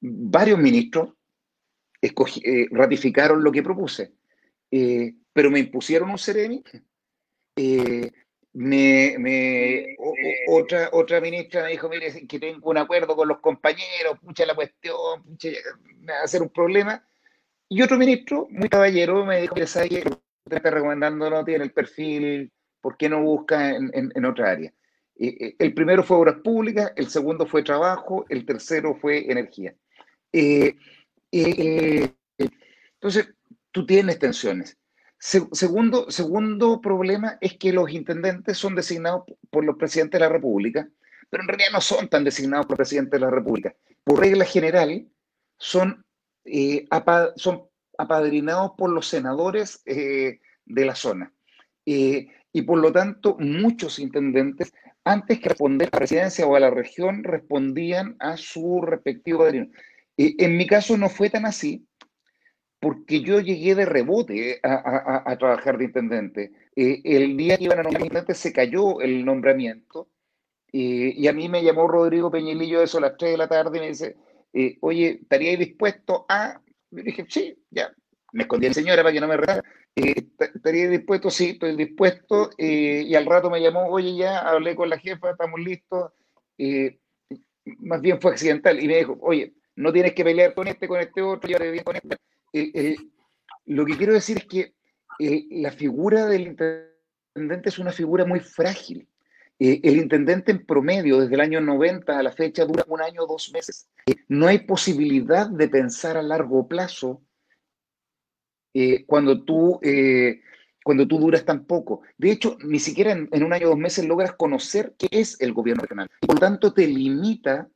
varios 0.00 0.58
ministros 0.58 1.14
eh, 2.06 2.66
ratificaron 2.70 3.42
lo 3.42 3.50
que 3.50 3.62
propuse, 3.62 4.12
eh, 4.70 5.14
pero 5.32 5.50
me 5.50 5.60
impusieron 5.60 6.10
un 6.10 6.18
Ceremi. 6.18 6.62
Eh, 7.56 8.10
me, 8.52 9.96
otra, 10.48 10.90
otra 10.92 11.20
ministra 11.20 11.64
me 11.64 11.70
dijo, 11.70 11.88
mire, 11.88 12.26
que 12.26 12.38
tengo 12.38 12.70
un 12.70 12.78
acuerdo 12.78 13.16
con 13.16 13.26
los 13.26 13.40
compañeros, 13.40 14.18
pucha 14.22 14.46
la 14.46 14.54
cuestión, 14.54 15.24
me 16.00 16.12
va 16.12 16.20
a 16.20 16.24
hacer 16.24 16.42
un 16.42 16.50
problema. 16.50 17.04
Y 17.68 17.82
otro 17.82 17.96
ministro, 17.96 18.46
muy 18.50 18.68
caballero, 18.68 19.24
me 19.24 19.40
dijo, 19.40 19.54
que 19.54 19.66
sabe 19.66 19.88
que 19.88 19.96
usted 19.98 20.56
está 20.56 20.70
recomendando 20.70 21.28
no 21.30 21.44
tiene 21.44 21.64
el 21.64 21.72
perfil, 21.72 22.52
¿por 22.80 22.96
qué 22.96 23.08
no 23.08 23.22
busca 23.22 23.70
en, 23.70 24.24
otra 24.24 24.50
área? 24.50 24.72
el 25.16 25.74
primero 25.74 26.02
fue 26.02 26.16
obras 26.16 26.36
públicas, 26.42 26.92
el 26.96 27.08
segundo 27.08 27.46
fue 27.46 27.62
trabajo, 27.62 28.26
el 28.28 28.44
tercero 28.44 28.94
fue 28.94 29.30
energía. 29.30 29.74
Eh, 30.32 30.74
eh, 31.42 32.14
entonces, 32.94 33.34
tú 33.70 33.86
tienes 33.86 34.18
tensiones. 34.18 34.78
segundo, 35.18 36.10
segundo 36.10 36.80
problema 36.80 37.38
es 37.40 37.56
que 37.56 37.72
los 37.72 37.90
intendentes 37.90 38.58
son 38.58 38.74
designados 38.74 39.24
por 39.50 39.64
los 39.64 39.76
presidentes 39.76 40.20
de 40.20 40.26
la 40.26 40.32
República, 40.32 40.88
pero 41.30 41.42
en 41.42 41.48
realidad 41.48 41.72
no 41.72 41.80
son 41.80 42.08
tan 42.08 42.24
designados 42.24 42.66
por 42.66 42.74
el 42.74 42.78
presidente 42.78 43.16
de 43.16 43.20
la 43.20 43.30
República. 43.30 43.74
Por 44.04 44.20
regla 44.20 44.44
general, 44.44 45.08
son, 45.58 46.04
eh, 46.44 46.86
son 47.36 47.64
apadrinados 47.96 48.72
por 48.76 48.90
los 48.90 49.06
senadores 49.06 49.82
de 49.84 50.40
la 50.84 50.94
zona. 50.94 51.32
y 51.86 52.62
por 52.62 52.78
lo 52.78 52.92
tanto, 52.92 53.36
muchos 53.40 53.98
intendentes 53.98 54.72
antes 55.04 55.38
que 55.38 55.50
responder 55.50 55.88
a 55.88 55.96
la 55.96 55.98
presidencia 55.98 56.46
o 56.46 56.56
a 56.56 56.60
la 56.60 56.70
región, 56.70 57.24
respondían 57.24 58.16
a 58.18 58.36
su 58.36 58.80
respectivo 58.80 59.40
padrino. 59.40 59.68
En 60.16 60.56
mi 60.56 60.66
caso 60.66 60.96
no 60.96 61.08
fue 61.08 61.30
tan 61.30 61.46
así, 61.46 61.86
porque 62.80 63.22
yo 63.22 63.40
llegué 63.40 63.74
de 63.74 63.86
rebote 63.86 64.60
a, 64.62 65.36
trabajar 65.38 65.78
de 65.78 65.86
intendente. 65.86 66.52
Eh, 66.76 67.00
el 67.04 67.36
día 67.36 67.56
que 67.56 67.64
iban 67.64 67.78
a 67.78 67.82
nombrar 67.82 68.04
intendente 68.04 68.34
se 68.34 68.52
cayó 68.52 69.00
el 69.00 69.24
nombramiento 69.24 70.08
eh, 70.72 71.14
y 71.16 71.28
a 71.28 71.32
mí 71.32 71.48
me 71.48 71.62
llamó 71.62 71.86
Rodrigo 71.86 72.30
Peñilillo 72.30 72.82
eso 72.82 72.98
a 72.98 73.02
las 73.02 73.16
3 73.16 73.30
de 73.30 73.38
la 73.38 73.48
tarde 73.48 73.78
y 73.78 73.80
me 73.80 73.88
dice, 73.88 74.16
eh, 74.52 74.76
oye, 74.80 75.20
¿estaríais 75.22 75.58
dispuesto 75.58 76.26
a...? 76.28 76.60
Yo 76.90 77.02
dije, 77.02 77.24
sí, 77.28 77.56
ya. 77.70 77.92
Me 78.32 78.42
escondí 78.42 78.66
el 78.66 78.74
señor 78.74 78.96
para 78.96 79.12
que 79.12 79.20
no 79.20 79.28
me 79.28 79.36
retara. 79.36 79.62
Eh, 79.94 80.26
¿Estaría 80.38 80.88
dispuesto? 80.88 81.30
Sí, 81.30 81.50
estoy 81.50 81.76
dispuesto. 81.76 82.50
Eh, 82.58 83.04
y 83.06 83.14
al 83.14 83.26
rato 83.26 83.48
me 83.48 83.60
llamó, 83.60 83.86
oye, 83.88 84.16
ya 84.16 84.40
hablé 84.40 84.74
con 84.74 84.90
la 84.90 84.98
jefa, 84.98 85.30
estamos 85.30 85.60
listos. 85.60 86.12
Eh, 86.58 86.98
más 87.78 88.00
bien 88.00 88.20
fue 88.20 88.32
accidental. 88.32 88.82
Y 88.82 88.88
me 88.88 88.96
dijo, 88.96 89.16
oye, 89.20 89.54
no 89.76 89.92
tienes 89.92 90.14
que 90.14 90.24
pelear 90.24 90.54
con 90.54 90.68
este, 90.68 90.88
con 90.88 91.00
este 91.00 91.22
otro, 91.22 91.48
bien 91.48 91.84
con 91.84 91.96
este. 91.96 92.96
lo 93.66 93.84
que 93.84 93.96
quiero 93.96 94.12
decir 94.12 94.38
es 94.38 94.46
que 94.46 94.74
la 95.50 95.70
figura 95.70 96.26
del 96.26 96.42
intendente 96.48 97.68
es 97.68 97.78
una 97.78 97.92
figura 97.92 98.24
muy 98.24 98.40
frágil. 98.40 99.08
el 99.58 99.96
intendente 99.96 100.52
en 100.52 100.66
promedio, 100.66 101.20
desde 101.20 101.34
el 101.34 101.40
año 101.40 101.60
90 101.60 102.18
a 102.18 102.22
la 102.22 102.32
fecha, 102.32 102.64
dura 102.64 102.84
un 102.88 103.02
año 103.02 103.22
o 103.22 103.26
dos 103.26 103.50
meses. 103.52 103.88
no 104.28 104.46
hay 104.46 104.60
posibilidad 104.60 105.48
de 105.48 105.68
pensar 105.68 106.16
a 106.16 106.22
largo 106.22 106.68
plazo 106.68 107.22
eh, 108.76 109.04
cuando, 109.06 109.44
tú, 109.44 109.78
eh, 109.82 110.40
cuando 110.82 111.06
tú 111.06 111.18
duras 111.18 111.44
tan 111.44 111.64
poco. 111.64 112.02
De 112.18 112.32
hecho, 112.32 112.58
ni 112.64 112.80
siquiera 112.80 113.12
en, 113.12 113.44
un 113.44 113.52
año 113.52 113.68
o 113.68 113.70
dos 113.70 113.78
meses 113.78 114.04
logras 114.04 114.32
conocer 114.32 114.94
qué 114.98 115.06
es 115.12 115.40
el 115.40 115.52
gobierno 115.52 115.82
regional. 115.82 116.10
por 116.20 116.34
lo 116.34 116.40
tanto, 116.40 116.74
te 116.74 116.86
limita, 116.88 117.68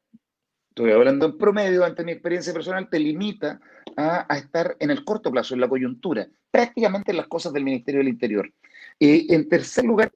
estoy 0.83 0.93
hablando 0.93 1.27
en 1.27 1.38
promedio, 1.38 1.85
ante 1.85 2.05
mi 2.05 2.12
experiencia 2.12 2.53
personal, 2.53 2.88
te 2.88 2.99
limita 2.99 3.61
a, 3.97 4.27
estar 4.37 4.77
en 4.79 4.91
el 4.91 5.05
corto 5.05 5.31
plazo, 5.31 5.55
en 5.55 5.61
la 5.61 5.69
coyuntura, 5.69 6.29
prácticamente 6.51 7.11
en 7.11 7.17
las 7.17 7.27
cosas 7.27 7.53
del 7.53 7.64
Ministerio 7.64 7.99
del 7.99 8.09
Interior. 8.09 8.53
Eh, 9.01 9.27
en 9.29 9.49
tercer 9.49 9.85
lugar, 9.85 10.12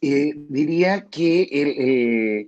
diría 0.00 1.06
que 1.10 2.46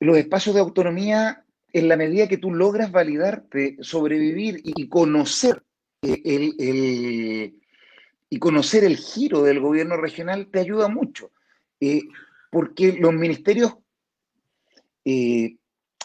los 0.00 0.16
espacios 0.16 0.54
de 0.54 0.60
autonomía 0.60 1.44
en 1.72 1.88
la 1.88 1.96
medida 1.96 2.28
que 2.28 2.38
tú 2.38 2.52
logras 2.52 2.90
validarte, 2.90 3.76
sobrevivir 3.80 4.60
y 4.64 4.88
conocer 4.88 5.62
eh, 6.02 6.20
el, 6.24 7.54
y 8.28 8.38
conocer 8.38 8.84
el 8.84 8.96
giro 8.96 9.42
del 9.42 9.60
gobierno 9.60 9.96
regional, 9.96 10.48
te 10.50 10.60
ayuda 10.60 10.88
mucho. 10.88 11.30
Eh, 11.80 12.02
porque 12.50 12.92
los 12.92 13.12
ministerios, 13.14 13.76
eh, 15.04 15.56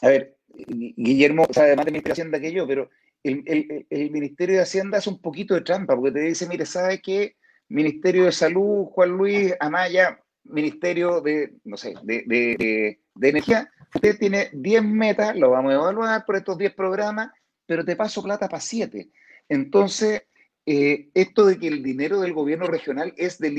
a 0.02 0.08
ver, 0.08 0.38
Guillermo 0.48 1.48
sabe 1.52 1.76
más 1.76 1.86
de 1.86 1.92
Ministerio 1.92 2.16
de 2.16 2.22
Hacienda 2.22 2.40
que 2.40 2.54
yo, 2.54 2.68
pero 2.68 2.90
el, 3.24 4.12
Ministerio 4.12 4.56
de 4.56 4.62
Hacienda 4.62 5.00
hace 5.00 5.10
un 5.10 5.20
poquito 5.20 5.56
de 5.56 5.62
trampa, 5.62 5.96
porque 5.96 6.12
te 6.12 6.20
dice, 6.22 6.48
mire, 6.48 6.66
¿sabe 6.66 7.02
qué? 7.02 7.36
Ministerio 7.70 8.26
de 8.26 8.32
Salud, 8.32 8.86
Juan 8.86 9.10
Luis 9.10 9.54
Amaya, 9.60 10.20
Ministerio 10.44 11.22
de, 11.22 11.56
no 11.64 11.76
sé, 11.76 11.96
de 12.04 13.00
Energía, 13.20 13.70
usted 13.94 14.18
tiene 14.18 14.50
10 14.54 14.84
metas, 14.84 15.36
lo 15.36 15.50
vamos 15.50 15.72
a 15.72 15.76
evaluar 15.76 16.26
por 16.26 16.36
estos 16.36 16.58
10 16.58 16.74
programas, 16.74 17.32
pero 17.66 17.84
te 17.84 17.96
paso 17.96 18.22
plata 18.22 18.48
para 18.48 18.62
7. 18.62 19.10
Entonces, 19.50 20.24
eh, 20.66 21.10
esto 21.14 21.46
de 21.46 21.60
que 21.60 21.68
el 21.68 21.84
dinero 21.84 22.20
del 22.20 22.34
gobierno 22.34 22.68
regional 22.68 23.14
es 23.18 23.38
de, 23.40 23.50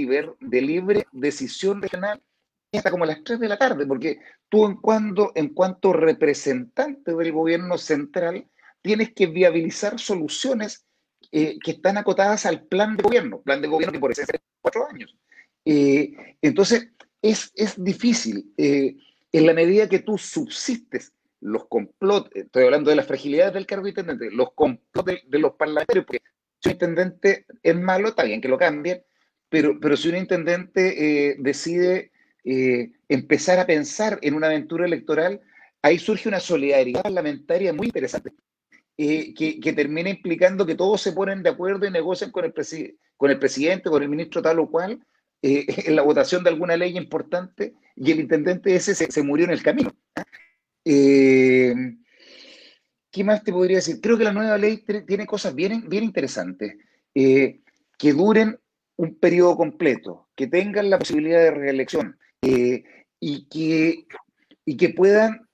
de 0.41 0.61
libre 0.61 1.07
decisión 1.13 1.81
regional, 1.81 2.21
hasta 2.77 2.91
como 2.91 3.05
a 3.05 3.09
las 3.09 3.23
3 3.25 3.41
de 3.41 3.49
la 3.49 3.59
tarde, 3.59 3.87
porque 3.87 4.19
tú 4.49 4.67
en, 4.67 4.77
cuando, 4.77 5.33
en 5.35 5.51
cuanto 5.51 5.93
representante 5.93 7.15
del 7.15 7.33
gobierno 7.33 7.79
central 7.79 8.47
tienes 8.83 9.13
que 9.13 9.27
viabilizar 9.27 9.99
soluciones 9.99 10.87
eh, 11.33 11.59
que 11.63 11.73
están 11.73 11.99
acotadas 11.99 12.47
al 12.47 12.63
plan 12.63 12.97
de 12.97 13.03
gobierno, 13.03 13.41
plan 13.43 13.61
de 13.61 13.69
gobierno 13.69 13.93
que 13.93 14.01
por 14.01 14.13
eso 14.13 14.23
es 14.23 14.41
cuatro 14.61 14.89
años. 14.89 15.17
Eh, 15.65 16.13
entonces, 16.43 16.89
es, 17.23 17.51
es 17.57 17.83
difícil 17.83 18.53
en 18.57 19.47
la 19.47 19.53
medida 19.53 19.89
que 19.89 19.99
tú 19.99 20.17
subsistes 20.17 21.13
los 21.41 21.67
complots, 21.69 22.31
estoy 22.35 22.65
hablando 22.65 22.91
de 22.91 22.97
las 22.97 23.07
fragilidades 23.07 23.55
del 23.55 23.67
cargo 23.67 23.85
de 23.85 23.91
intendente, 23.91 24.31
los 24.31 24.53
complots 24.55 25.13
de, 25.27 25.39
los 25.39 25.53
parlamentarios, 25.53 26.07
porque 26.07 26.23
si 26.61 26.69
un 26.69 26.73
intendente 26.73 27.47
es 27.63 27.77
malo, 27.77 28.09
está 28.09 28.25
bien 28.25 28.41
que 28.41 28.49
lo 28.49 28.59
cambien, 28.59 29.03
pero, 29.49 29.79
pero 29.81 29.97
si 29.97 30.09
un 30.09 30.17
intendente 30.17 31.31
eh, 31.31 31.37
decide 31.39 32.11
eh, 32.47 32.93
empezar 33.09 33.59
a 33.59 33.67
pensar 33.67 34.21
en 34.23 34.35
una 34.35 34.47
aventura 34.47 34.87
electoral, 34.87 35.41
ahí 35.83 35.99
surge 35.99 36.29
una 36.29 36.39
solidaridad 36.39 37.03
parlamentaria 37.03 37.73
muy 37.73 37.89
interesante, 37.89 38.33
eh, 38.97 39.35
que, 39.35 39.73
termina 39.73 40.11
implicando 40.11 40.65
que 40.65 40.77
todos 40.77 41.01
se 41.03 41.11
ponen 41.11 41.43
de 41.43 41.51
acuerdo 41.51 41.87
y 41.87 41.91
negocian 41.91 42.31
con 42.31 42.45
el, 42.45 42.55
con 43.17 43.31
el 43.33 43.39
presidente, 43.41 43.91
con 43.91 44.01
el 44.01 44.09
ministro 44.09 44.41
tal 44.41 44.61
o 44.61 44.71
cual, 44.71 45.05
en 45.43 45.97
la 45.97 46.03
votación 46.03 46.45
de 46.45 46.51
alguna 46.51 46.77
ley 46.77 46.97
importante 46.97 47.75
y 47.97 48.13
el 48.13 48.21
intendente 48.21 48.77
ese 48.77 48.95
se, 48.95 49.23
murió 49.25 49.47
en 49.47 49.51
el 49.51 49.63
camino. 49.63 49.93
Eh, 50.85 51.75
¿Qué 53.11 53.25
más 53.25 53.43
te 53.43 53.53
podría 53.53 53.79
decir? 53.79 54.01
Creo 54.01 54.17
que 54.17 54.25
la 54.25 54.33
nueva 54.33 54.57
ley 54.57 54.85
tiene 55.07 55.27
cosas 55.27 55.53
bien, 55.53 55.89
bien 55.89 56.05
interesantes, 56.05 56.77
eh, 57.13 57.61
que 57.99 58.13
duren 58.13 58.57
un 58.97 59.19
periodo 59.19 59.57
completo, 59.57 60.29
que 60.37 60.47
tengan 60.47 60.91
la 60.91 60.99
posibilidad 60.99 61.41
de 61.41 61.51
reelección 61.51 62.17
eh, 62.43 62.85
y, 63.21 63.49
que, 63.49 64.07
y 64.65 64.77
que 64.77 64.89
puedan, 64.91 65.49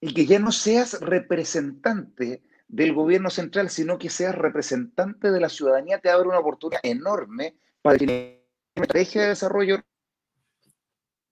y 0.00 0.14
que 0.14 0.26
ya 0.26 0.38
no 0.38 0.52
seas 0.52 1.00
representante 1.00 2.42
del 2.68 2.92
gobierno 2.92 3.30
central, 3.30 3.70
sino 3.70 3.98
que 3.98 4.10
seas 4.10 4.34
representante 4.34 5.30
de 5.30 5.40
la 5.40 5.48
ciudadanía, 5.48 6.00
te 6.00 6.10
abre 6.10 6.28
una 6.28 6.38
oportunidad 6.38 6.80
enorme 6.82 7.56
para 7.82 7.94
definir 7.94 8.42
una 8.76 8.84
estrategia 8.84 9.22
de 9.22 9.28
desarrollo 9.28 9.80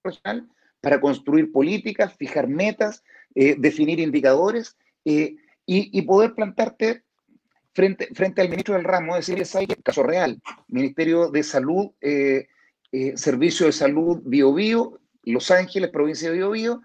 regional 0.04 0.48
para 0.80 1.00
construir 1.00 1.52
políticas, 1.52 2.14
fijar 2.16 2.48
metas, 2.48 3.02
eh, 3.34 3.54
definir 3.58 4.00
indicadores 4.00 4.76
eh, 5.04 5.36
y, 5.64 6.02
poder 6.02 6.34
plantarte 6.34 7.04
frente, 7.72 8.08
frente 8.14 8.42
al 8.42 8.50
ministro 8.50 8.74
del 8.74 8.84
ramo, 8.84 9.16
decirle, 9.16 9.44
¿sabe 9.44 9.68
qué? 9.68 9.76
Caso 9.76 10.02
real, 10.02 10.42
Ministerio 10.68 11.30
de 11.30 11.42
Salud, 11.42 11.92
eh, 12.92 13.16
Servicio 13.16 13.66
de 13.66 13.72
Salud 13.72 14.20
Bio 14.24 14.52
Bio, 14.52 15.00
Los 15.24 15.50
Ángeles, 15.50 15.90
provincia 15.90 16.30
de 16.30 16.36
Bio 16.36 16.50
Bio, 16.50 16.82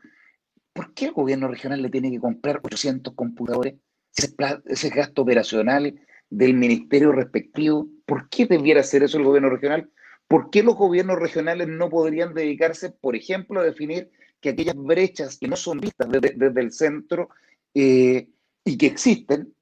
¿por 0.73 0.93
qué 0.93 1.05
el 1.05 1.11
gobierno 1.11 1.47
regional 1.47 1.81
le 1.81 1.89
tiene 1.89 2.09
que 2.09 2.19
comprar 2.19 2.61
800 2.63 3.13
computadores? 3.13 3.75
Ese, 4.15 4.33
ese 4.65 4.89
gasto 4.89 5.21
operacional 5.21 5.99
del 6.29 6.53
ministerio 6.53 7.11
respectivo, 7.11 7.87
¿por 8.05 8.29
qué 8.29 8.45
debiera 8.45 8.81
hacer 8.81 9.03
eso 9.03 9.17
el 9.17 9.23
gobierno 9.23 9.49
regional? 9.49 9.89
¿Por 10.27 10.49
qué 10.49 10.63
los 10.63 10.75
gobiernos 10.75 11.19
regionales 11.19 11.67
no 11.67 11.89
podrían 11.89 12.33
dedicarse, 12.33 12.89
por 12.89 13.15
ejemplo, 13.15 13.59
a 13.59 13.63
definir 13.63 14.09
que 14.41 14.49
aquellas 14.49 14.75
brechas 14.75 15.37
que 15.37 15.47
no 15.47 15.55
son 15.55 15.79
vistas 15.79 16.07
desde, 16.09 16.61
el 16.61 16.71
centro 16.71 17.29
eh, 17.73 18.27
y 18.63 18.77
que 18.77 18.87
existen, 18.87 19.53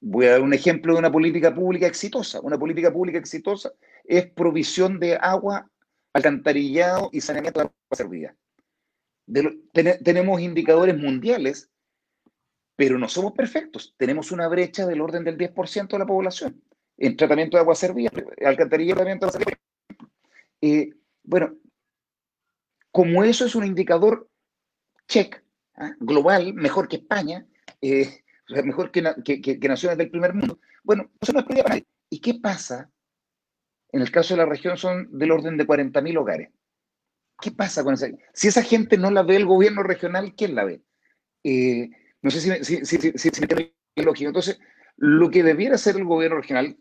voy 0.00 0.26
a 0.26 0.32
dar 0.32 0.42
un 0.42 0.54
ejemplo 0.54 0.92
de 0.92 0.98
una 0.98 1.12
política 1.12 1.54
pública 1.54 1.86
exitosa. 1.86 2.40
Una 2.40 2.58
política 2.58 2.92
pública 2.92 3.18
exitosa 3.18 3.72
es 4.10 4.28
provisión 4.28 4.98
de 4.98 5.14
agua, 5.14 5.70
alcantarillado 6.12 7.10
y 7.12 7.20
saneamiento 7.20 7.60
de 7.60 7.66
agua 7.66 7.76
servida. 7.92 8.36
tenemos 10.02 10.40
indicadores 10.40 10.98
mundiales, 10.98 11.70
pero 12.74 12.98
no 12.98 13.08
somos 13.08 13.32
perfectos. 13.34 13.94
Tenemos 13.96 14.32
una 14.32 14.48
brecha 14.48 14.84
del 14.84 15.00
orden 15.00 15.22
del 15.22 15.38
10% 15.38 15.88
de 15.88 15.98
la 15.98 16.06
población 16.06 16.60
en 16.96 17.16
tratamiento 17.16 17.56
de 17.56 17.60
agua 17.60 17.76
servida, 17.76 18.10
alcantarillado 18.44 18.96
tratamiento 18.96 19.26
de 19.26 19.30
agua 19.30 19.40
servida. 19.40 19.60
Eh, 20.60 20.90
bueno, 21.22 21.56
como 22.90 23.22
eso 23.22 23.46
es 23.46 23.54
un 23.54 23.64
indicador 23.64 24.28
check, 25.06 25.40
¿ah? 25.76 25.94
global, 26.00 26.52
mejor 26.54 26.88
que 26.88 26.96
España, 26.96 27.46
eh, 27.80 28.24
mejor 28.64 28.90
que, 28.90 29.02
naciones 29.02 29.98
del 29.98 30.10
primer 30.10 30.34
mundo, 30.34 30.58
bueno, 30.82 31.12
eso 31.20 31.32
no 31.32 31.40
es 31.40 31.46
para 31.46 31.68
nadie. 31.68 31.86
¿Y 32.10 32.20
qué 32.20 32.34
pasa? 32.34 32.90
En 33.92 34.00
el 34.00 34.10
caso 34.10 34.34
de 34.34 34.38
la 34.38 34.46
región 34.46 34.76
son 34.76 35.08
del 35.16 35.30
orden 35.30 35.56
de 35.56 35.66
40.000 35.66 36.18
hogares. 36.18 36.50
¿Qué 37.40 37.50
pasa 37.50 37.82
con 37.82 37.94
esa? 37.94 38.08
Si 38.32 38.48
esa 38.48 38.62
gente 38.62 38.98
no 38.98 39.10
la 39.10 39.22
ve 39.22 39.36
el 39.36 39.46
gobierno 39.46 39.82
regional, 39.82 40.34
¿quién 40.36 40.54
la 40.54 40.64
ve? 40.64 40.82
Eh, 41.42 41.88
no 42.22 42.30
sé 42.30 42.40
si, 42.40 42.84
si, 42.84 42.96
si, 43.06 43.40
me 43.96 44.02
lógico. 44.02 44.28
Entonces, 44.28 44.60
lo 44.96 45.30
que 45.30 45.42
debiera 45.42 45.76
hacer 45.76 45.96
el 45.96 46.04
gobierno 46.04 46.36
regional, 46.36 46.76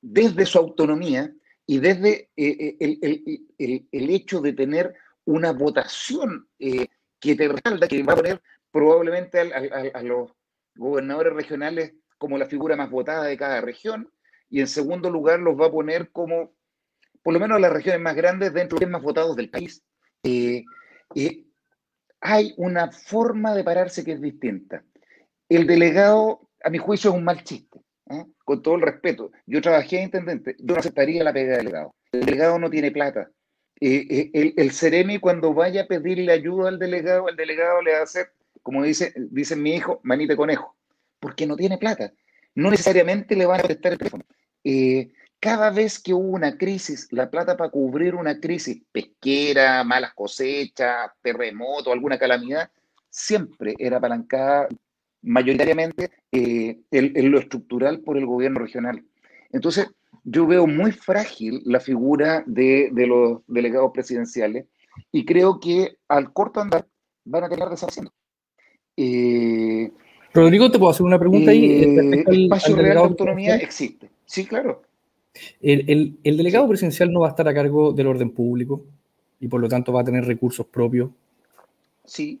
desde 0.00 0.46
su 0.46 0.58
autonomía, 0.58 1.34
y 1.70 1.78
desde 1.78 2.30
eh, 2.36 2.76
eh, 2.80 3.86
el, 3.92 4.10
hecho 4.10 4.40
de 4.40 4.54
tener 4.54 4.92
una 5.24 5.52
votación 5.52 6.48
eh, 6.58 6.88
que 7.20 7.36
te 7.36 7.46
respalda, 7.46 7.86
que 7.86 8.02
va 8.02 8.14
a 8.14 8.16
poner 8.16 8.42
probablemente 8.72 9.38
a, 9.38 10.02
los 10.02 10.32
gobernadores 10.74 11.32
regionales 11.32 11.94
como 12.18 12.38
la 12.38 12.46
figura 12.46 12.74
más 12.74 12.90
votada 12.90 13.22
de 13.22 13.36
cada 13.36 13.60
región, 13.60 14.10
y 14.50 14.60
en 14.60 14.66
segundo 14.66 15.08
lugar 15.10 15.40
los 15.40 15.58
va 15.58 15.66
a 15.66 15.70
poner 15.70 16.10
como, 16.10 16.52
por 17.22 17.32
lo 17.32 17.40
menos 17.40 17.60
las 17.60 17.72
regiones 17.72 18.00
más 18.00 18.14
grandes, 18.14 18.52
dentro 18.52 18.78
de 18.78 18.86
los 18.86 18.92
más 18.92 19.02
votados 19.02 19.36
del 19.36 19.50
país. 19.50 19.82
hay 22.20 22.54
una 22.58 22.90
forma 22.90 23.54
de 23.54 23.64
pararse 23.64 24.04
que 24.04 24.12
es 24.12 24.20
distinta. 24.20 24.84
El 25.48 25.66
delegado, 25.66 26.50
a 26.62 26.70
mi 26.70 26.78
juicio, 26.78 27.10
es 27.10 27.16
un 27.16 27.24
mal 27.24 27.42
chiste. 27.44 27.80
¿eh? 28.10 28.24
con 28.44 28.62
todo 28.62 28.74
el 28.74 28.82
respeto, 28.82 29.30
yo 29.46 29.60
trabajé 29.62 29.96
de 29.96 30.02
intendente, 30.02 30.56
yo 30.58 30.74
no 30.74 30.80
aceptaría 30.80 31.24
la 31.24 31.32
pega 31.32 31.56
del 31.56 31.66
delegado. 31.66 31.94
El 32.12 32.26
delegado 32.26 32.58
no 32.58 32.68
tiene 32.68 32.90
plata. 32.90 33.30
Eh, 33.80 34.06
eh, 34.10 34.30
el, 34.34 34.54
el 34.56 35.20
cuando 35.20 35.54
vaya 35.54 35.82
a 35.82 35.86
pedirle 35.86 36.32
ayuda 36.32 36.68
al 36.68 36.78
delegado, 36.78 37.28
el 37.28 37.36
delegado 37.36 37.80
le 37.80 37.92
va 37.92 38.00
a 38.00 38.02
hacer, 38.02 38.32
como 38.62 38.82
dice, 38.82 39.14
dice 39.16 39.56
mi 39.56 39.74
hijo, 39.74 40.00
manita 40.02 40.36
conejo, 40.36 40.76
porque 41.18 41.46
no 41.46 41.56
tiene 41.56 41.78
plata. 41.78 42.12
No 42.54 42.70
necesariamente 42.70 43.36
le 43.36 43.46
van 43.46 43.60
a 43.60 43.62
prestar 43.62 43.92
el 43.92 43.98
teléfono. 43.98 44.24
Cada 45.40 45.70
vez 45.70 45.98
que 45.98 46.12
hubo 46.12 46.28
una 46.28 46.58
crisis, 46.58 47.08
la 47.10 47.30
plata 47.30 47.56
para 47.56 47.70
cubrir 47.70 48.14
una 48.14 48.38
crisis 48.38 48.82
pesquera, 48.92 49.82
malas 49.84 50.12
cosechas, 50.14 51.10
terremoto, 51.22 51.92
alguna 51.92 52.18
calamidad, 52.18 52.70
siempre 53.08 53.74
era 53.78 53.96
apalancada 53.96 54.68
mayoritariamente 55.22 56.10
eh, 56.32 56.78
en, 56.90 57.30
lo 57.30 57.38
estructural 57.38 58.00
por 58.00 58.16
el 58.16 58.26
gobierno 58.26 58.60
regional. 58.60 59.04
Entonces, 59.50 59.88
yo 60.24 60.46
veo 60.46 60.66
muy 60.66 60.92
frágil 60.92 61.62
la 61.64 61.80
figura 61.80 62.44
de, 62.46 62.90
los 62.94 63.40
delegados 63.46 63.90
presidenciales 63.92 64.66
y 65.12 65.24
creo 65.24 65.58
que 65.60 65.96
al 66.08 66.32
corto 66.32 66.60
andar 66.60 66.86
van 67.24 67.44
a 67.44 67.48
tener 67.48 67.68
desapareciendo. 67.68 68.12
Eh, 68.96 69.90
Rodrigo, 70.32 70.70
¿te 70.70 70.78
puedo 70.78 70.90
hacer 70.90 71.06
una 71.06 71.18
pregunta 71.18 71.50
ahí? 71.50 71.82
Eh, 71.82 72.24
el 72.26 72.44
espacio 72.44 72.76
real 72.76 72.96
de 72.96 73.02
autonomía 73.02 73.56
existe. 73.56 74.10
Sí, 74.30 74.46
claro. 74.46 74.82
El, 75.60 76.16
el, 76.22 76.36
delegado 76.36 76.68
presidencial 76.68 77.12
no 77.12 77.20
va 77.20 77.26
a 77.26 77.30
estar 77.30 77.48
a 77.48 77.54
cargo 77.54 77.92
del 77.92 78.06
orden 78.06 78.30
público 78.30 78.84
y 79.40 79.48
por 79.48 79.60
lo 79.60 79.68
tanto 79.68 79.92
va 79.92 80.02
a 80.02 80.04
tener 80.04 80.24
recursos 80.24 80.66
propios. 80.66 81.10
Sí, 82.04 82.40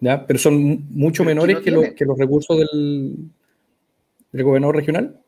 pero 0.00 0.38
son 0.38 0.86
mucho 0.90 1.22
menores 1.22 1.58
que, 1.58 1.70
los 1.70 2.18
recursos 2.18 2.58
del, 2.58 3.30
gobernador 4.32 4.76
regional. 4.76 5.20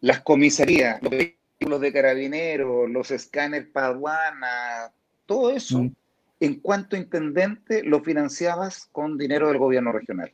Las 0.00 0.20
comisarías, 0.20 1.02
los 1.02 1.10
vehículos 1.10 1.80
de 1.80 1.92
carabineros, 1.92 2.88
los 2.88 3.10
escáneres 3.10 3.66
para 3.72 4.92
todo 5.26 5.50
eso, 5.50 5.82
mm. 5.82 5.94
en 6.38 6.60
cuanto 6.60 6.96
intendente, 6.96 7.82
lo 7.82 8.04
financiabas 8.04 8.88
con 8.92 9.18
dinero 9.18 9.48
del 9.48 9.58
gobierno 9.58 9.90
regional. 9.90 10.32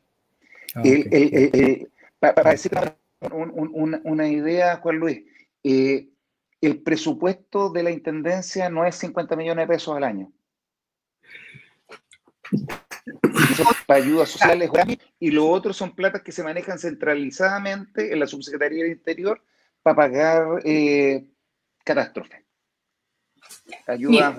Ah, 0.74 0.82
para, 2.18 2.50
decir 2.50 2.72
una 3.20 4.28
idea, 4.28 4.76
Juan 4.76 4.96
Luis, 4.96 5.24
eh, 5.62 6.08
el 6.60 6.82
presupuesto 6.82 7.70
de 7.70 7.82
la 7.82 7.90
intendencia 7.90 8.68
no 8.68 8.84
es 8.84 8.96
50 8.96 9.36
millones 9.36 9.68
de 9.68 9.74
pesos 9.74 9.96
al 9.96 10.04
año 10.04 10.32
para 13.86 14.02
ayudas 14.02 14.28
sociales 14.28 14.70
y 15.18 15.30
lo 15.30 15.48
otro 15.48 15.72
son 15.72 15.94
platas 15.94 16.22
que 16.22 16.32
se 16.32 16.42
manejan 16.42 16.78
centralizadamente 16.78 18.12
en 18.12 18.20
la 18.20 18.26
Subsecretaría 18.26 18.84
del 18.84 18.92
Interior 18.92 19.42
para 19.82 19.96
pagar 19.96 20.60
eh, 20.64 21.26
catástrofes. 21.84 22.44
Ayuda 23.86 24.36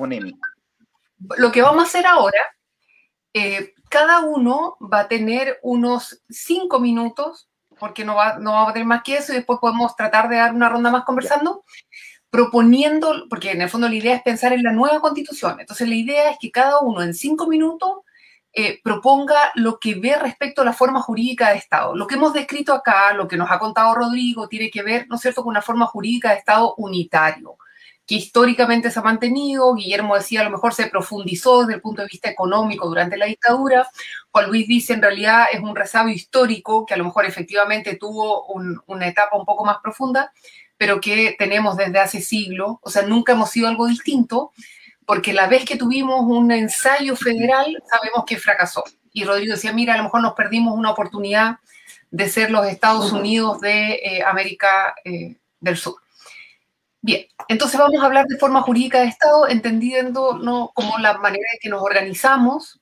Lo 1.38 1.52
que 1.52 1.62
vamos 1.62 1.84
a 1.84 1.88
hacer 1.88 2.06
ahora, 2.06 2.40
eh, 3.34 3.74
cada 3.90 4.22
uno 4.22 4.78
va 4.82 5.02
a 5.02 5.08
tener 5.08 5.60
unos 5.64 6.24
cinco 6.30 6.80
minutos, 6.80 7.49
porque 7.80 8.06
no 8.06 8.16
va, 8.16 8.38
no 8.38 8.54
va 8.54 8.70
a 8.70 8.74
tener 8.74 8.88
más 8.88 9.04
que 9.04 9.18
eso, 9.18 9.32
y 9.32 9.38
después 9.38 9.60
podemos 9.60 9.96
tratar 9.96 10.30
de 10.30 10.38
dar 10.38 10.54
una 10.54 10.70
ronda 10.70 10.92
más 10.92 11.04
conversando 11.06 11.64
proponiendo, 12.30 13.26
porque 13.30 13.52
en 13.52 13.62
el 13.62 13.70
fondo 13.70 13.90
la 13.90 13.96
idea 13.96 14.16
es 14.16 14.22
pensar 14.22 14.54
en 14.54 14.64
la 14.64 14.72
nueva 14.72 15.00
constitución. 15.02 15.60
Entonces 15.60 15.88
la 15.88 15.96
idea 15.96 16.30
es 16.30 16.38
que 16.40 16.52
cada 16.52 16.80
uno 16.80 17.02
en 17.02 17.14
cinco 17.14 17.48
minutos 17.48 17.92
eh, 18.54 18.80
proponga 18.84 19.52
lo 19.56 19.80
que 19.80 19.96
ve 19.96 20.16
respecto 20.18 20.62
a 20.62 20.66
la 20.66 20.74
forma 20.74 21.02
jurídica 21.02 21.50
de 21.50 21.58
Estado. 21.58 21.96
Lo 21.96 22.08
que 22.08 22.16
hemos 22.16 22.34
descrito 22.34 22.74
acá, 22.74 23.14
lo 23.14 23.28
que 23.28 23.38
nos 23.38 23.50
ha 23.52 23.60
contado 23.60 23.96
Rodrigo, 23.96 24.48
tiene 24.48 24.70
que 24.70 24.84
ver, 24.84 25.08
¿no 25.08 25.16
es 25.16 25.22
cierto?, 25.22 25.44
con 25.44 25.52
una 25.52 25.62
forma 25.62 25.86
jurídica 25.86 26.32
de 26.32 26.38
Estado 26.38 26.74
unitario, 26.78 27.58
que 28.10 28.16
históricamente 28.16 28.90
se 28.90 28.98
ha 28.98 29.04
mantenido. 29.04 29.76
Guillermo 29.76 30.16
decía, 30.16 30.42
a 30.42 30.44
lo 30.44 30.50
mejor 30.50 30.74
se 30.74 30.88
profundizó 30.88 31.60
desde 31.60 31.76
el 31.76 31.82
punto 31.82 32.02
de 32.02 32.08
vista 32.08 32.28
económico 32.28 32.88
durante 32.88 33.18
la 33.18 33.28
dictadura. 33.28 33.88
Juan 34.32 34.48
Luis 34.48 34.68
dice, 34.68 34.94
en 34.94 35.04
realidad 35.04 35.46
es 35.54 35.60
un 35.60 35.76
resabio 35.76 36.16
histórico 36.16 36.88
que 36.88 36.96
a 36.96 36.98
lo 36.98 37.04
mejor 37.04 37.26
efectivamente 37.26 37.98
tuvo 37.98 38.48
una 38.48 39.08
etapa 39.08 39.38
un 39.38 39.46
poco 39.46 39.64
más 39.64 39.78
profunda, 39.84 40.34
pero 40.76 41.00
que 41.00 41.36
tenemos 41.38 41.78
desde 41.78 42.00
hace 42.00 42.20
siglos, 42.20 42.78
o 42.82 42.90
sea, 42.90 43.04
nunca 43.04 43.34
hemos 43.34 43.52
sido 43.52 43.68
algo 43.68 43.86
distinto, 43.86 44.54
porque 45.06 45.32
la 45.32 45.46
vez 45.46 45.64
que 45.64 45.78
tuvimos 45.78 46.22
un 46.22 46.52
ensayo 46.52 47.16
federal, 47.16 47.78
sabemos 47.92 48.26
que 48.26 48.40
fracasó. 48.40 48.84
Y 49.14 49.24
Rodrigo 49.24 49.54
decía, 49.54 49.72
mira, 49.72 49.94
a 49.94 49.98
lo 49.98 50.06
mejor 50.06 50.24
nos 50.24 50.34
perdimos 50.34 50.76
una 50.76 50.90
oportunidad 50.90 51.58
de 52.10 52.28
ser 52.28 52.50
los 52.50 52.66
Estados 52.66 53.12
Unidos 53.12 53.62
de 53.62 54.00
eh, 54.04 54.24
América 54.24 54.96
eh, 55.06 55.36
del 55.60 55.78
Sur. 55.78 55.98
Bien, 57.02 57.26
entonces 57.48 57.80
vamos 57.80 58.02
a 58.02 58.06
hablar 58.06 58.26
de 58.26 58.38
forma 58.38 58.62
jurídica 58.62 59.00
de 59.00 59.08
Estado, 59.08 59.48
entendiendo 59.48 60.38
¿no? 60.38 60.72
como 60.74 60.98
la 60.98 61.18
manera 61.18 61.46
en 61.54 61.60
que 61.62 61.70
nos 61.70 61.82
organizamos, 61.82 62.82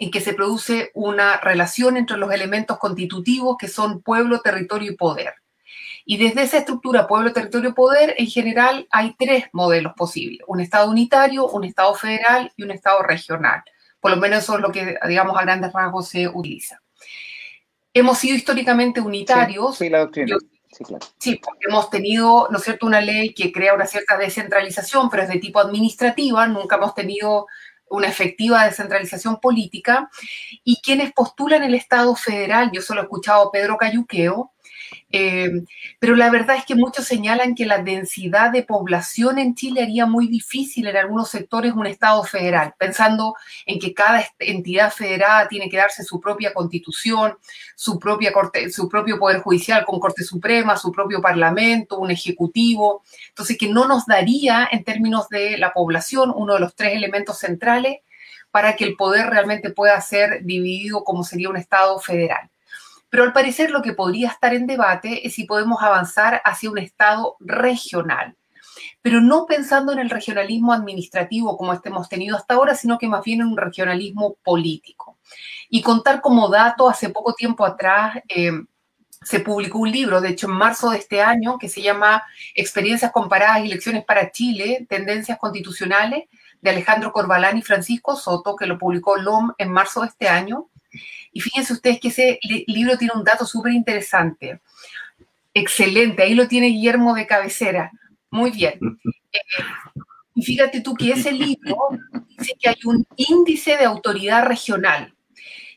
en 0.00 0.10
que 0.10 0.20
se 0.20 0.34
produce 0.34 0.90
una 0.94 1.38
relación 1.38 1.96
entre 1.96 2.16
los 2.16 2.32
elementos 2.32 2.78
constitutivos 2.78 3.56
que 3.58 3.68
son 3.68 4.02
pueblo, 4.02 4.40
territorio 4.40 4.92
y 4.92 4.96
poder. 4.96 5.34
Y 6.04 6.16
desde 6.16 6.42
esa 6.42 6.58
estructura 6.58 7.06
pueblo, 7.06 7.32
territorio, 7.32 7.74
poder, 7.74 8.14
en 8.16 8.26
general 8.26 8.88
hay 8.90 9.14
tres 9.18 9.44
modelos 9.52 9.92
posibles. 9.94 10.40
Un 10.46 10.60
Estado 10.60 10.90
unitario, 10.90 11.46
un 11.46 11.64
Estado 11.64 11.94
federal 11.94 12.50
y 12.56 12.62
un 12.62 12.70
Estado 12.70 13.02
regional. 13.02 13.62
Por 14.00 14.12
lo 14.12 14.16
menos 14.16 14.42
eso 14.42 14.56
es 14.56 14.62
lo 14.62 14.72
que, 14.72 14.96
digamos, 15.06 15.36
a 15.36 15.42
grandes 15.42 15.72
rasgos 15.72 16.08
se 16.08 16.26
utiliza. 16.26 16.80
Hemos 17.92 18.18
sido 18.18 18.36
históricamente 18.36 19.00
unitarios. 19.00 19.76
Sí, 19.76 19.90
la 19.90 19.98
doctrina. 20.00 20.38
Sí, 21.18 21.36
porque 21.36 21.66
hemos 21.68 21.90
tenido, 21.90 22.48
¿no 22.50 22.58
cierto?, 22.58 22.86
una 22.86 23.00
ley 23.00 23.34
que 23.34 23.52
crea 23.52 23.74
una 23.74 23.86
cierta 23.86 24.16
descentralización, 24.16 25.10
pero 25.10 25.22
es 25.24 25.28
de 25.28 25.38
tipo 25.38 25.60
administrativa. 25.60 26.46
Nunca 26.46 26.76
hemos 26.76 26.94
tenido 26.94 27.46
una 27.90 28.08
efectiva 28.08 28.64
descentralización 28.66 29.40
política, 29.40 30.10
y 30.62 30.80
quienes 30.82 31.12
postulan 31.12 31.62
el 31.62 31.74
Estado 31.74 32.14
federal, 32.14 32.70
yo 32.72 32.82
solo 32.82 33.00
he 33.00 33.04
escuchado 33.04 33.48
a 33.48 33.50
Pedro 33.50 33.78
Cayuqueo, 33.78 34.52
eh, 35.10 35.50
pero 35.98 36.16
la 36.16 36.30
verdad 36.30 36.56
es 36.56 36.66
que 36.66 36.74
muchos 36.74 37.06
señalan 37.06 37.54
que 37.54 37.66
la 37.66 37.82
densidad 37.82 38.50
de 38.50 38.62
población 38.62 39.38
en 39.38 39.54
Chile 39.54 39.82
haría 39.82 40.06
muy 40.06 40.28
difícil 40.28 40.86
en 40.86 40.96
algunos 40.96 41.30
sectores 41.30 41.72
un 41.72 41.86
Estado 41.86 42.22
federal, 42.24 42.74
pensando 42.78 43.34
en 43.66 43.78
que 43.78 43.94
cada 43.94 44.24
entidad 44.38 44.92
federada 44.92 45.48
tiene 45.48 45.68
que 45.68 45.78
darse 45.78 46.04
su 46.04 46.20
propia 46.20 46.52
constitución, 46.52 47.38
su, 47.74 47.98
propia 47.98 48.32
corte, 48.32 48.70
su 48.70 48.88
propio 48.88 49.18
poder 49.18 49.40
judicial 49.40 49.84
con 49.84 50.00
Corte 50.00 50.24
Suprema, 50.24 50.76
su 50.76 50.92
propio 50.92 51.20
parlamento, 51.20 51.98
un 51.98 52.10
ejecutivo. 52.10 53.02
Entonces, 53.28 53.56
que 53.56 53.68
no 53.68 53.86
nos 53.86 54.06
daría 54.06 54.68
en 54.70 54.84
términos 54.84 55.28
de 55.28 55.56
la 55.58 55.72
población 55.72 56.32
uno 56.34 56.54
de 56.54 56.60
los 56.60 56.74
tres 56.74 56.94
elementos 56.94 57.38
centrales 57.38 57.98
para 58.50 58.76
que 58.76 58.84
el 58.84 58.96
poder 58.96 59.28
realmente 59.28 59.70
pueda 59.70 60.00
ser 60.00 60.44
dividido 60.44 61.04
como 61.04 61.24
sería 61.24 61.50
un 61.50 61.56
Estado 61.56 61.98
federal. 61.98 62.50
Pero 63.10 63.24
al 63.24 63.32
parecer 63.32 63.70
lo 63.70 63.82
que 63.82 63.94
podría 63.94 64.28
estar 64.28 64.54
en 64.54 64.66
debate 64.66 65.26
es 65.26 65.34
si 65.34 65.44
podemos 65.44 65.82
avanzar 65.82 66.42
hacia 66.44 66.70
un 66.70 66.78
Estado 66.78 67.36
regional, 67.40 68.36
pero 69.02 69.20
no 69.20 69.46
pensando 69.46 69.92
en 69.92 69.98
el 69.98 70.10
regionalismo 70.10 70.72
administrativo 70.72 71.56
como 71.56 71.72
este 71.72 71.88
hemos 71.88 72.08
tenido 72.08 72.36
hasta 72.36 72.54
ahora, 72.54 72.74
sino 72.74 72.98
que 72.98 73.08
más 73.08 73.24
bien 73.24 73.40
en 73.40 73.48
un 73.48 73.56
regionalismo 73.56 74.36
político. 74.42 75.18
Y 75.68 75.82
contar 75.82 76.20
como 76.20 76.48
dato, 76.48 76.88
hace 76.88 77.10
poco 77.10 77.34
tiempo 77.34 77.64
atrás 77.64 78.18
eh, 78.28 78.52
se 79.22 79.40
publicó 79.40 79.78
un 79.78 79.90
libro, 79.90 80.20
de 80.20 80.30
hecho 80.30 80.46
en 80.46 80.54
marzo 80.54 80.90
de 80.90 80.98
este 80.98 81.22
año, 81.22 81.58
que 81.58 81.68
se 81.68 81.82
llama 81.82 82.22
Experiencias 82.54 83.12
comparadas 83.12 83.64
y 83.64 83.68
lecciones 83.68 84.04
para 84.04 84.30
Chile, 84.30 84.86
Tendencias 84.88 85.38
Constitucionales, 85.38 86.24
de 86.60 86.70
Alejandro 86.70 87.12
Corbalán 87.12 87.56
y 87.56 87.62
Francisco 87.62 88.16
Soto, 88.16 88.56
que 88.56 88.66
lo 88.66 88.78
publicó 88.78 89.16
LOM 89.16 89.52
en 89.58 89.70
marzo 89.70 90.02
de 90.02 90.08
este 90.08 90.28
año. 90.28 90.68
Y 91.32 91.40
fíjense 91.40 91.72
ustedes 91.72 92.00
que 92.00 92.08
ese 92.08 92.38
libro 92.66 92.96
tiene 92.96 93.14
un 93.14 93.24
dato 93.24 93.44
súper 93.44 93.72
interesante. 93.72 94.60
Excelente, 95.54 96.22
ahí 96.22 96.34
lo 96.34 96.48
tiene 96.48 96.68
Guillermo 96.68 97.14
de 97.14 97.26
cabecera. 97.26 97.90
Muy 98.30 98.50
bien. 98.50 98.78
Eh, 99.30 99.40
y 100.34 100.42
fíjate 100.42 100.80
tú 100.80 100.94
que 100.94 101.12
ese 101.12 101.32
libro 101.32 101.76
dice 102.38 102.54
que 102.58 102.70
hay 102.70 102.78
un 102.86 103.06
índice 103.16 103.76
de 103.76 103.84
autoridad 103.84 104.46
regional. 104.46 105.14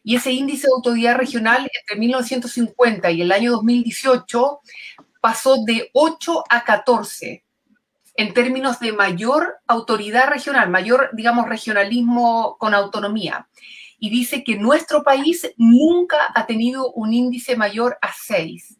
Y 0.05 0.15
ese 0.15 0.31
índice 0.31 0.67
de 0.67 0.73
autoridad 0.73 1.17
regional 1.17 1.69
entre 1.81 1.99
1950 1.99 3.11
y 3.11 3.23
el 3.23 3.33
año 3.33 3.51
2018 3.51 4.61
pasó 5.19 5.65
de 5.65 5.89
8 5.91 6.45
a 6.49 6.63
14 6.63 7.43
en 8.15 8.33
términos 8.33 8.79
de 8.79 8.93
mayor 8.93 9.57
autoridad 9.67 10.29
regional, 10.29 10.69
mayor, 10.69 11.09
digamos, 11.11 11.49
regionalismo 11.49 12.55
con 12.57 12.73
autonomía 12.73 13.49
y 14.01 14.09
dice 14.09 14.43
que 14.43 14.57
nuestro 14.57 15.03
país 15.03 15.47
nunca 15.57 16.17
ha 16.33 16.47
tenido 16.47 16.91
un 16.93 17.13
índice 17.13 17.55
mayor 17.55 17.99
a 18.01 18.09
6, 18.11 18.79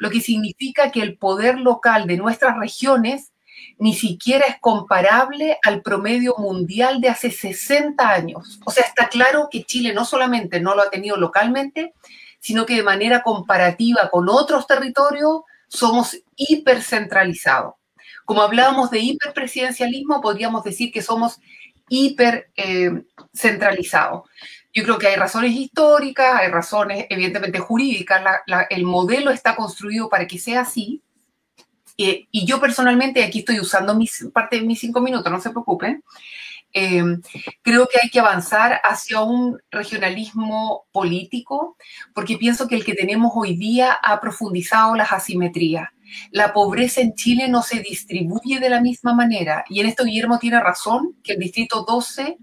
lo 0.00 0.10
que 0.10 0.20
significa 0.20 0.92
que 0.92 1.00
el 1.00 1.16
poder 1.16 1.58
local 1.58 2.06
de 2.06 2.18
nuestras 2.18 2.58
regiones 2.58 3.32
ni 3.78 3.94
siquiera 3.94 4.44
es 4.46 4.60
comparable 4.60 5.58
al 5.64 5.80
promedio 5.80 6.34
mundial 6.36 7.00
de 7.00 7.08
hace 7.08 7.30
60 7.30 8.06
años. 8.06 8.60
O 8.66 8.70
sea, 8.70 8.84
está 8.84 9.08
claro 9.08 9.48
que 9.50 9.64
Chile 9.64 9.94
no 9.94 10.04
solamente 10.04 10.60
no 10.60 10.74
lo 10.74 10.82
ha 10.82 10.90
tenido 10.90 11.16
localmente, 11.16 11.94
sino 12.38 12.66
que 12.66 12.76
de 12.76 12.82
manera 12.82 13.22
comparativa 13.22 14.10
con 14.10 14.28
otros 14.28 14.66
territorios 14.66 15.40
somos 15.68 16.18
hipercentralizados. 16.36 17.74
Como 18.26 18.42
hablábamos 18.42 18.90
de 18.90 18.98
hiperpresidencialismo, 18.98 20.20
podríamos 20.20 20.64
decir 20.64 20.92
que 20.92 21.00
somos 21.00 21.40
hiper 21.90 22.50
eh, 22.56 23.02
centralizado. 23.34 24.24
Yo 24.72 24.84
creo 24.84 24.96
que 24.96 25.08
hay 25.08 25.16
razones 25.16 25.52
históricas, 25.52 26.36
hay 26.40 26.48
razones 26.48 27.06
evidentemente 27.10 27.58
jurídicas, 27.58 28.22
el 28.70 28.84
modelo 28.84 29.32
está 29.32 29.56
construido 29.56 30.08
para 30.08 30.26
que 30.26 30.38
sea 30.38 30.60
así. 30.60 31.02
Eh, 31.98 32.28
y 32.30 32.46
yo 32.46 32.60
personalmente, 32.60 33.22
aquí 33.22 33.40
estoy 33.40 33.60
usando 33.60 33.94
mis, 33.94 34.26
parte 34.32 34.56
de 34.56 34.62
mis 34.62 34.78
cinco 34.78 35.00
minutos, 35.00 35.30
no 35.30 35.40
se 35.40 35.50
preocupen, 35.50 36.02
eh, 36.72 37.02
creo 37.62 37.86
que 37.86 37.98
hay 38.02 38.10
que 38.10 38.20
avanzar 38.20 38.80
hacia 38.84 39.20
un 39.20 39.60
regionalismo 39.70 40.86
político, 40.92 41.76
porque 42.14 42.36
pienso 42.36 42.68
que 42.68 42.76
el 42.76 42.84
que 42.84 42.94
tenemos 42.94 43.32
hoy 43.34 43.56
día 43.56 43.92
ha 43.92 44.20
profundizado 44.20 44.94
las 44.94 45.12
asimetrías 45.12 45.88
la 46.30 46.52
pobreza 46.52 47.00
en 47.00 47.14
Chile 47.14 47.48
no 47.48 47.62
se 47.62 47.80
distribuye 47.80 48.58
de 48.60 48.70
la 48.70 48.80
misma 48.80 49.14
manera. 49.14 49.64
Y 49.68 49.80
en 49.80 49.86
esto 49.86 50.04
Guillermo 50.04 50.38
tiene 50.38 50.60
razón, 50.60 51.16
que 51.22 51.34
el 51.34 51.38
distrito 51.38 51.84
12 51.86 52.38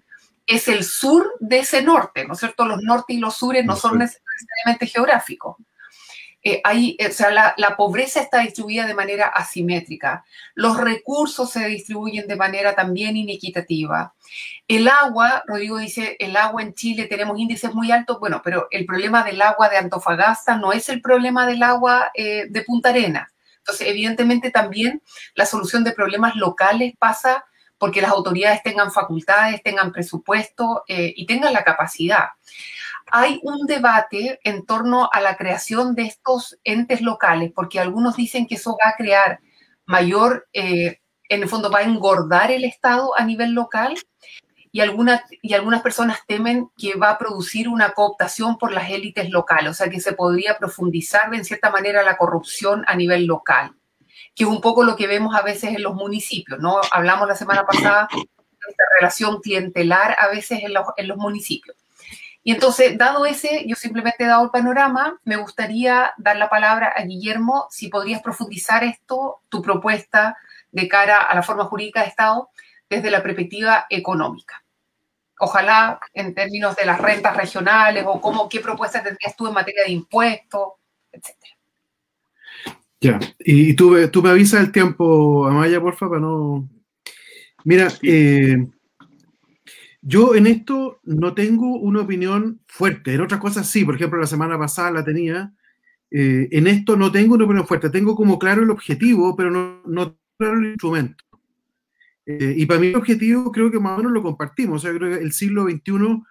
es 0.46 0.68
el 0.68 0.84
sur 0.84 1.34
de 1.40 1.60
ese 1.60 1.82
norte, 1.82 2.26
¿no 2.26 2.34
es 2.34 2.40
cierto? 2.40 2.66
Los 2.66 2.82
norte 2.82 3.14
y 3.14 3.18
los 3.18 3.36
sures 3.36 3.66
no 3.66 3.76
son 3.76 3.98
necesariamente 4.00 4.88
geográficos. 4.88 5.58
Eh, 6.50 6.62
o 7.10 7.12
sea, 7.12 7.30
la, 7.30 7.54
la, 7.58 7.76
pobreza 7.76 8.22
está 8.22 8.40
distribuida 8.40 8.88
de 8.88 8.94
manera 8.94 9.28
asimétrica. 9.28 10.24
Los 10.56 10.78
recursos 10.78 11.52
se 11.52 11.68
distribuyen 11.68 12.26
de 12.26 12.38
manera 12.38 12.74
también 12.74 13.18
inequitativa. 13.18 14.14
El 14.66 14.88
agua, 14.88 15.44
Rodrigo 15.46 15.78
dice, 15.78 16.16
el 16.20 16.38
agua 16.38 16.62
en 16.62 16.74
Chile 16.74 17.06
tenemos 17.08 17.38
índices 17.38 17.74
muy 17.74 17.92
altos. 17.92 18.22
Bueno, 18.22 18.42
pero 18.42 18.68
el 18.72 18.86
problema 18.86 19.24
del 19.26 19.42
agua 19.42 19.68
de 19.68 19.76
Antofagasta 19.76 20.56
no 20.56 20.72
es 20.72 20.88
el 20.88 21.02
problema 21.02 21.46
del 21.46 21.64
agua 21.64 22.12
eh, 22.14 22.46
de 22.50 22.62
Punta 22.62 22.90
Arenas. 22.90 23.30
Entonces, 23.58 23.88
evidentemente 23.90 24.50
también 24.50 25.02
la 25.36 25.46
solución 25.46 25.84
de 25.84 25.92
problemas 25.92 26.38
locales 26.38 26.94
pasa 26.98 27.44
porque 27.78 28.02
las 28.02 28.12
autoridades 28.12 28.64
tengan 28.64 28.92
facultades, 28.94 29.62
tengan 29.64 29.92
presupuesto 29.92 30.84
eh, 30.88 31.14
y 31.14 31.26
tengan 31.26 31.52
la 31.52 31.66
capacidad. 31.66 32.30
Hay 33.12 33.40
un 33.44 33.66
debate 33.68 34.40
en 34.44 34.66
torno 34.66 35.10
a 35.12 35.22
la 35.22 35.38
creación 35.38 35.96
de 35.96 36.04
estos 36.04 36.58
entes 36.64 37.02
locales, 37.02 37.52
porque 37.56 37.80
algunos 37.80 38.16
dicen 38.16 38.48
que 38.48 38.56
eso 38.56 38.78
va 38.84 38.92
a 38.92 38.96
crear 38.96 39.40
mayor, 39.86 40.48
eh, 40.54 41.00
en 41.30 41.44
el 41.44 41.50
fondo 41.50 41.72
va 41.72 41.80
a 41.80 41.84
engordar 41.84 42.52
el 42.52 42.64
Estado 42.64 43.18
a 43.18 43.24
nivel 43.24 43.54
local 43.54 43.96
y 44.72 44.82
algunas, 44.82 45.22
y 45.42 45.54
algunas 45.54 45.82
personas 45.82 46.20
temen 46.28 46.70
que 46.78 46.96
va 46.96 47.12
a 47.12 47.18
producir 47.18 47.70
una 47.70 47.92
cooptación 47.94 48.58
por 48.58 48.72
las 48.72 48.90
élites 48.90 49.30
locales, 49.30 49.72
o 49.72 49.74
sea 49.74 49.90
que 49.90 50.00
se 50.00 50.14
podría 50.14 50.58
profundizar 50.58 51.30
de 51.32 51.38
en 51.38 51.46
cierta 51.46 51.72
manera 51.72 52.04
la 52.04 52.18
corrupción 52.18 52.84
a 52.88 52.96
nivel 52.96 53.26
local, 53.26 53.72
que 54.36 54.44
es 54.44 54.50
un 54.50 54.62
poco 54.62 54.84
lo 54.84 54.96
que 54.96 55.08
vemos 55.08 55.36
a 55.36 55.42
veces 55.42 55.76
en 55.76 55.84
los 55.84 55.96
municipios, 55.96 56.60
¿no? 56.60 56.80
Hablamos 56.92 57.28
la 57.28 57.36
semana 57.36 57.66
pasada 57.66 58.08
de 58.12 58.22
esta 58.70 58.84
relación 59.00 59.40
clientelar 59.42 60.16
a 60.20 60.28
veces 60.28 60.62
en 60.64 60.74
los, 60.74 60.86
en 60.98 61.08
los 61.08 61.18
municipios. 61.18 61.78
Y 62.48 62.54
entonces, 62.54 62.98
dado 62.98 63.26
ese, 63.26 63.66
yo 63.68 63.76
simplemente 63.76 64.24
he 64.24 64.28
dado 64.28 64.46
el 64.46 64.52
panorama, 64.52 65.20
me 65.26 65.36
gustaría 65.36 66.14
dar 66.16 66.38
la 66.38 66.50
palabra 66.50 66.94
a 66.96 67.04
Guillermo, 67.04 67.68
si 67.70 67.90
podrías 67.90 68.22
profundizar 68.22 68.86
esto, 68.86 69.42
tu 69.50 69.62
propuesta 69.62 70.38
de 70.72 70.88
cara 70.88 71.24
a 71.24 71.36
la 71.36 71.44
forma 71.44 71.66
jurídica 71.66 72.04
de 72.04 72.08
Estado, 72.08 72.50
desde 72.90 73.12
la 73.12 73.22
perspectiva 73.22 73.86
económica. 73.90 74.64
Ojalá 75.42 76.00
en 76.14 76.34
términos 76.34 76.78
de 76.78 76.86
las 76.86 77.02
rentas 77.02 77.36
regionales 77.36 78.06
o 78.08 78.22
cómo, 78.22 78.48
qué 78.48 78.62
propuestas 78.62 79.04
tendrías 79.04 79.36
tú 79.36 79.48
en 79.48 79.54
materia 79.54 79.84
de 79.84 79.92
impuestos, 79.92 80.70
etcétera. 81.12 81.54
Ya, 83.02 83.20
y, 83.40 83.74
tú, 83.74 84.10
tú, 84.10 84.24
me 84.24 84.30
avisas 84.30 84.62
el 84.62 84.72
tiempo, 84.72 85.46
Amaya, 85.48 85.82
porfa, 85.82 86.08
para 86.08 86.22
no... 86.22 86.66
Mira, 87.66 87.90
eh, 88.04 88.56
yo 90.08 90.36
en 90.36 90.48
esto 90.48 91.02
no 91.04 91.34
tengo 91.34 91.78
una 91.78 92.02
opinión 92.02 92.62
fuerte, 92.66 93.14
en 93.14 93.22
otras 93.22 93.42
cosas 93.42 93.68
sí, 93.68 93.84
por 93.84 93.96
ejemplo, 93.96 94.20
la 94.20 94.28
semana 94.28 94.58
pasada 94.58 94.92
la 94.92 95.04
tenía, 95.04 95.54
eh, 96.10 96.48
en 96.52 96.68
esto 96.68 96.96
no 96.96 97.12
tengo 97.12 97.36
una 97.36 97.44
opinión 97.44 97.68
fuerte, 97.68 97.90
tengo 97.90 98.16
como 98.16 98.40
claro 98.40 98.64
el 98.64 98.70
objetivo, 98.70 99.36
pero 99.36 99.52
no, 99.52 99.82
no 99.86 100.18
claro 100.38 100.60
el 100.60 100.68
instrumento. 100.68 101.26
Eh, 102.26 102.56
y 102.58 102.66
para 102.66 102.80
mí 102.80 102.88
el 102.88 102.96
objetivo 102.96 103.52
creo 103.52 103.70
que 103.70 103.80
más 103.80 103.96
o 103.96 103.98
menos 103.98 104.14
lo 104.14 104.24
compartimos. 104.24 104.84
O 104.84 104.88
sea, 104.88 104.98
creo 104.98 105.18
que 105.18 105.24
el 105.24 105.34
siglo 105.34 105.64
XXI 105.64 106.24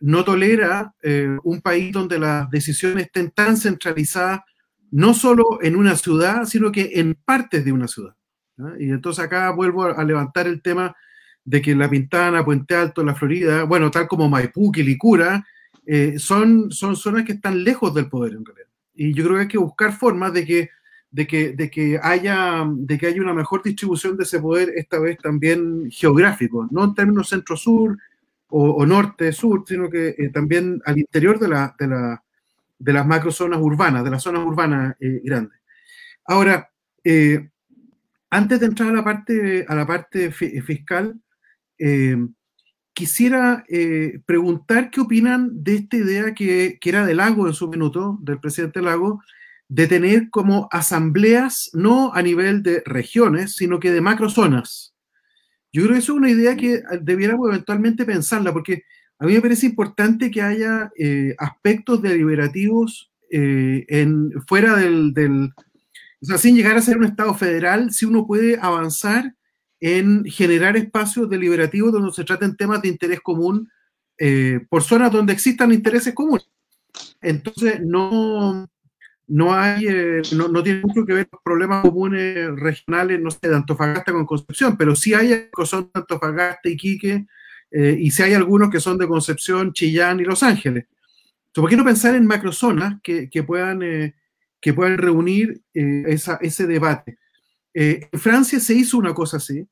no 0.00 0.24
tolera 0.24 0.94
eh, 1.02 1.36
un 1.42 1.60
país 1.60 1.92
donde 1.92 2.18
las 2.18 2.48
decisiones 2.50 3.06
estén 3.06 3.30
tan 3.32 3.56
centralizadas, 3.56 4.40
no 4.92 5.14
solo 5.14 5.58
en 5.62 5.74
una 5.74 5.96
ciudad, 5.96 6.44
sino 6.44 6.70
que 6.70 6.92
en 6.94 7.14
partes 7.14 7.64
de 7.64 7.72
una 7.72 7.88
ciudad. 7.88 8.14
Y 8.78 8.90
entonces 8.90 9.24
acá 9.24 9.50
vuelvo 9.50 9.84
a, 9.84 10.04
levantar 10.04 10.46
el 10.46 10.62
tema 10.62 10.94
de 11.46 11.62
que 11.62 11.74
La 11.74 11.88
Pintana, 11.88 12.44
Puente 12.44 12.74
Alto, 12.74 13.02
La 13.02 13.14
Florida, 13.14 13.64
bueno, 13.64 13.90
tal 13.90 14.06
como 14.06 14.28
Maipú, 14.28 14.70
Quilicura, 14.70 15.46
eh, 15.86 16.18
son, 16.18 16.70
son 16.70 16.96
zonas 16.96 17.24
que 17.24 17.32
están 17.32 17.64
lejos 17.64 17.94
del 17.94 18.08
poder 18.08 18.34
en 18.34 18.44
realidad. 18.44 18.68
Y 18.94 19.14
yo 19.14 19.24
creo 19.24 19.36
que 19.36 19.42
hay 19.42 19.48
que 19.48 19.58
buscar 19.58 19.96
formas 19.96 20.32
de 20.32 20.44
que 20.44 20.70
de 21.16 21.26
que, 21.26 21.52
de 21.52 21.70
que, 21.70 21.98
haya, 22.02 22.64
de 22.68 22.98
que 22.98 23.06
haya 23.06 23.22
una 23.22 23.32
mejor 23.32 23.62
distribución 23.62 24.18
de 24.18 24.24
ese 24.24 24.38
poder, 24.38 24.72
esta 24.76 24.98
vez 24.98 25.16
también 25.16 25.90
geográfico, 25.90 26.68
no 26.70 26.84
en 26.84 26.94
términos 26.94 27.30
centro-sur 27.30 27.96
o, 28.48 28.84
norte-sur, 28.84 29.64
sino 29.66 29.88
que 29.88 30.08
eh, 30.08 30.28
también 30.28 30.82
al 30.84 30.98
interior 30.98 31.38
de, 31.38 31.48
la, 31.48 31.74
de, 31.78 31.86
la, 31.86 32.22
de 32.78 32.92
las 32.92 33.06
macrozonas 33.06 33.60
urbanas, 33.60 34.04
de 34.04 34.10
las 34.10 34.22
zonas 34.22 34.44
urbanas 34.44 34.94
eh, 35.00 35.22
grandes. 35.24 35.58
Ahora, 36.26 36.70
eh, 37.02 37.48
antes 38.28 38.60
de 38.60 38.66
entrar 38.66 38.90
a 38.90 38.92
la 38.92 39.04
parte, 39.04 39.64
a 39.66 39.74
la 39.74 39.86
parte 39.86 40.30
fiscal, 40.30 41.18
quisiera 42.96 43.62
eh, 43.68 44.20
preguntar 44.24 44.90
qué 44.90 45.02
opinan 45.02 45.62
de 45.62 45.74
esta 45.74 45.98
idea 45.98 46.34
que, 46.34 46.78
que, 46.80 46.88
era 46.88 47.04
de 47.04 47.14
Lago 47.14 47.46
en 47.46 47.52
su 47.52 47.68
minuto, 47.68 48.18
del 48.22 48.40
presidente 48.40 48.80
Lago, 48.80 49.20
de 49.68 49.86
tener 49.86 50.30
como 50.30 50.66
asambleas 50.72 51.68
no 51.74 52.14
a 52.14 52.22
nivel 52.22 52.62
de 52.62 52.82
regiones, 52.86 53.54
sino 53.54 53.80
que 53.80 53.92
de 53.92 54.00
macrozonas. 54.00 54.94
Yo 55.74 55.82
creo 55.82 55.92
que 55.92 55.98
eso 55.98 56.14
es 56.14 56.18
una 56.18 56.30
idea 56.30 56.56
que 56.56 56.80
debiéramos 57.02 57.50
eventualmente 57.50 58.06
pensarla, 58.06 58.50
porque 58.54 58.84
a 59.18 59.26
mí 59.26 59.34
me 59.34 59.42
parece 59.42 59.66
importante 59.66 60.30
que 60.30 60.40
haya 60.40 60.90
eh, 60.98 61.34
aspectos 61.36 62.00
deliberativos 62.00 63.12
eh, 63.30 63.84
en, 63.88 64.30
fuera 64.48 64.74
del, 64.74 65.12
del, 65.12 65.50
o 66.22 66.26
sea, 66.26 66.38
sin 66.38 66.56
llegar 66.56 66.78
a 66.78 66.80
ser 66.80 66.96
un 66.96 67.04
Estado 67.04 67.34
federal, 67.34 67.92
si 67.92 68.06
uno 68.06 68.26
puede 68.26 68.58
avanzar 68.58 69.34
en 69.80 70.24
generar 70.24 70.76
espacios 70.76 71.28
deliberativos 71.28 71.92
donde 71.92 72.12
se 72.12 72.24
traten 72.24 72.56
temas 72.56 72.82
de 72.82 72.88
interés 72.88 73.20
común 73.20 73.70
eh, 74.18 74.60
por 74.68 74.82
zonas 74.82 75.12
donde 75.12 75.32
existan 75.32 75.72
intereses 75.72 76.14
comunes. 76.14 76.48
Entonces, 77.20 77.80
no, 77.82 78.66
no 79.26 79.54
hay, 79.54 79.86
eh, 79.86 80.22
no, 80.32 80.48
no, 80.48 80.62
tiene 80.62 80.80
mucho 80.80 81.04
que 81.04 81.12
ver 81.12 81.28
con 81.28 81.40
problemas 81.44 81.82
comunes 81.82 82.48
regionales, 82.56 83.20
no 83.20 83.30
sé, 83.30 83.48
de 83.48 83.56
Antofagasta 83.56 84.12
con 84.12 84.24
Concepción, 84.24 84.76
pero 84.76 84.96
sí 84.96 85.12
hay 85.12 85.50
que 85.54 85.66
son 85.66 85.90
de 85.92 86.00
Antofagasta, 86.00 86.68
Iquique, 86.68 87.26
eh, 87.70 87.96
y 87.98 88.10
si 88.10 88.22
hay 88.22 88.34
algunos 88.34 88.70
que 88.70 88.80
son 88.80 88.98
de 88.98 89.08
Concepción, 89.08 89.72
Chillán 89.72 90.20
y 90.20 90.24
Los 90.24 90.42
Ángeles. 90.42 90.86
Entonces, 91.46 91.62
¿por 91.62 91.70
qué 91.70 91.76
no 91.76 91.84
pensar 91.84 92.14
en 92.14 92.26
macrozonas 92.26 93.00
que, 93.02 93.28
que 93.28 93.42
puedan, 93.42 93.82
eh, 93.82 94.14
que 94.60 94.72
puedan 94.72 94.98
reunir 94.98 95.62
eh, 95.74 96.04
esa, 96.06 96.38
ese 96.40 96.66
debate? 96.66 97.18
Eh, 97.78 98.08
en 98.10 98.18
Francia 98.18 98.58
se 98.58 98.72
hizo 98.72 98.96
una 98.96 99.12
cosa 99.12 99.36
así. 99.36 99.68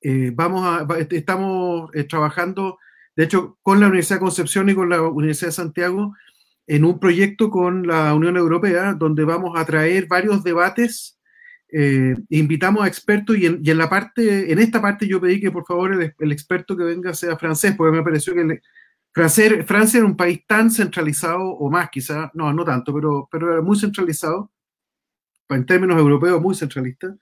Eh, 0.00 0.32
vamos 0.34 0.84
estamos 1.10 1.90
trabajando, 2.08 2.78
de 3.14 3.24
hecho, 3.24 3.58
con 3.62 3.78
la 3.78 3.86
Universidad 3.86 4.16
de 4.16 4.24
Concepción 4.24 4.68
y 4.68 4.74
con 4.74 4.90
la 4.90 5.00
Universidad 5.02 5.48
de 5.48 5.52
Santiago, 5.52 6.14
en 6.66 6.84
un 6.84 6.98
proyecto 6.98 7.48
con 7.48 7.86
la 7.86 8.12
Unión 8.14 8.36
Europea 8.36 8.94
donde 8.94 9.24
vamos 9.24 9.56
a 9.56 9.64
traer 9.64 10.06
varios 10.08 10.42
debates. 10.42 11.20
Eh, 11.68 12.16
invitamos 12.30 12.82
a 12.82 12.88
expertos 12.88 13.36
y 13.38 13.46
en, 13.46 13.78
la 13.78 13.88
parte, 13.88 14.52
en 14.52 14.58
esta 14.58 14.82
parte 14.82 15.06
yo 15.06 15.20
pedí 15.20 15.40
que 15.40 15.50
por 15.52 15.64
favor 15.64 16.12
el, 16.18 16.32
experto 16.32 16.76
que 16.76 16.84
venga 16.84 17.14
sea 17.14 17.38
francés, 17.38 17.74
porque 17.76 17.96
me 17.96 18.02
pareció 18.02 18.34
que 18.34 18.40
el, 18.40 18.62
francés, 19.12 19.64
Francia 19.66 19.98
era 19.98 20.06
un 20.06 20.16
país 20.16 20.40
tan 20.46 20.70
centralizado, 20.70 21.42
o 21.42 21.70
más 21.70 21.88
quizá, 21.90 22.30
no, 22.34 22.52
no 22.52 22.64
tanto, 22.64 22.92
pero, 22.92 23.28
pero 23.30 23.52
era 23.52 23.62
muy 23.62 23.78
centralizado, 23.78 24.50
en 25.54 25.66
términos 25.66 25.98
europeos 25.98 26.40
muy 26.40 26.54
centralista. 26.54 27.14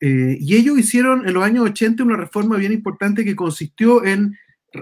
Eh, 0.00 0.36
y 0.40 0.56
ellos 0.56 0.78
hicieron 0.78 1.26
en 1.26 1.34
los 1.34 1.44
años 1.44 1.64
80 1.64 2.02
una 2.02 2.16
reforma 2.16 2.56
bien 2.56 2.72
importante 2.72 3.24
que 3.24 3.36
consistió 3.36 4.04
en 4.04 4.36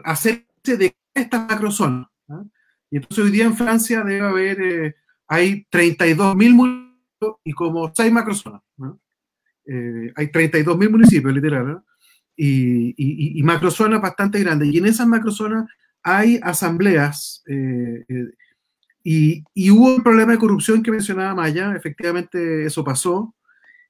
hacerse 0.04 0.76
de 0.78 0.96
esta 1.14 1.46
macrozona. 1.46 2.10
¿no? 2.28 2.50
Y 2.90 2.96
entonces 2.96 3.24
hoy 3.24 3.30
día 3.30 3.44
en 3.44 3.56
Francia 3.56 4.02
debe 4.02 4.26
haber, 4.26 4.62
eh, 4.62 4.94
hay 5.28 5.66
32 5.70 6.36
mil 6.36 6.54
municipios 6.54 7.36
y 7.44 7.52
como 7.52 7.92
6 7.94 8.12
macrozonas. 8.12 8.62
¿no? 8.76 9.00
Eh, 9.66 10.12
hay 10.16 10.30
32 10.30 10.78
mil 10.78 10.90
municipios, 10.90 11.34
literal, 11.34 11.66
¿no? 11.66 11.84
y, 12.36 12.88
y, 12.96 13.38
y, 13.38 13.42
macrozonas 13.42 14.00
bastante 14.00 14.40
grandes. 14.40 14.72
Y 14.72 14.78
en 14.78 14.86
esas 14.86 15.06
macrozonas 15.06 15.66
hay 16.02 16.40
asambleas 16.42 17.42
eh, 17.46 18.04
eh, 18.08 18.30
y, 19.02 19.44
hubo 19.70 19.94
un 19.94 20.02
problema 20.02 20.32
de 20.32 20.38
corrupción 20.38 20.82
que 20.82 20.90
mencionaba 20.90 21.34
Maya, 21.34 21.74
efectivamente 21.74 22.64
eso 22.64 22.84
pasó. 22.84 23.34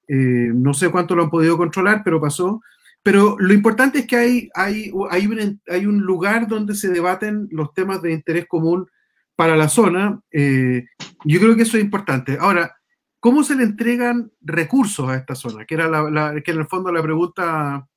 Eh, 0.09 0.51
no 0.55 0.75
sé 0.75 0.91
cuánto 0.91 1.15
lo 1.15 1.25
han 1.25 1.31
podido 1.31 1.57
controlar, 1.57 2.03
pero 2.05 2.21
pasó. 2.21 2.61
Pero 3.03 3.37
lo 3.39 3.55
importante 3.55 4.01
es 4.01 4.07
que 4.07 4.17
hay, 4.55 4.91
un, 4.93 5.61
hay 5.69 5.87
un 5.87 6.01
lugar 6.01 6.47
donde 6.47 6.75
se 6.75 6.91
debaten 6.91 7.49
los 7.51 7.73
temas 7.73 8.03
de 8.03 8.13
interés 8.13 8.47
común 8.47 8.87
para 9.35 9.57
la 9.57 9.69
zona. 9.69 10.21
Eh, 10.31 10.85
yo 11.25 11.41
creo 11.41 11.57
que 11.57 11.63
eso 11.63 11.77
es 11.79 11.83
importante. 11.83 12.37
Ahora, 12.39 12.77
¿cómo 13.21 13.43
se 13.43 13.57
le 13.57 13.63
entregan 13.63 14.31
recursos 14.43 15.09
a 15.09 15.17
esta 15.17 15.35
zona? 15.35 15.65
Que 15.65 15.75
era 15.75 15.89
la, 15.89 16.41
que 16.43 16.51
en 16.51 16.59
el 16.59 16.67
fondo 16.67 16.93
la 16.93 17.03
pregunta, 17.03 17.89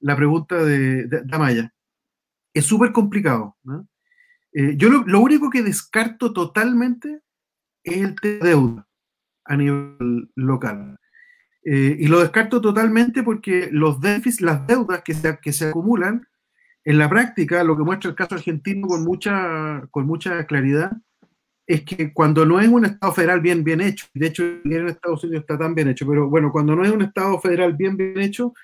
la 0.00 0.16
pregunta 0.16 0.56
de, 0.56 1.06
de, 1.06 1.22
de 1.22 1.36
Amaya. 1.36 1.74
Es 2.54 2.64
súper 2.66 2.92
complicado. 2.92 3.56
¿no? 3.64 3.86
Eh, 4.58 4.74
yo 4.78 4.88
lo, 4.88 5.20
único 5.20 5.50
que 5.50 5.62
descarto 5.62 6.32
totalmente 6.32 7.20
es 7.84 7.98
el 7.98 8.14
tema 8.18 8.38
de 8.38 8.48
deuda 8.48 8.88
a 9.44 9.54
nivel 9.54 10.30
local. 10.34 10.98
Eh, 11.62 11.94
y 12.00 12.06
lo 12.06 12.20
descarto 12.20 12.58
totalmente 12.62 13.22
porque 13.22 13.68
los 13.70 14.00
déficits, 14.00 14.40
las 14.40 14.66
deudas 14.66 15.02
que 15.02 15.12
se, 15.12 15.38
que 15.42 15.52
se 15.52 15.68
acumulan, 15.68 16.26
en 16.84 16.96
la 16.98 17.10
práctica, 17.10 17.62
lo 17.64 17.76
que 17.76 17.82
muestra 17.82 18.08
el 18.08 18.16
caso 18.16 18.34
argentino 18.36 18.86
con 18.86 19.04
mucha, 19.04 19.82
con 19.90 20.06
mucha 20.06 20.46
claridad, 20.46 20.92
es 21.66 21.82
que 21.82 22.14
cuando 22.14 22.46
no 22.46 22.58
es 22.58 22.68
un 22.68 22.86
Estado 22.86 23.12
federal 23.12 23.42
bien, 23.42 23.62
bien 23.62 23.82
hecho, 23.82 24.06
de 24.14 24.26
hecho 24.28 24.42
en 24.42 24.88
Estados 24.88 25.22
Unidos 25.24 25.42
está 25.42 25.58
tan 25.58 25.74
bien 25.74 25.88
hecho, 25.88 26.06
pero 26.06 26.30
bueno, 26.30 26.50
cuando 26.50 26.74
no 26.74 26.82
es 26.82 26.90
un 26.90 27.02
Estado 27.02 27.38
federal 27.40 27.74
bien, 27.74 27.98
bien 27.98 28.20
hecho, 28.20 28.54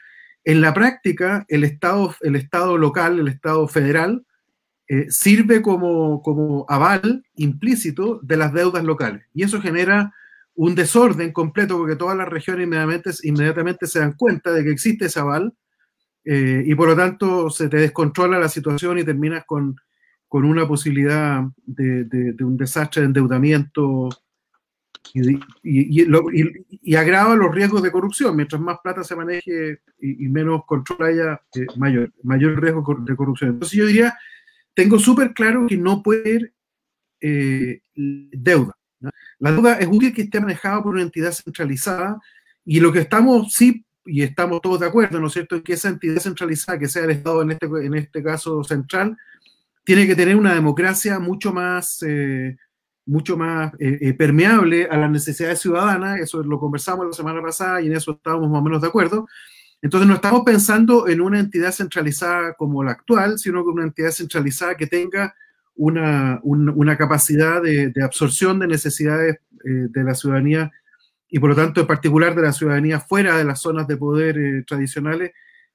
en 0.42 0.62
la 0.62 0.72
práctica 0.72 1.44
el 1.48 1.64
Estado, 1.64 2.14
el 2.22 2.36
estado 2.36 2.78
local, 2.78 3.18
el 3.18 3.28
Estado 3.28 3.68
federal, 3.68 4.24
eh, 4.92 5.06
sirve 5.08 5.62
como, 5.62 6.20
como 6.20 6.66
aval 6.68 7.24
implícito 7.36 8.20
de 8.22 8.36
las 8.36 8.52
deudas 8.52 8.84
locales. 8.84 9.24
Y 9.32 9.42
eso 9.42 9.58
genera 9.58 10.12
un 10.54 10.74
desorden 10.74 11.32
completo 11.32 11.78
porque 11.78 11.96
todas 11.96 12.14
las 12.14 12.28
regiones 12.28 12.66
inmediatamente, 12.66 13.10
inmediatamente 13.22 13.86
se 13.86 14.00
dan 14.00 14.12
cuenta 14.12 14.52
de 14.52 14.62
que 14.62 14.70
existe 14.70 15.06
ese 15.06 15.18
aval 15.18 15.54
eh, 16.26 16.62
y 16.66 16.74
por 16.74 16.88
lo 16.88 16.94
tanto 16.94 17.48
se 17.48 17.70
te 17.70 17.78
descontrola 17.78 18.38
la 18.38 18.50
situación 18.50 18.98
y 18.98 19.04
terminas 19.04 19.44
con, 19.46 19.76
con 20.28 20.44
una 20.44 20.68
posibilidad 20.68 21.42
de, 21.64 22.34
un 22.40 22.58
desastre 22.58 23.00
de 23.00 23.06
endeudamiento 23.06 24.10
y, 25.14 26.94
agrava 26.96 27.34
los 27.34 27.50
riesgos 27.50 27.82
de 27.82 27.90
corrupción. 27.90 28.36
Mientras 28.36 28.60
más 28.60 28.76
plata 28.82 29.02
se 29.04 29.16
maneje 29.16 29.80
y, 29.98 30.28
menos 30.28 30.66
control 30.66 31.02
haya, 31.04 31.40
eh, 31.54 31.64
mayor, 31.78 32.12
mayor 32.22 32.60
riesgo 32.60 32.84
de 33.00 33.16
corrupción. 33.16 33.52
Entonces 33.52 33.78
yo 33.78 33.86
diría, 33.86 34.12
tengo 34.74 34.98
súper 34.98 35.32
claro 35.34 35.66
que 35.68 35.76
no 35.76 36.02
puede 36.02 36.20
haber 36.20 36.52
eh, 37.20 37.80
deuda. 37.94 38.76
La 39.38 39.52
deuda 39.52 39.78
es 39.78 39.88
útil 39.90 40.12
que 40.12 40.22
esté 40.22 40.40
manejada 40.40 40.82
por 40.82 40.94
una 40.94 41.02
entidad 41.02 41.32
centralizada 41.32 42.20
y 42.64 42.80
lo 42.80 42.92
que 42.92 43.00
estamos, 43.00 43.52
sí, 43.52 43.84
y 44.04 44.22
estamos 44.22 44.60
todos 44.60 44.80
de 44.80 44.86
acuerdo, 44.86 45.20
¿no 45.20 45.26
es 45.26 45.32
cierto?, 45.32 45.62
que 45.62 45.74
esa 45.74 45.88
entidad 45.88 46.20
centralizada, 46.20 46.78
que 46.78 46.88
sea 46.88 47.04
el 47.04 47.10
Estado 47.10 47.42
en 47.42 47.52
este, 47.52 47.66
en 47.66 47.94
este 47.94 48.22
caso 48.22 48.62
central, 48.64 49.16
tiene 49.84 50.06
que 50.06 50.14
tener 50.14 50.36
una 50.36 50.54
democracia 50.54 51.18
mucho 51.18 51.52
más, 51.52 52.02
eh, 52.06 52.56
mucho 53.04 53.36
más 53.36 53.72
eh, 53.80 54.14
permeable 54.14 54.86
a 54.88 54.96
las 54.96 55.10
necesidades 55.10 55.60
ciudadanas, 55.60 56.20
eso 56.20 56.42
lo 56.42 56.60
conversamos 56.60 57.06
la 57.06 57.12
semana 57.12 57.42
pasada 57.42 57.80
y 57.82 57.86
en 57.86 57.96
eso 57.96 58.12
estábamos 58.12 58.48
más 58.48 58.60
o 58.60 58.64
menos 58.64 58.80
de 58.80 58.88
acuerdo. 58.88 59.26
Entonces 59.82 60.08
no 60.08 60.14
estamos 60.14 60.42
pensando 60.46 61.08
en 61.08 61.20
una 61.20 61.40
entidad 61.40 61.72
centralizada 61.72 62.54
como 62.54 62.84
la 62.84 62.92
actual, 62.92 63.38
sino 63.38 63.64
con 63.64 63.74
una 63.74 63.84
entidad 63.84 64.12
centralizada 64.12 64.76
que 64.76 64.86
tenga 64.86 65.34
una, 65.74 66.38
un, 66.44 66.68
una 66.68 66.96
capacidad 66.96 67.60
de, 67.60 67.88
de, 67.88 68.02
absorción 68.02 68.58
de 68.60 68.68
necesidades 68.68 69.38
eh, 69.64 69.88
de 69.90 70.04
la 70.04 70.14
ciudadanía 70.14 70.70
y 71.28 71.38
por 71.38 71.50
lo 71.50 71.56
tanto 71.56 71.80
en 71.80 71.86
particular 71.86 72.34
de 72.34 72.42
la 72.42 72.52
ciudadanía 72.52 73.00
fuera 73.00 73.36
de 73.36 73.44
las 73.44 73.60
zonas 73.60 73.88
de 73.88 73.96
poder 73.96 74.38
eh, 74.38 74.64
tradicionales 74.66 75.32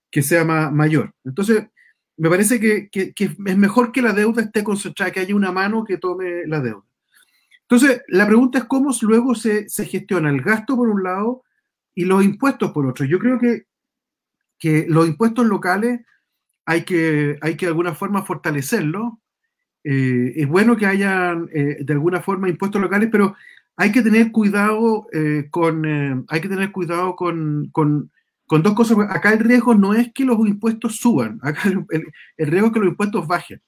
que 0.10 0.22
sea 0.22 0.46
ma 0.46 0.72
mayor. 0.72 1.14
Entonces, 1.26 1.66
me 2.16 2.30
parece 2.30 2.60
que, 2.60 2.90
que, 2.90 3.14
que, 3.14 3.26
es 3.26 3.58
mejor 3.58 3.92
que 3.92 4.02
la 4.02 4.14
deuda 4.14 4.42
esté 4.42 4.64
concentrada, 4.64 5.12
que 5.12 5.20
haya 5.20 5.36
una 5.36 5.52
mano 5.52 5.84
que 5.84 5.98
tome 5.98 6.48
la 6.48 6.62
deuda. 6.62 6.84
Entonces, 7.62 8.02
la 8.08 8.26
pregunta 8.26 8.60
es 8.60 8.64
cómo 8.64 8.92
luego 9.02 9.36
se, 9.36 9.68
se 9.70 9.86
gestiona 9.86 10.30
el 10.30 10.42
gasto 10.42 10.76
por 10.76 10.90
un 10.90 11.04
lado 11.04 11.44
y 11.94 12.06
los 12.06 12.24
impuestos 12.24 12.72
por 12.72 12.86
otro. 12.86 13.06
Yo 13.06 13.20
creo 13.20 13.38
que, 13.40 13.67
que 14.58 14.86
los 14.88 15.08
impuestos 15.08 15.46
locales 15.46 16.02
hay 16.66 16.84
que, 16.84 17.38
hay 17.42 17.56
que 17.56 17.66
de 17.66 17.72
alguna 17.72 17.94
forma 17.96 18.24
fortalecerlos 18.24 19.14
eh, 19.90 20.34
es 20.42 20.48
bueno 20.50 20.76
que 20.76 20.86
hayan 20.86 21.50
eh, 21.54 21.78
de 21.80 21.94
alguna 21.94 22.22
forma 22.22 22.50
impuestos 22.50 22.82
locales, 22.82 23.08
pero 23.10 23.38
hay 23.78 23.90
que 23.90 24.02
tener 24.02 24.34
cuidado 24.34 25.08
eh, 25.14 25.48
con 25.50 26.26
hay 26.28 26.42
que 26.42 26.50
tener 26.50 26.74
cuidado 26.74 27.16
con, 27.16 27.70
con, 27.72 28.12
dos 28.50 28.74
cosas. 28.74 28.98
Acá 29.10 29.32
el 29.32 29.40
riesgo 29.40 29.76
no 29.76 29.94
es 29.94 30.12
que 30.12 30.26
los 30.26 30.38
impuestos 30.40 30.98
suban, 30.98 31.40
acá 31.44 31.62
el, 31.70 32.48
riesgo 32.50 32.68
es 32.68 32.74
que 32.74 32.80
los 32.80 32.90
impuestos 32.90 33.26
bajen. 33.28 33.62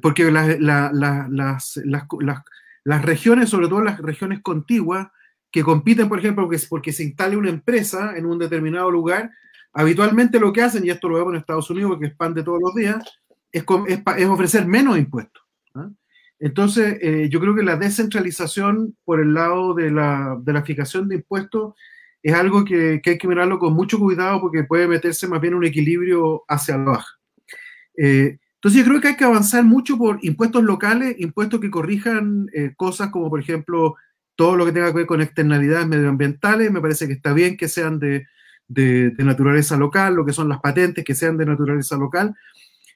porque 0.00 0.30
la, 0.30 0.46
la, 0.60 0.92
la, 0.92 1.26
las, 1.28 1.80
las, 2.84 3.04
regiones, 3.04 3.48
sobre 3.48 3.66
todo 3.66 3.82
las 3.82 3.98
regiones 3.98 4.40
contiguas, 4.40 5.08
que 5.50 5.62
compiten, 5.62 6.08
por 6.08 6.18
ejemplo, 6.18 6.44
porque, 6.44 6.62
porque 6.68 6.92
se 6.92 7.04
instale 7.04 7.36
una 7.36 7.50
empresa 7.50 8.16
en 8.16 8.26
un 8.26 8.38
determinado 8.38 8.90
lugar, 8.90 9.30
habitualmente 9.72 10.38
lo 10.40 10.52
que 10.52 10.62
hacen, 10.62 10.84
y 10.84 10.90
esto 10.90 11.08
lo 11.08 11.16
vemos 11.16 11.32
en 11.32 11.40
Estados 11.40 11.70
Unidos 11.70 11.92
porque 11.92 12.06
expande 12.06 12.42
todos 12.42 12.60
los 12.60 12.74
días, 12.74 13.02
es, 13.50 13.64
es, 13.86 14.26
ofrecer 14.26 14.66
menos 14.66 14.98
impuestos. 14.98 15.42
¿no? 15.74 15.94
Entonces, 16.38 16.98
eh, 17.00 17.28
yo 17.30 17.40
creo 17.40 17.54
que 17.54 17.62
la 17.62 17.76
descentralización 17.76 18.96
por 19.04 19.20
el 19.20 19.34
lado 19.34 19.74
de 19.74 19.90
la, 19.90 20.38
de 20.40 20.52
la 20.52 20.62
fijación 20.62 21.08
de 21.08 21.16
impuestos 21.16 21.74
es 22.22 22.34
algo 22.34 22.64
que, 22.64 23.00
que, 23.02 23.10
hay 23.10 23.18
que 23.18 23.28
mirarlo 23.28 23.58
con 23.58 23.74
mucho 23.74 23.98
cuidado 23.98 24.40
porque 24.40 24.64
puede 24.64 24.86
meterse 24.86 25.26
más 25.28 25.40
bien 25.40 25.54
un 25.54 25.64
equilibrio 25.64 26.44
hacia 26.48 26.76
la 26.76 26.84
baja. 26.84 27.18
Eh, 27.96 28.38
entonces 28.54 28.80
yo 28.80 28.88
creo 28.88 29.00
que 29.00 29.08
hay 29.08 29.16
que 29.16 29.24
avanzar 29.24 29.64
mucho 29.64 29.96
por 29.96 30.18
impuestos 30.22 30.64
locales, 30.64 31.14
impuestos 31.18 31.60
que 31.60 31.70
corrijan 31.70 32.48
eh, 32.52 32.72
cosas 32.76 33.10
como 33.10 33.30
por 33.30 33.40
ejemplo 33.40 33.94
todo 34.38 34.54
lo 34.54 34.64
que 34.64 34.70
tenga 34.70 34.86
que 34.92 34.98
ver 34.98 35.06
con 35.06 35.20
externalidades 35.20 35.88
medioambientales, 35.88 36.70
me 36.70 36.80
parece 36.80 37.08
que 37.08 37.14
está 37.14 37.32
bien 37.32 37.56
que 37.56 37.66
sean 37.66 37.98
de, 37.98 38.28
de, 38.68 39.12
naturaleza 39.18 39.76
local, 39.76 40.14
lo 40.14 40.24
que 40.24 40.32
son 40.32 40.48
las 40.48 40.60
patentes, 40.60 41.04
que 41.04 41.16
sean 41.16 41.36
de 41.36 41.44
naturaleza 41.44 41.96
local. 41.96 42.36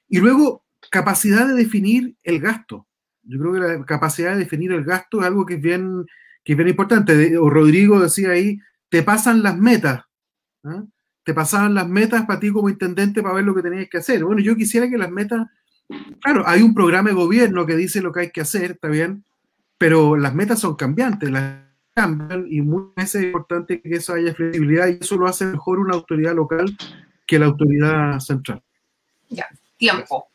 Y 0.07 0.19
luego, 0.19 0.63
capacidad 0.89 1.45
de 1.45 1.55
definir 1.55 2.15
el 2.23 2.39
gasto. 2.39 2.87
Yo 3.23 3.39
creo 3.39 3.53
que 3.53 3.59
la 3.59 3.85
capacidad 3.85 4.31
de 4.31 4.39
definir 4.39 4.71
el 4.71 4.85
gasto 4.85 5.19
es 5.19 5.27
algo 5.27 5.45
que 5.45 5.55
es 5.55 5.61
bien, 5.61 6.05
que 6.45 6.53
es 6.53 6.57
bien 6.57 6.69
importante. 6.69 7.37
O 7.37 7.49
Rodrigo 7.49 7.99
decía 7.99 8.29
ahí, 8.29 8.61
te 8.87 9.03
pasan 9.03 9.43
las 9.43 9.57
metas. 9.57 10.05
¿ah? 10.63 10.85
Te 11.25 11.33
pasaban 11.33 11.73
las 11.73 11.89
metas 11.89 12.25
para 12.25 12.39
ti 12.39 12.51
como 12.51 12.69
intendente 12.69 13.21
para 13.21 13.35
ver 13.35 13.43
lo 13.43 13.53
que 13.53 13.63
tenías 13.63 13.89
que 13.89 13.97
hacer. 13.97 14.23
Bueno, 14.23 14.41
yo 14.41 14.55
quisiera 14.55 14.89
que 14.89 14.97
las 14.97 15.11
metas, 15.11 15.45
claro, 16.21 16.47
hay 16.47 16.61
un 16.61 16.73
programa 16.73 17.09
de 17.09 17.15
gobierno 17.15 17.65
que 17.65 17.75
dice 17.75 18.01
lo 18.01 18.13
que 18.13 18.21
hay 18.21 18.31
que 18.31 18.39
hacer, 18.39 18.71
está 18.71 18.87
bien, 18.87 19.25
pero 19.83 20.15
las 20.15 20.33
metas 20.33 20.61
son 20.61 20.77
cambiantes, 20.77 21.29
las 21.29 21.55
cambian 21.93 22.47
y 22.49 22.61
muchas 22.61 22.95
veces 22.95 23.15
es 23.15 23.23
importante 23.25 23.81
que 23.81 23.95
eso 23.95 24.13
haya 24.13 24.33
flexibilidad 24.33 24.87
y 24.87 24.97
eso 25.01 25.17
lo 25.17 25.27
hace 25.27 25.43
mejor 25.43 25.77
una 25.79 25.95
autoridad 25.95 26.33
local 26.33 26.73
que 27.27 27.37
la 27.37 27.47
autoridad 27.47 28.17
central. 28.21 28.63
Ya, 29.27 29.45
tiempo. 29.75 30.29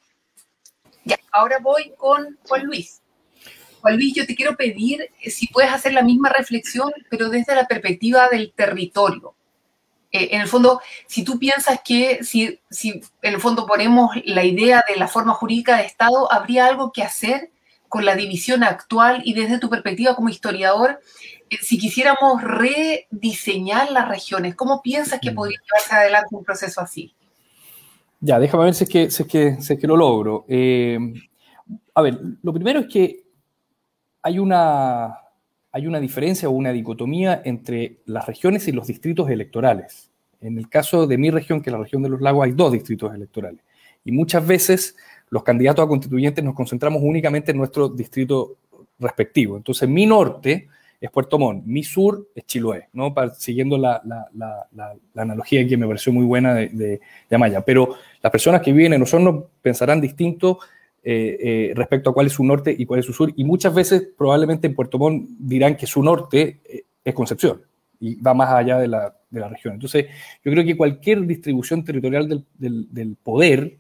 Ya, 1.03 1.19
ahora 1.33 1.61
voy 1.61 1.95
con 1.97 2.37
Juan 2.47 2.67
Luis. 2.67 3.01
Juan 3.81 3.97
Luis, 3.97 4.13
yo 4.17 4.27
te 4.27 4.35
quiero 4.35 4.55
pedir 4.55 5.09
si 5.25 5.47
puedes 5.47 5.73
hacer 5.73 5.95
la 5.95 6.03
misma 6.03 6.29
reflexión, 6.29 6.93
pero 7.09 7.31
desde 7.31 7.55
la 7.55 7.67
perspectiva 7.67 8.29
del 8.29 8.53
territorio. 8.53 9.35
Eh, 10.13 10.29
en 10.33 10.43
el 10.43 10.49
fondo, 10.49 10.83
si 11.07 11.25
tú 11.25 11.39
piensas 11.39 11.81
que 11.83 12.23
si, 12.23 12.61
si 12.69 13.01
en 13.23 13.33
el 13.33 13.41
fondo 13.41 13.67
ponemos 13.67 14.11
la 14.27 14.45
idea 14.45 14.85
de 14.87 14.97
la 14.97 15.09
forma 15.09 15.33
jurídica 15.33 15.79
de 15.79 15.87
Estado, 15.87 16.31
¿habría 16.31 16.67
algo 16.67 16.93
que 16.93 17.03
hacer 17.03 17.51
con 17.89 18.05
la 18.05 18.15
división 18.15 18.63
actual 18.63 19.23
y 19.25 19.35
desde 19.35 19.59
tu 19.59 19.69
perspectiva 19.69 20.15
como 20.15 20.29
historiador, 20.29 21.01
eh, 21.51 21.57
si 21.61 21.79
quisiéramos 21.79 22.43
rediseñar 22.43 23.91
las 23.91 24.09
regiones, 24.09 24.55
¿cómo 24.55 24.83
piensas 24.83 25.21
que 25.21 25.31
mm. 25.31 25.35
podría 25.35 25.59
llevarse 25.61 25.95
adelante 25.95 26.37
un 26.37 26.45
proceso 26.45 26.81
así? 26.81 27.15
Ya, 28.21 28.39
déjame 28.39 28.65
ver 28.65 28.75
si 28.75 28.85
es 28.85 28.91
que, 28.91 29.11
si 29.11 29.23
es 29.23 29.29
que, 29.29 29.63
si 29.63 29.73
es 29.73 29.79
que 29.79 29.87
lo 29.87 29.97
logro. 29.97 30.45
Eh, 30.49 30.99
a 31.95 32.03
ver, 32.03 32.19
lo 32.43 32.53
primero 32.53 32.81
es 32.81 32.87
que 32.87 33.23
hay 34.23 34.39
una, 34.39 35.17
hay 35.73 35.87
una 35.87 36.01
diferencia 36.01 36.49
o 36.49 36.53
una 36.53 36.73
dicotomía 36.73 37.41
entre 37.45 38.01
las 38.07 38.27
regiones 38.27 38.67
y 38.69 38.73
los 38.73 38.87
distritos 38.87 39.31
electorales. 39.31 40.11
En 40.41 40.59
el 40.59 40.69
caso 40.69 41.07
de 41.07 41.19
mi 41.19 41.31
región, 41.31 41.61
que 41.61 41.71
es 41.71 41.73
la 41.73 41.83
región 41.83 42.03
de 42.03 42.09
los 42.09 42.21
lagos, 42.21 42.45
hay 42.45 42.53
dos 42.53 42.73
distritos 42.73 43.15
electorales. 43.15 43.61
Y 44.05 44.13
muchas 44.13 44.47
veces 44.47 44.97
los 45.31 45.43
candidatos 45.43 45.85
a 45.85 45.89
constituyentes 45.89 46.45
nos 46.45 46.55
concentramos 46.55 47.03
únicamente 47.03 47.53
en 47.53 47.59
nuestro 47.59 47.89
distrito 47.89 48.57
respectivo. 48.99 49.57
Entonces, 49.57 49.89
mi 49.89 50.07
norte 50.07 50.69
es 51.01 51.11
Puerto 51.11 51.39
Montt, 51.39 51.65
mi 51.65 51.85
sur 51.85 52.29
es 52.35 52.45
Chiloé, 52.45 52.89
¿no? 52.93 53.15
siguiendo 53.37 53.79
la, 53.79 54.03
analogía 55.15 55.67
que 55.67 55.77
me 55.77 55.87
pareció 55.87 56.13
muy 56.13 56.25
buena 56.25 56.55
de, 56.55 56.69
de, 56.69 57.01
Amaya. 57.37 57.61
Pero 57.61 57.95
las 58.21 58.33
personas 58.33 58.63
que 58.63 58.73
viven 58.73 58.95
en 58.95 59.03
Osorno 59.03 59.47
pensarán 59.63 60.01
distinto 60.01 60.59
eh, 61.05 61.39
eh, 61.41 61.73
respecto 61.75 62.11
a 62.11 62.15
cuál 62.15 62.27
es 62.27 62.33
su 62.33 62.45
norte 62.45 62.75
y 62.77 62.85
cuál 62.85 63.01
es 63.01 63.07
su 63.07 63.13
sur, 63.13 63.33
y 63.37 63.45
muchas 63.45 63.73
veces 63.73 64.09
probablemente 64.17 64.67
en 64.67 64.75
Puerto 64.75 64.99
Montt 64.99 65.29
dirán 65.39 65.77
que 65.77 65.87
su 65.87 66.03
norte 66.03 66.61
eh, 66.65 66.85
es 67.05 67.15
Concepción 67.15 67.63
y 68.01 68.21
va 68.21 68.35
más 68.35 68.51
allá 68.51 68.79
de 68.79 68.89
la, 68.89 69.15
región. 69.31 69.75
Entonces, 69.75 70.07
yo 70.43 70.51
creo 70.51 70.65
que 70.65 70.77
cualquier 70.77 71.27
distribución 71.27 71.85
territorial 71.85 72.29
del, 72.29 72.89
del 72.91 73.17
poder 73.17 73.79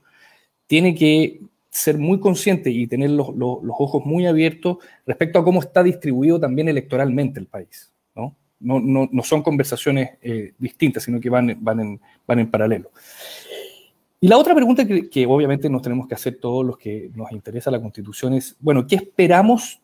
tiene 0.69 0.95
que 0.95 1.41
ser 1.71 1.99
muy 1.99 2.21
consciente 2.21 2.71
y 2.71 2.87
tener 2.87 3.11
los, 3.11 3.29
ojos 3.31 4.05
muy 4.05 4.27
abiertos 4.27 4.79
respecto 5.07 5.41
a 5.41 5.45
cómo 5.45 5.61
está 5.61 5.83
distribuido 5.83 6.39
también 6.39 6.69
electoralmente 6.69 7.41
el 7.41 7.47
país. 7.47 7.93
No, 8.61 8.81
no, 8.81 9.23
son 9.23 9.45
conversaciones 9.45 10.19
eh, 10.21 10.53
distintas, 10.59 11.05
sino 11.05 11.21
que 11.21 11.31
van, 11.31 11.57
van, 11.61 11.79
en, 11.79 12.01
van 12.27 12.41
en 12.41 12.51
paralelo. 12.51 12.91
Y 14.21 14.27
la 14.27 14.37
otra 14.37 14.53
pregunta 14.53 14.85
que, 14.85 15.09
que, 15.09 15.27
obviamente 15.27 15.71
nos 15.71 15.81
tenemos 15.81 16.09
que 16.09 16.16
hacer 16.16 16.41
todos 16.41 16.66
los 16.66 16.77
que 16.77 17.09
nos 17.14 17.31
interesa 17.31 17.71
la 17.71 17.81
Constitución 17.81 18.35
es, 18.35 18.57
bueno, 18.59 18.85
¿qué 18.85 18.97
esperamos 18.97 19.81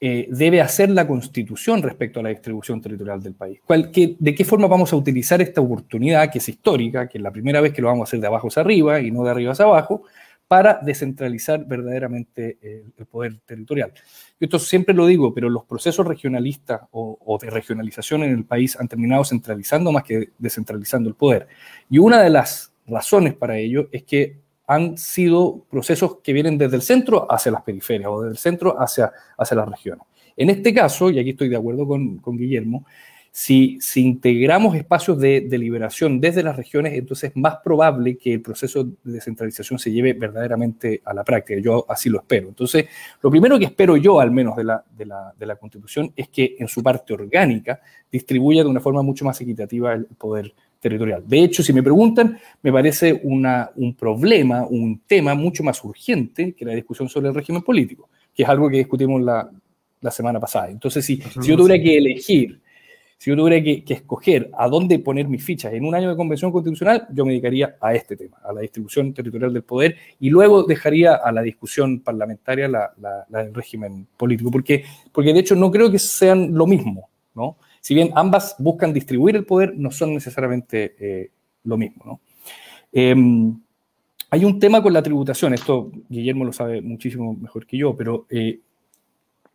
eh, 0.00 0.28
debe 0.30 0.60
hacer 0.60 0.90
la 0.90 1.08
Constitución 1.08 1.82
respecto 1.82 2.20
a 2.20 2.22
la 2.22 2.28
distribución 2.28 2.80
territorial 2.80 3.20
del 3.20 3.34
país. 3.34 3.60
¿De 3.66 4.34
qué 4.34 4.44
forma 4.44 4.68
vamos 4.68 4.92
a 4.92 4.96
utilizar 4.96 5.42
esta 5.42 5.60
oportunidad, 5.60 6.30
que 6.30 6.38
es 6.38 6.48
histórica, 6.48 7.08
que 7.08 7.18
es 7.18 7.22
la 7.22 7.32
primera 7.32 7.60
vez 7.60 7.72
que 7.72 7.82
lo 7.82 7.88
vamos 7.88 8.02
a 8.02 8.08
hacer 8.08 8.20
de 8.20 8.28
abajo 8.28 8.46
hacia 8.46 8.62
arriba 8.62 9.00
y 9.00 9.10
no 9.10 9.24
de 9.24 9.30
arriba 9.30 9.52
hacia 9.52 9.64
abajo, 9.64 10.04
para 10.46 10.78
descentralizar 10.80 11.64
verdaderamente 11.66 12.58
el, 12.62 13.06
poder 13.06 13.40
territorial? 13.44 13.92
Esto 14.38 14.60
siempre 14.60 14.94
lo 14.94 15.04
digo, 15.04 15.34
pero 15.34 15.50
los 15.50 15.64
procesos 15.64 16.06
regionalistas 16.06 16.82
o 16.92 17.38
de 17.42 17.50
regionalización 17.50 18.22
en 18.22 18.30
el 18.30 18.44
país 18.44 18.78
han 18.78 18.86
terminado 18.86 19.24
centralizando 19.24 19.90
más 19.90 20.04
que 20.04 20.30
descentralizando 20.38 21.08
el 21.08 21.16
poder. 21.16 21.48
Y 21.90 21.98
una 21.98 22.22
de 22.22 22.30
las 22.30 22.72
razones 22.86 23.34
para 23.34 23.58
ello 23.58 23.88
es 23.90 24.04
que 24.04 24.36
han 24.68 24.98
sido 24.98 25.64
procesos 25.70 26.18
que 26.22 26.34
vienen 26.34 26.58
desde 26.58 26.76
el 26.76 26.82
centro 26.82 27.26
hacia 27.32 27.50
las 27.50 27.62
periferias 27.62 28.10
o 28.12 28.20
desde 28.20 28.32
el 28.32 28.38
centro 28.38 28.80
hacia, 28.80 29.10
hacia 29.36 29.56
las 29.56 29.68
regiones. 29.68 30.06
En 30.36 30.50
este 30.50 30.74
caso, 30.74 31.10
y 31.10 31.18
aquí 31.18 31.30
estoy 31.30 31.48
de 31.48 31.56
acuerdo 31.56 31.88
con, 31.88 32.20
Guillermo, 32.36 32.84
si, 33.32 33.78
integramos 33.96 34.76
espacios 34.76 35.18
de 35.18 35.40
deliberación 35.40 36.20
desde 36.20 36.42
las 36.42 36.54
regiones, 36.54 36.92
entonces 36.92 37.30
es 37.30 37.36
más 37.36 37.56
probable 37.64 38.18
que 38.18 38.34
el 38.34 38.42
proceso 38.42 38.84
de 38.84 38.92
descentralización 39.04 39.78
se 39.78 39.90
lleve 39.90 40.12
verdaderamente 40.12 41.00
a 41.02 41.14
la 41.14 41.24
práctica. 41.24 41.58
Yo 41.60 41.86
así 41.88 42.10
lo 42.10 42.18
espero. 42.18 42.48
Entonces, 42.48 42.86
lo 43.22 43.30
primero 43.30 43.58
que 43.58 43.64
espero 43.64 43.96
yo, 43.96 44.20
al 44.20 44.30
menos 44.30 44.54
de 44.54 44.64
la, 44.64 44.84
de 44.94 45.06
la, 45.06 45.32
de 45.36 45.46
la 45.46 45.56
Constitución, 45.56 46.12
es 46.14 46.28
que 46.28 46.56
en 46.58 46.68
su 46.68 46.82
parte 46.82 47.14
orgánica 47.14 47.80
distribuya 48.12 48.62
de 48.62 48.68
una 48.68 48.80
forma 48.80 49.00
mucho 49.00 49.24
más 49.24 49.40
equitativa 49.40 49.94
el 49.94 50.04
poder 50.04 50.52
territorial. 50.80 51.24
De 51.26 51.42
hecho, 51.42 51.62
si 51.62 51.72
me 51.72 51.82
preguntan, 51.82 52.38
me 52.62 52.72
parece 52.72 53.20
una, 53.24 53.70
un 53.76 53.94
problema, 53.94 54.66
un 54.68 55.00
tema 55.06 55.34
mucho 55.34 55.62
más 55.62 55.82
urgente 55.84 56.52
que 56.52 56.64
la 56.64 56.74
discusión 56.74 57.08
sobre 57.08 57.28
el 57.28 57.34
régimen 57.34 57.62
político, 57.62 58.08
que 58.34 58.44
es 58.44 58.48
algo 58.48 58.68
que 58.68 58.78
discutimos 58.78 59.20
la, 59.22 59.50
la 60.00 60.10
semana 60.10 60.38
pasada. 60.38 60.70
Entonces, 60.70 61.04
si, 61.04 61.16
si, 61.16 61.48
yo 61.48 61.56
tuviera 61.56 61.82
que 61.82 61.98
elegir, 61.98 62.60
si 63.16 63.30
yo 63.30 63.36
tuviera 63.36 63.62
que, 63.62 63.82
que, 63.82 63.94
escoger 63.94 64.50
a 64.56 64.68
dónde 64.68 65.00
poner 65.00 65.26
mis 65.26 65.42
fichas 65.42 65.72
en 65.72 65.84
un 65.84 65.94
año 65.94 66.10
de 66.10 66.16
convención 66.16 66.52
constitucional, 66.52 67.08
yo 67.12 67.24
me 67.24 67.32
dedicaría 67.32 67.76
a 67.80 67.94
este 67.94 68.16
tema, 68.16 68.38
a 68.44 68.52
la 68.52 68.60
distribución 68.60 69.12
territorial 69.12 69.52
del 69.52 69.64
poder, 69.64 69.96
y 70.20 70.30
luego 70.30 70.62
dejaría 70.62 71.16
a 71.16 71.32
la 71.32 71.42
discusión 71.42 72.00
parlamentaria 72.00 72.68
la, 72.68 72.92
la, 73.00 73.26
la 73.28 73.42
del 73.42 73.54
régimen 73.54 74.06
político, 74.16 74.50
porque, 74.50 74.84
porque 75.10 75.32
de 75.32 75.40
hecho 75.40 75.56
no 75.56 75.72
creo 75.72 75.90
que 75.90 75.98
sean 75.98 76.54
lo 76.54 76.66
mismo, 76.66 77.08
¿no? 77.34 77.56
Si 77.80 77.94
bien 77.94 78.10
ambas 78.14 78.56
buscan 78.58 78.92
distribuir 78.92 79.36
el 79.36 79.44
poder, 79.44 79.74
no 79.76 79.90
son 79.90 80.14
necesariamente 80.14 80.94
eh, 80.98 81.30
lo 81.64 81.76
mismo. 81.76 82.20
Em, 82.92 83.58
hay 84.30 84.44
un 84.44 84.58
tema 84.58 84.82
con 84.82 84.92
la 84.92 85.02
tributación, 85.02 85.54
esto 85.54 85.90
Guillermo 86.08 86.44
lo 86.44 86.52
sabe 86.52 86.82
muchísimo 86.82 87.34
mejor 87.34 87.66
que 87.66 87.78
yo, 87.78 87.96
pero 87.96 88.26
eh, 88.30 88.60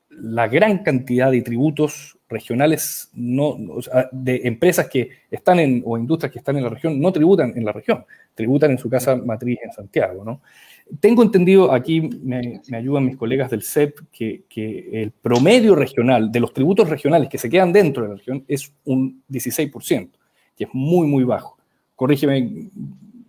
la 0.09 0.47
gran 0.47 0.83
cantidad 0.83 1.31
de 1.31 1.41
tributos 1.41 2.17
regionales 2.29 3.09
no, 3.13 3.57
de 4.11 4.41
empresas 4.43 4.87
que 4.87 5.09
están 5.29 5.59
en, 5.59 5.83
o 5.85 5.97
industrias 5.97 6.31
que 6.31 6.39
están 6.39 6.57
en 6.57 6.63
la 6.63 6.69
región 6.69 6.99
no 6.99 7.11
tributan 7.11 7.53
en 7.55 7.65
la 7.65 7.71
región, 7.71 8.05
tributan 8.33 8.71
en 8.71 8.77
su 8.77 8.89
casa 8.89 9.15
matriz 9.15 9.59
en 9.63 9.71
Santiago. 9.71 10.23
¿no? 10.23 10.41
Tengo 10.99 11.23
entendido, 11.23 11.71
aquí 11.71 12.01
me, 12.01 12.61
ayudan 12.71 13.05
mis 13.05 13.17
colegas 13.17 13.49
del 13.49 13.63
CEP, 13.63 13.99
que, 14.11 14.43
el 14.91 15.11
promedio 15.11 15.75
regional 15.75 16.31
de 16.31 16.39
los 16.39 16.53
tributos 16.53 16.89
regionales 16.89 17.29
que 17.29 17.37
se 17.37 17.49
quedan 17.49 17.71
dentro 17.71 18.03
de 18.03 18.09
la 18.09 18.15
región 18.15 18.43
es 18.47 18.71
un 18.85 19.23
16%, 19.29 20.09
que 20.55 20.65
es 20.65 20.69
muy, 20.73 21.07
muy 21.07 21.23
bajo. 21.23 21.57
Corrígeme, 21.95 22.69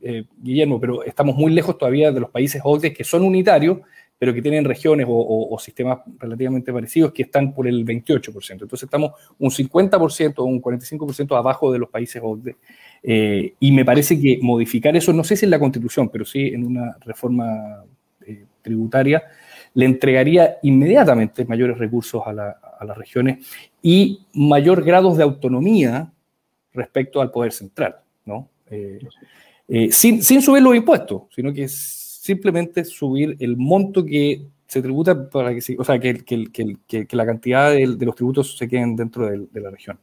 eh, 0.02 0.24
Guillermo, 0.42 0.78
pero 0.80 1.02
estamos 1.04 1.36
muy 1.36 1.52
lejos 1.52 1.78
todavía 1.78 2.12
de 2.12 2.20
los 2.20 2.30
países 2.30 2.60
OCDE 2.62 2.92
que 2.92 3.04
son 3.04 3.22
unitarios, 3.22 3.78
pero 4.18 4.32
que 4.32 4.42
tienen 4.42 4.64
regiones 4.64 5.06
o, 5.08 5.56
sistemas 5.58 5.98
relativamente 6.18 6.72
parecidos 6.72 7.12
que 7.12 7.22
están 7.22 7.52
por 7.52 7.66
el 7.66 7.84
28%. 7.84 8.52
Entonces 8.52 8.84
estamos 8.84 9.12
un 9.38 9.50
50% 9.50 10.34
o 10.36 10.44
un 10.44 10.62
45% 10.62 11.36
abajo 11.36 11.72
de 11.72 11.78
los 11.78 11.88
países 11.88 12.22
OCDE 12.24 12.56
eh, 13.02 13.54
y 13.58 13.72
me 13.72 13.84
parece 13.84 14.20
que 14.20 14.38
modificar 14.40 14.96
eso, 14.96 15.12
no 15.12 15.24
sé 15.24 15.36
si 15.36 15.44
en 15.44 15.50
la 15.50 15.58
constitución, 15.58 16.08
pero 16.08 16.24
sí 16.24 16.48
en 16.48 16.64
una 16.64 16.96
reforma 17.00 17.84
eh, 18.26 18.44
tributaria, 18.62 19.22
le 19.74 19.84
entregaría 19.84 20.58
inmediatamente 20.62 21.44
mayores 21.44 21.76
recursos 21.78 22.22
a, 22.24 22.32
las 22.32 22.98
regiones 22.98 23.46
y 23.82 24.26
mayor 24.34 24.84
grado 24.84 25.14
de 25.14 25.22
autonomía 25.22 26.12
respecto 26.72 27.20
al 27.20 27.30
poder 27.30 27.52
central, 27.52 27.96
¿no? 28.26 28.48
Eh, 28.70 28.98
sin, 29.90 30.22
sin, 30.22 30.42
subir 30.42 30.62
los 30.62 30.76
impuestos, 30.76 31.22
sino 31.34 31.52
que 31.52 31.66
simplemente 32.24 32.86
subir 32.86 33.36
el 33.38 33.58
monto 33.58 34.02
que 34.02 34.46
se 34.66 34.80
tributa 34.80 35.28
para 35.28 35.54
que, 35.54 35.76
o 35.78 35.84
sea, 35.84 36.00
que, 36.00 36.24
que, 36.24 36.78
que 36.86 37.16
la 37.16 37.26
cantidad 37.26 37.70
de, 37.70 37.86
los 37.86 38.14
tributos 38.14 38.56
se 38.56 38.66
queden 38.66 38.96
dentro 38.96 39.26
de 39.26 39.60
la 39.60 39.68
región. 39.68 39.98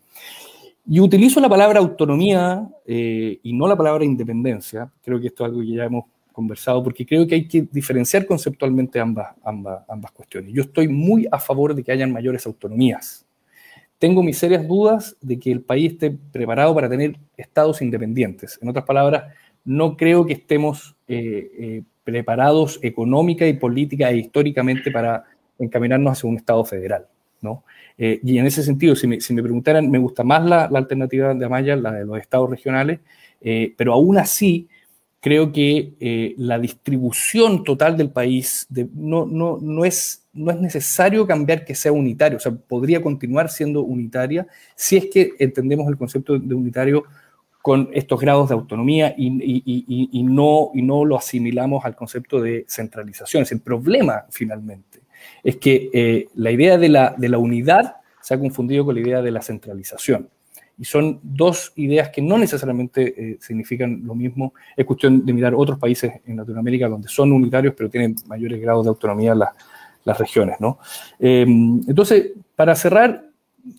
Y 0.87 0.99
utilizo 0.99 1.39
la 1.39 1.49
palabra 1.49 1.79
autonomía 1.79 2.69
eh, 2.85 3.39
y 3.41 3.53
no 3.53 3.67
la 3.67 3.75
palabra 3.75 4.05
independencia. 4.05 4.91
Creo 5.03 5.19
que 5.19 5.27
esto 5.27 5.43
es 5.43 5.49
algo 5.49 5.61
que 5.61 5.73
ya 5.73 5.85
hemos 5.85 6.05
conversado, 6.31 6.83
porque 6.83 7.07
creo 7.07 7.25
que 7.25 7.33
hay 7.33 7.47
que 7.47 7.67
diferenciar 7.71 8.27
conceptualmente 8.27 8.99
ambas, 8.99 9.33
ambas, 9.43 9.83
ambas 9.89 10.11
cuestiones. 10.11 10.53
Yo 10.53 10.61
estoy 10.61 10.87
muy 10.87 11.27
a 11.31 11.39
favor 11.39 11.73
de 11.73 11.83
que 11.83 11.91
hayan 11.91 12.11
mayores 12.11 12.45
autonomías. 12.45 13.25
Tengo 13.97 14.21
mis 14.21 14.37
serias 14.37 14.67
dudas 14.67 15.17
de 15.21 15.39
que 15.39 15.51
el 15.51 15.61
país 15.61 15.93
esté 15.93 16.11
preparado 16.11 16.75
para 16.75 16.87
tener 16.87 17.17
estados 17.35 17.81
independientes. 17.81 18.59
En 18.61 18.69
otras 18.69 18.85
palabras, 18.85 19.23
no 19.65 19.97
creo 19.97 20.23
que 20.25 20.33
estemos 20.33 20.95
eh, 21.07 21.51
eh, 21.57 21.83
preparados 22.03 22.79
económica 22.81 23.47
y 23.47 23.53
política 23.53 24.09
e 24.09 24.17
históricamente 24.17 24.91
para 24.91 25.23
encaminarnos 25.59 26.13
hacia 26.13 26.29
un 26.29 26.37
estado 26.37 26.65
federal. 26.65 27.07
¿no? 27.41 27.63
Eh, 27.97 28.19
y 28.23 28.37
en 28.37 28.45
ese 28.45 28.63
sentido, 28.63 28.95
si 28.95 29.07
me, 29.07 29.17
preguntaran, 29.41 29.89
me 29.89 29.97
gusta 29.97 30.23
más 30.23 30.45
la, 30.45 30.63
alternativa 30.65 31.33
de 31.33 31.45
Amaya, 31.45 31.75
la 31.75 31.91
de 31.91 32.05
los 32.05 32.19
estados 32.19 32.49
regionales, 32.49 32.99
pero 33.75 33.93
aún 33.93 34.19
así 34.19 34.69
creo 35.21 35.51
que 35.51 35.93
eh, 35.99 36.33
la 36.37 36.59
distribución 36.59 37.63
total 37.63 37.95
del 37.95 38.09
país 38.09 38.67
no, 38.95 39.25
no, 39.27 39.59
no, 39.61 39.85
es, 39.85 40.25
no 40.33 40.51
es 40.51 40.59
necesario 40.59 41.27
cambiar 41.27 41.63
que 41.63 41.75
sea 41.75 41.91
unitario, 41.91 42.37
o 42.37 42.41
sea, 42.41 42.51
podría 42.51 43.01
continuar 43.01 43.49
siendo 43.49 43.83
unitaria 43.83 44.47
si 44.75 44.97
es 44.97 45.05
que 45.05 45.33
entendemos 45.37 45.87
el 45.87 45.97
concepto 45.97 46.39
de 46.39 46.55
unitario 46.55 47.03
con 47.61 47.89
estos 47.93 48.19
grados 48.19 48.49
de 48.49 48.55
autonomía 48.55 49.13
y, 49.17 49.27
y, 49.27 49.63
y, 49.65 50.09
y 50.11 50.23
no, 50.23 50.71
y 50.73 50.81
no 50.81 51.05
lo 51.05 51.17
asimilamos 51.17 51.85
al 51.85 51.95
concepto 51.95 52.41
de 52.41 52.65
centralización. 52.67 53.43
Es 53.43 53.51
el 53.51 53.61
problema, 53.61 54.25
finalmente, 54.29 54.99
es 55.43 55.57
que 55.57 55.89
eh, 55.93 56.27
la 56.35 56.51
idea 56.51 56.77
de 56.77 56.89
la, 56.89 57.13
de 57.17 57.29
la 57.29 57.37
unidad 57.37 57.97
se 58.21 58.33
ha 58.33 58.39
confundido 58.39 58.85
con 58.85 58.95
la 58.95 59.01
idea 59.01 59.21
de 59.21 59.31
la 59.31 59.41
centralización. 59.41 60.29
Y 60.77 60.85
son 60.85 61.19
dos 61.21 61.73
ideas 61.75 62.09
que 62.09 62.23
no 62.23 62.39
necesariamente 62.39 63.13
eh, 63.15 63.37
significan 63.39 64.01
lo 64.03 64.15
mismo. 64.15 64.53
Es 64.75 64.85
cuestión 64.85 65.23
de 65.23 65.33
mirar 65.33 65.53
otros 65.53 65.77
países 65.77 66.11
en 66.25 66.37
Latinoamérica 66.37 66.89
donde 66.89 67.07
son 67.07 67.31
unitarios, 67.31 67.75
pero 67.77 67.89
tienen 67.89 68.15
mayores 68.25 68.59
grados 68.59 68.85
de 68.85 68.89
autonomía 68.89 69.35
las, 69.35 69.49
las 70.03 70.17
regiones. 70.17 70.59
¿no? 70.59 70.79
Eh, 71.19 71.45
entonces, 71.47 72.31
para 72.55 72.75
cerrar, 72.75 73.30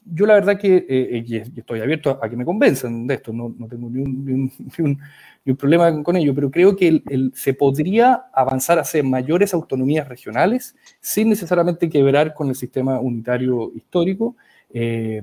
yo 0.05 0.27
la 0.27 0.35
verdad 0.35 0.59
que 0.59 0.87
eh, 0.89 1.25
y 1.27 1.37
estoy 1.37 1.81
abierto 1.81 2.19
a, 2.23 2.29
que 2.29 2.37
me 2.37 2.45
convenzan 2.45 3.07
de 3.07 3.15
esto, 3.15 3.33
no, 3.33 3.55
no 3.59 3.67
tengo 3.69 3.89
ni 3.91 4.03
un, 4.03 4.99
problema 5.59 6.03
con 6.03 6.17
ello, 6.17 6.35
pero 6.35 6.51
creo 6.51 6.77
que 6.77 7.03
el, 7.09 7.33
se 7.35 7.55
podría 7.55 8.25
avanzar 8.33 8.79
hacia 8.79 9.03
mayores 9.03 9.55
autonomías 9.55 10.09
regionales 10.09 10.77
sin 11.01 11.29
necesariamente 11.29 11.89
quebrar 11.89 12.35
con 12.35 12.49
el 12.49 12.55
sistema 12.55 13.01
unitario 13.01 13.73
histórico. 13.75 14.37
Eh, 14.75 15.23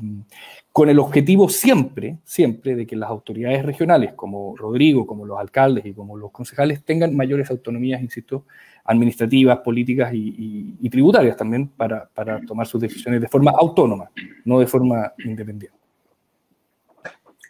con 0.72 0.90
el 0.90 1.00
objetivo 1.00 1.50
siempre, 1.50 2.20
siempre 2.24 2.76
de 2.76 2.86
que 2.86 2.96
las 2.96 3.10
autoridades 3.10 3.66
regionales, 3.66 4.14
como 4.14 4.56
Rodrigo, 4.56 5.08
como 5.08 5.26
los 5.26 5.40
alcaldes 5.40 5.86
y 5.86 5.94
como 5.94 6.16
los 6.16 6.32
concejales, 6.32 6.84
tengan 6.84 7.16
mayores 7.16 7.50
autonomías, 7.50 8.02
insisto, 8.02 8.46
administrativas, 8.84 9.60
políticas 9.60 10.14
y, 10.14 10.18
y, 10.18 10.78
y 10.80 10.90
tributarias 10.90 11.38
también 11.38 11.68
para, 11.68 12.08
para, 12.08 12.42
tomar 12.42 12.68
sus 12.68 12.82
decisiones 12.82 13.22
de 13.22 13.28
forma 13.28 13.52
autónoma, 13.52 14.10
no 14.46 14.60
de 14.60 14.68
forma 14.68 15.14
independiente. 15.24 15.78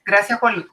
Gracias, 0.06 0.40
Juan. 0.40 0.66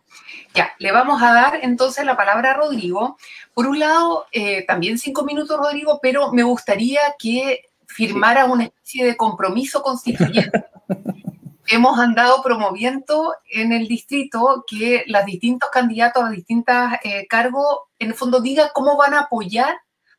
Ya, 0.54 0.72
le 0.78 0.92
vamos 0.92 1.22
a 1.22 1.32
dar 1.32 1.59
entonces 1.62 2.04
la 2.04 2.16
palabra 2.16 2.52
a 2.52 2.54
Rodrigo. 2.54 3.16
Por 3.52 3.66
un 3.66 3.78
lado, 3.78 4.26
eh, 4.32 4.64
también 4.66 4.98
cinco 4.98 5.24
minutos, 5.24 5.59
Rodrigo, 5.59 5.98
pero 6.00 6.32
me 6.32 6.42
gustaría 6.42 7.00
que 7.18 7.66
firmara 7.86 8.46
una 8.46 8.64
especie 8.64 9.04
de 9.04 9.16
compromiso 9.16 9.82
constituyente 9.82 10.64
hemos 11.68 11.98
andado 11.98 12.42
promoviendo 12.42 13.34
en 13.50 13.72
el 13.72 13.88
distrito 13.88 14.64
que 14.66 15.04
los 15.07 15.24
distintos 15.24 15.70
candidatos 15.70 16.24
a 16.24 16.30
distintos 16.30 16.74
eh, 17.02 17.26
cargos, 17.28 17.80
en 17.98 18.09
el 18.09 18.14
fondo, 18.14 18.40
digan 18.40 18.68
cómo 18.74 18.96
van 18.96 19.14
a 19.14 19.20
apoyar 19.20 19.76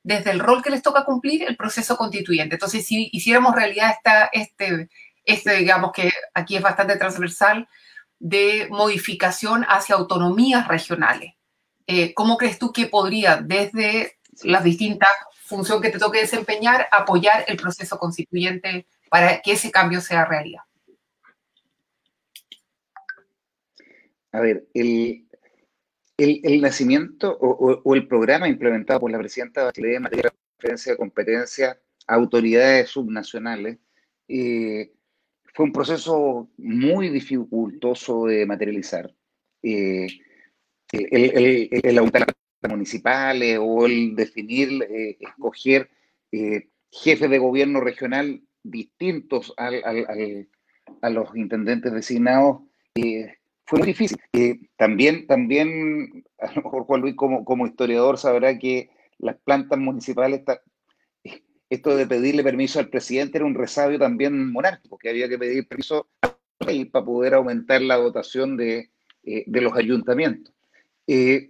desde 0.08 0.32
el 0.32 0.40
rol 0.40 0.64
que 0.64 0.70
les 0.70 0.82
toca 0.82 1.04
cumplir 1.04 1.44
el 1.44 1.58
proceso 1.58 1.98
constituyente. 1.98 2.56
Entonces, 2.56 2.86
si 2.86 3.10
hiciéramos 3.12 3.54
realidad 3.54 3.92
esta, 3.92 4.30
este, 4.32 4.88
este, 5.26 5.58
digamos 5.58 5.92
que 5.92 6.10
aquí 6.34 6.56
es 6.56 6.62
bastante 6.62 6.96
transversal, 6.96 7.68
de 8.18 8.70
modificación 8.72 9.66
hacia 9.68 9.96
autonomías 9.96 10.66
regionales, 10.70 11.34
eh, 11.88 12.14
¿cómo 12.14 12.38
crees 12.38 12.58
tú 12.58 12.72
que 12.72 12.88
podría, 12.88 13.36
desde 13.36 14.18
las 14.44 14.64
distintas 14.64 15.10
funciones 15.44 15.84
que 15.84 15.92
te 15.92 16.00
toque 16.00 16.22
desempeñar, 16.22 16.88
apoyar 16.90 17.44
el 17.46 17.58
proceso 17.58 18.00
constituyente 18.00 18.88
para 19.10 19.42
que 19.42 19.52
ese 19.52 19.72
cambio 19.72 20.00
sea 20.00 20.24
realidad? 20.24 20.62
A 24.32 24.40
ver, 24.40 24.68
el, 24.74 25.27
el, 26.18 26.62
nacimiento 26.62 27.38
o, 27.40 27.96
el 27.96 28.08
programa 28.08 28.48
implementado 28.48 29.00
por 29.00 29.12
la 29.12 29.20
presidenta 29.20 29.66
Bachelet 29.66 29.96
en 29.98 30.02
materia 30.02 30.24
de 30.24 30.38
referencia 30.58 30.92
de 30.92 30.98
competencia 30.98 31.80
a 32.08 32.16
autoridades 32.16 32.90
subnacionales 32.90 33.78
eh, 34.28 34.92
fue 35.54 35.66
un 35.66 35.72
proceso 35.72 36.50
muy 36.58 37.10
dificultoso 37.10 38.26
de 38.26 38.46
materializar. 38.46 39.14
Eh, 39.64 40.08
el, 40.92 41.98
aumentar 41.98 42.28
las 42.62 42.72
municipales 42.72 43.60
o 43.62 43.86
el 43.86 44.16
definir, 44.16 44.84
eh, 44.84 45.18
escoger 45.20 45.90
jefes 46.92 47.30
de 47.30 47.38
gobierno 47.38 47.80
regional 47.80 48.42
distintos 48.64 49.54
al, 49.58 49.82
a 51.02 51.10
los 51.10 51.36
intendentes 51.36 51.92
designados 51.92 52.62
fue 53.68 53.80
muy 53.80 53.88
difícil. 53.90 54.18
También, 54.78 55.28
también, 55.28 56.24
a 56.40 56.48
lo 56.54 56.64
mejor 56.64 56.84
Juan 56.86 57.02
Luis 57.02 57.16
como, 57.16 57.44
como 57.44 57.68
historiador 57.68 58.18
sabrá 58.18 58.58
que 58.58 58.90
las 59.20 59.36
plantas 59.36 59.78
municipales, 59.78 60.42
esto 61.70 61.96
de 61.96 62.08
pedirle 62.08 62.44
permiso 62.44 62.80
al 62.80 62.90
presidente 62.90 63.38
era 63.38 63.46
un 63.46 63.56
resabio 63.56 64.00
también 64.00 64.52
monárquico, 64.52 64.98
que 64.98 65.10
había 65.10 65.28
que 65.28 65.38
pedir 65.38 65.68
permiso 65.68 66.08
para 66.58 67.06
poder 67.06 67.34
aumentar 67.34 67.82
la 67.82 67.98
dotación 67.98 68.56
de, 68.56 68.90
eh, 69.24 69.44
de 69.46 69.62
los 69.62 69.76
ayuntamientos. 69.76 70.54
Eh, 71.06 71.50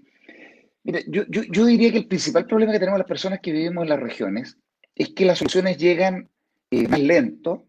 mira, 0.84 1.01
yo, 1.07 1.24
yo, 1.30 1.43
yo, 1.43 1.65
diría 1.65 1.91
que 1.91 1.99
el 1.99 2.07
principal 2.07 2.47
problema 2.47 2.72
que 2.72 2.80
tenemos 2.80 2.97
las 2.97 3.07
personas 3.07 3.39
que 3.41 3.51
vivimos 3.51 3.84
en 3.84 3.89
las 3.89 3.99
regiones 3.99 4.57
es 4.95 5.09
que 5.09 5.26
las 5.26 5.38
soluciones 5.38 5.78
llegan 5.78 6.30
eh, 6.72 6.88
más 6.88 6.99
lento, 6.99 7.66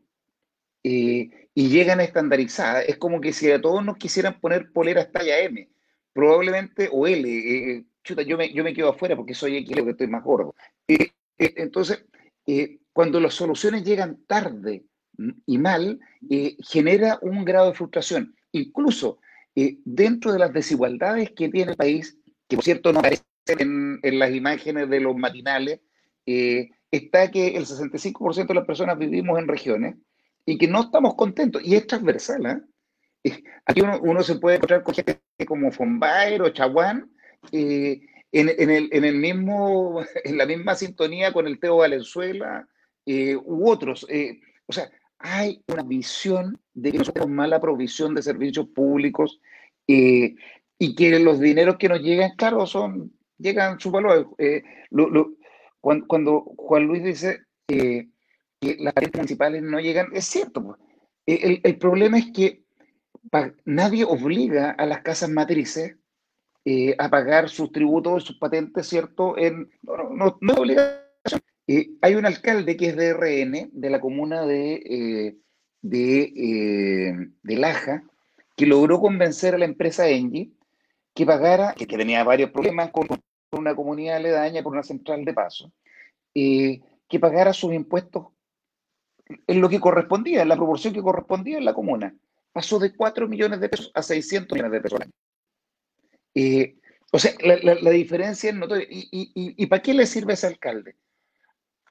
eh, 0.84 1.48
y 1.58 1.70
llegan 1.70 2.00
estandarizadas. 2.00 2.84
Es 2.88 2.98
como 2.98 3.20
que 3.20 3.32
si 3.32 3.50
a 3.50 3.60
todos 3.60 3.84
nos 3.84 3.96
quisieran 3.96 4.38
poner 4.38 4.70
poleras 4.70 5.10
talla 5.10 5.40
M, 5.40 5.68
probablemente, 6.12 6.88
o 6.92 7.04
L, 7.04 7.28
eh, 7.28 7.84
chuta, 8.04 8.22
yo 8.22 8.36
me, 8.36 8.52
yo 8.52 8.62
me 8.62 8.72
quedo 8.72 8.90
afuera 8.90 9.16
porque 9.16 9.34
soy 9.34 9.56
X, 9.56 9.74
que 9.74 9.90
estoy 9.90 10.06
más 10.06 10.22
gordo. 10.22 10.54
Eh, 10.86 11.10
eh, 11.36 11.54
entonces, 11.56 12.04
cuando 12.92 13.18
las 13.18 13.34
soluciones 13.34 13.82
llegan 13.82 14.20
tarde 14.28 14.84
y 15.46 15.58
mal, 15.58 15.98
genera 16.60 17.18
un 17.22 17.44
grado 17.44 17.70
de 17.70 17.76
frustración. 17.76 18.36
Incluso 18.52 19.18
dentro 19.84 20.32
de 20.32 20.38
las 20.38 20.52
desigualdades 20.52 21.32
que 21.32 21.48
tiene 21.48 21.72
el 21.72 21.76
país, 21.76 22.18
que 22.46 22.54
por 22.54 22.64
cierto 22.64 22.92
no 22.92 23.00
aparecen 23.00 23.24
en, 23.58 23.98
en 24.02 24.18
las 24.20 24.32
imágenes 24.32 24.88
de 24.88 25.00
los 25.00 25.16
matinales, 25.16 25.80
está 26.24 27.30
que 27.32 27.56
el 27.56 27.66
65% 27.66 28.46
de 28.46 28.54
las 28.54 28.64
personas 28.64 28.96
vivimos 28.96 29.38
en 29.40 29.48
regiones 29.48 29.96
y 30.48 30.56
que 30.56 30.66
no 30.66 30.80
estamos 30.80 31.14
contentos. 31.14 31.62
Y 31.62 31.74
es 31.74 31.86
transversal. 31.86 32.64
¿eh? 33.24 33.42
Aquí 33.66 33.82
uno, 33.82 34.22
se 34.22 34.36
puede 34.36 34.56
encontrar 34.56 34.82
con 34.82 34.94
gente 34.94 35.20
como 35.46 35.70
Fombaer 35.70 36.40
o 36.40 36.48
Chaguán 36.48 37.10
eh, 37.52 38.00
en, 38.32 38.48
el, 38.48 39.14
mismo, 39.14 40.02
en 40.24 40.38
la 40.38 40.46
misma 40.46 40.74
sintonía 40.74 41.34
con 41.34 41.46
el 41.46 41.60
Teo 41.60 41.76
Valenzuela 41.76 42.66
eh, 43.04 43.36
u 43.36 43.68
otros. 43.68 44.06
Eh, 44.08 44.40
o 44.64 44.72
sea, 44.72 44.90
hay 45.18 45.62
una 45.66 45.82
visión 45.82 46.58
de 46.72 46.92
que 46.92 46.98
nosotros 46.98 47.28
mala 47.28 47.60
provisión 47.60 48.14
de 48.14 48.22
servicios 48.22 48.68
públicos 48.68 49.40
y 49.86 50.94
que 50.94 51.18
los 51.18 51.40
dineros 51.40 51.76
que 51.76 51.90
nos 51.90 52.00
llegan, 52.00 52.36
claro, 52.36 52.64
son, 52.66 53.12
llegan 53.36 53.78
su 53.80 53.90
valor. 53.90 54.34
Lo, 54.90 55.10
lo, 55.10 55.34
cuando, 55.80 56.06
cuando, 56.06 56.40
Juan 56.56 56.84
Luis 56.84 57.04
dice 57.04 57.40
que 58.60 58.76
las 58.78 58.96
áreas 58.96 59.12
municipales 59.14 59.62
no 59.62 59.80
llegan, 59.80 60.08
es 60.12 60.24
cierto. 60.24 60.62
Pues. 60.62 60.76
El, 61.26 61.60
el, 61.62 61.78
problema 61.78 62.18
es 62.18 62.30
que 62.32 62.64
nadie 63.64 64.04
obliga 64.04 64.70
a 64.70 64.86
las 64.86 65.02
casas 65.02 65.30
matrices 65.30 65.96
eh, 66.64 66.94
a 66.98 67.08
pagar 67.08 67.48
sus 67.48 67.70
tributos, 67.72 68.24
sus 68.24 68.38
patentes, 68.38 68.86
¿cierto? 68.86 69.36
En, 69.36 69.70
no, 69.82 70.10
no, 70.10 70.38
no, 70.40 70.52
es 70.52 70.58
obligación. 70.58 71.40
Eh, 71.66 71.90
hay 72.00 72.14
un 72.14 72.24
alcalde 72.24 72.76
que 72.76 72.88
es 72.88 72.96
de 72.96 73.12
RN, 73.12 73.70
de 73.72 73.90
la 73.90 74.00
comuna 74.00 74.46
de, 74.46 74.74
eh, 74.74 75.36
de, 75.82 77.30
de, 77.42 77.56
Laja, 77.56 78.02
que 78.56 78.66
logró 78.66 79.00
convencer 79.00 79.54
a 79.54 79.58
la 79.58 79.66
empresa 79.66 80.08
Engie 80.08 80.52
que 81.14 81.26
pagara, 81.26 81.74
que, 81.74 81.86
que 81.86 81.96
tenía 81.96 82.22
varios 82.22 82.50
problemas 82.50 82.90
con 82.90 83.08
una 83.50 83.74
comunidad 83.74 84.16
aledaña 84.16 84.62
por 84.62 84.72
una 84.72 84.84
central 84.84 85.24
de 85.24 85.34
paso, 85.34 85.72
eh, 86.34 86.80
que 87.08 87.18
pagara 87.18 87.52
sus 87.52 87.74
impuestos 87.74 88.26
en 89.46 89.60
lo 89.60 89.68
que 89.68 89.80
correspondía, 89.80 90.42
en 90.42 90.48
la 90.48 90.56
proporción 90.56 90.94
que 90.94 91.02
correspondía 91.02 91.58
en 91.58 91.64
la 91.64 91.74
comuna. 91.74 92.14
Pasó 92.52 92.78
de 92.78 92.94
4 92.94 93.28
millones 93.28 93.60
de 93.60 93.68
pesos 93.68 93.90
a 93.94 94.02
600 94.02 94.56
millones 94.56 94.72
de 94.72 94.80
pesos 94.80 94.96
al 94.96 95.02
año. 95.04 95.12
Eh, 96.34 96.76
O 97.10 97.18
sea, 97.18 97.32
la, 97.40 97.90
diferencia 97.90 98.50
es 98.50 98.56
notoria. 98.56 98.86
¿Y, 98.90 99.66
para 99.66 99.82
qué 99.82 99.94
le 99.94 100.06
sirve 100.06 100.34
ese 100.34 100.46
alcalde? 100.46 100.96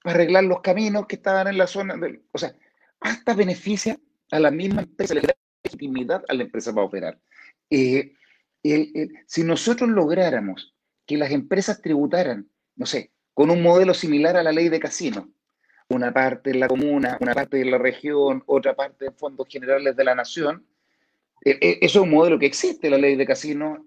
Para 0.03 0.15
arreglar 0.15 0.43
los 0.43 0.61
caminos 0.61 1.07
que 1.07 1.15
estaban 1.15 1.47
en 1.47 1.57
la 1.57 1.67
zona. 1.67 1.95
o 2.31 2.37
sea, 2.37 2.55
hasta 2.99 3.33
beneficia 3.33 3.99
a 4.31 4.39
la 4.39 4.51
misma 4.51 4.81
empresa, 4.81 5.13
le 5.13 5.21
da 5.21 5.33
legitimidad 5.63 6.23
a 6.27 6.33
la 6.33 6.43
empresa 6.43 6.73
para 6.73 6.85
operar. 6.85 7.19
Eh, 7.69 8.13
si 9.25 9.43
nosotros 9.43 9.89
lográramos 9.89 10.75
que 11.05 11.17
las 11.17 11.31
empresas 11.31 11.81
tributaran, 11.81 12.49
no 12.75 12.85
sé, 12.85 13.11
con 13.33 13.49
un 13.49 13.61
modelo 13.61 13.93
similar 13.93 14.35
a 14.35 14.43
la 14.43 14.51
ley 14.51 14.69
de 14.69 14.79
casino, 14.79 15.31
una 15.89 16.13
parte 16.13 16.51
en 16.51 16.59
la 16.59 16.67
comuna, 16.67 17.17
una 17.21 17.33
parte 17.33 17.61
en 17.61 17.71
la 17.71 17.77
región, 17.77 18.43
otra 18.45 18.75
parte 18.75 19.05
en 19.05 19.15
fondos 19.15 19.47
generales 19.49 19.95
de 19.95 20.03
la 20.03 20.15
nación, 20.15 20.65
eh, 21.45 21.57
eh, 21.61 21.79
eso 21.81 21.99
es 21.99 22.03
un 22.03 22.11
modelo 22.11 22.37
que 22.37 22.45
existe, 22.45 22.89
la 22.89 22.97
ley 22.97 23.15
de 23.15 23.25
casino, 23.25 23.85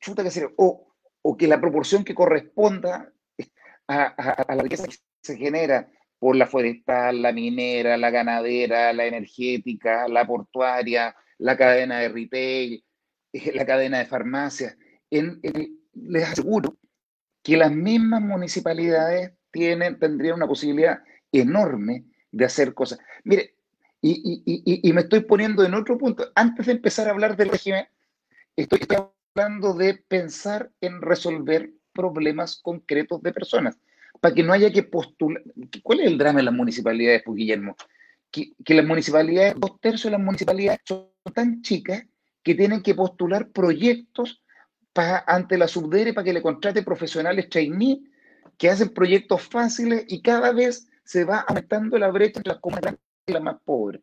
chuta 0.00 0.22
que 0.24 0.48
o, 0.56 0.88
o 1.22 1.36
que 1.36 1.46
la 1.46 1.60
proporción 1.60 2.04
que 2.04 2.14
corresponda 2.14 3.12
a, 3.88 4.04
a 4.04 4.54
la 4.54 4.62
riqueza 4.62 4.86
que 4.86 4.96
se 5.20 5.36
genera 5.36 5.90
por 6.18 6.36
la 6.36 6.46
forestal, 6.46 7.20
la 7.20 7.32
minera, 7.32 7.96
la 7.96 8.10
ganadera, 8.10 8.92
la 8.92 9.06
energética, 9.06 10.06
la 10.08 10.24
portuaria, 10.26 11.14
la 11.38 11.56
cadena 11.56 11.98
de 11.98 12.08
retail, 12.08 12.84
la 13.54 13.66
cadena 13.66 13.98
de 13.98 14.06
farmacias. 14.06 14.76
les 15.10 16.28
aseguro 16.28 16.76
que 17.42 17.56
las 17.56 17.72
mismas 17.72 18.22
municipalidades 18.22 19.32
tienen, 19.50 19.98
tendrían 19.98 20.36
una 20.36 20.46
posibilidad 20.46 21.02
enorme 21.32 22.04
de 22.30 22.44
hacer 22.44 22.74
cosas. 22.74 22.98
Mire, 23.24 23.54
y, 24.00 24.92
me 24.92 25.02
estoy 25.02 25.20
poniendo 25.20 25.64
en 25.64 25.74
otro 25.74 25.96
punto. 25.96 26.30
Antes 26.34 26.66
de 26.66 26.72
empezar 26.72 27.06
a 27.06 27.12
hablar 27.12 27.36
del 27.36 27.50
régimen, 27.50 27.86
estoy 28.56 28.80
hablando 29.34 29.74
de 29.74 29.94
pensar 29.94 30.70
en 30.80 31.00
resolver 31.00 31.70
problemas 31.92 32.56
concretos 32.56 33.22
de 33.22 33.32
personas 33.32 33.78
para 34.20 34.34
que 34.34 34.42
no 34.42 34.52
haya 34.52 34.72
que 34.72 34.82
postular. 34.82 35.42
¿Cuál 35.82 36.00
es 36.00 36.06
el 36.06 36.18
drama 36.18 36.40
en 36.40 36.46
las 36.46 36.54
municipalidades, 36.54 37.22
pues, 37.24 37.36
Guillermo? 37.36 37.76
Que, 38.30 38.74
las 38.74 38.84
municipalidades, 38.84 39.54
dos 39.56 39.80
tercios 39.80 40.04
de 40.04 40.18
las 40.18 40.24
municipalidades 40.24 40.80
son 40.84 41.08
tan 41.34 41.62
chicas 41.62 42.04
que 42.42 42.54
tienen 42.54 42.82
que 42.82 42.94
postular 42.94 43.50
proyectos 43.50 44.42
ante 45.26 45.56
la 45.56 45.68
subdere 45.68 46.12
para 46.12 46.24
que 46.24 46.32
le 46.32 46.42
contrate 46.42 46.82
profesionales 46.82 47.48
trainee 47.48 48.02
que 48.58 48.68
hacen 48.68 48.90
proyectos 48.90 49.42
fáciles 49.42 50.04
y 50.08 50.20
cada 50.20 50.52
vez 50.52 50.88
se 51.04 51.24
va 51.24 51.40
aumentando 51.40 51.98
la 51.98 52.10
brecha 52.10 52.38
entre 52.38 52.52
las 52.52 52.60
comunidades 52.60 52.98
y 53.26 53.32
las 53.32 53.42
más 53.42 53.56
pobres. 53.64 54.02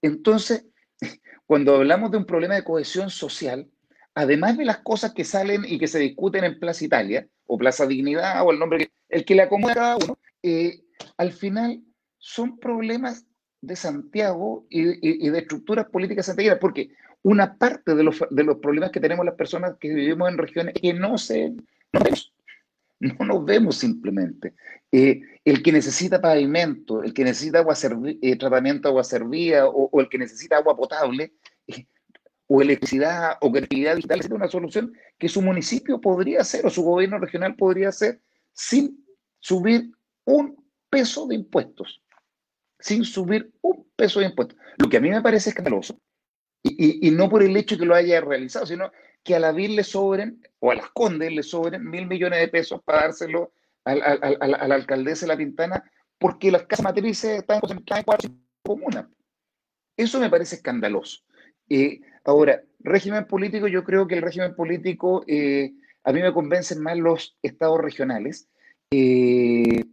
Entonces, 0.00 0.66
cuando 1.46 1.76
hablamos 1.76 2.10
de 2.10 2.18
un 2.18 2.26
problema 2.26 2.54
de 2.54 2.64
cohesión 2.64 3.10
social, 3.10 3.68
además 4.14 4.56
de 4.56 4.64
las 4.64 4.78
cosas 4.78 5.12
que 5.12 5.24
salen 5.24 5.64
y 5.66 5.78
que 5.78 5.88
se 5.88 5.98
discuten 5.98 6.44
en 6.44 6.58
Plaza 6.58 6.84
Italia, 6.84 7.26
o 7.46 7.58
Plaza 7.58 7.86
Dignidad, 7.86 8.44
o 8.46 8.50
el 8.50 8.58
nombre, 8.58 8.92
el 9.08 9.24
que 9.24 9.34
le 9.34 9.42
acomoda 9.42 9.72
a 9.72 9.76
cada 9.76 9.96
uno, 9.96 10.18
eh, 10.42 10.82
al 11.16 11.32
final 11.32 11.82
son 12.18 12.58
problemas 12.58 13.26
de 13.60 13.76
Santiago 13.76 14.66
y, 14.68 15.28
de 15.28 15.38
estructuras 15.38 15.86
políticas 15.86 16.26
santiaguinas, 16.26 16.58
porque 16.58 16.90
una 17.22 17.56
parte 17.56 17.94
de 17.94 18.02
los, 18.02 18.18
problemas 18.60 18.90
que 18.90 19.00
tenemos 19.00 19.24
las 19.24 19.36
personas 19.36 19.76
que 19.78 19.88
vivimos 19.88 20.28
en 20.28 20.38
regiones 20.38 20.74
que 20.74 20.92
no 20.92 21.16
se 21.16 21.54
no 23.02 23.26
nos 23.26 23.44
vemos 23.44 23.76
simplemente. 23.76 24.54
Eh, 24.90 25.20
el 25.44 25.62
que 25.62 25.72
necesita 25.72 26.20
pavimento, 26.20 27.02
el 27.02 27.12
que 27.12 27.24
necesita 27.24 27.58
agua 27.58 27.74
eh, 28.22 28.36
tratamiento 28.36 28.88
de 28.88 28.92
agua 28.92 29.04
servida 29.04 29.66
o, 29.66 30.00
el 30.00 30.08
que 30.08 30.18
necesita 30.18 30.58
agua 30.58 30.76
potable, 30.76 31.32
o 32.46 32.60
electricidad 32.60 33.38
o 33.40 33.50
creatividad 33.50 33.96
digital 33.96 34.20
es 34.20 34.30
una 34.30 34.48
solución 34.48 34.92
que 35.18 35.28
su 35.28 35.40
municipio 35.40 36.00
podría 36.00 36.42
hacer 36.42 36.66
o 36.66 36.70
su 36.70 36.82
gobierno 36.82 37.18
regional 37.18 37.56
podría 37.56 37.88
hacer 37.88 38.20
sin 38.52 39.04
subir 39.40 39.90
un 40.24 40.62
peso 40.90 41.26
de 41.26 41.34
impuestos. 41.34 42.02
Sin 42.78 43.04
subir 43.04 43.50
un 43.62 43.88
peso 43.96 44.20
de 44.20 44.26
impuestos. 44.26 44.58
Lo 44.76 44.88
que 44.88 44.98
a 44.98 45.00
mí 45.00 45.08
me 45.08 45.22
parece 45.22 45.50
escandaloso, 45.50 45.98
y, 46.62 47.10
no 47.10 47.28
por 47.28 47.42
el 47.42 47.56
hecho 47.56 47.78
que 47.78 47.86
lo 47.86 47.94
haya 47.94 48.20
realizado, 48.20 48.66
sino 48.66 48.92
que 49.24 49.34
a 49.34 49.40
la 49.40 49.52
VIR 49.52 49.70
le 49.70 49.84
sobren, 49.84 50.42
o 50.62 50.70
a 50.70 50.76
las 50.76 50.90
Condes 50.90 51.32
le 51.32 51.42
sobren 51.42 51.84
mil 51.84 52.06
millones 52.06 52.38
de 52.38 52.48
pesos 52.48 52.80
para 52.84 53.02
dárselo 53.02 53.52
a 53.84 53.94
la 53.94 54.74
alcaldesa 54.74 55.26
de 55.26 55.32
La 55.32 55.36
Pintana, 55.36 55.90
porque 56.18 56.52
las 56.52 56.62
casas 56.66 56.84
matrices 56.84 57.40
están 57.40 57.58
concentradas 57.58 58.00
en 58.00 58.04
cuatro 58.04 58.30
comunas. 58.62 59.06
Eso 59.96 60.20
me 60.20 60.30
parece 60.30 60.56
escandaloso. 60.56 61.22
Eh, 61.68 62.00
Ahora, 62.24 62.62
régimen 62.80 63.26
político, 63.26 63.66
yo 63.66 63.82
creo 63.84 64.06
que 64.06 64.14
el 64.14 64.22
régimen 64.22 64.54
político, 64.54 65.24
eh, 65.26 65.72
a 66.04 66.12
mí 66.12 66.20
me 66.20 66.32
convencen 66.32 66.80
más 66.80 66.96
los 66.96 67.36
estados 67.42 67.80
regionales. 67.80 68.48
Eh, 68.92 69.84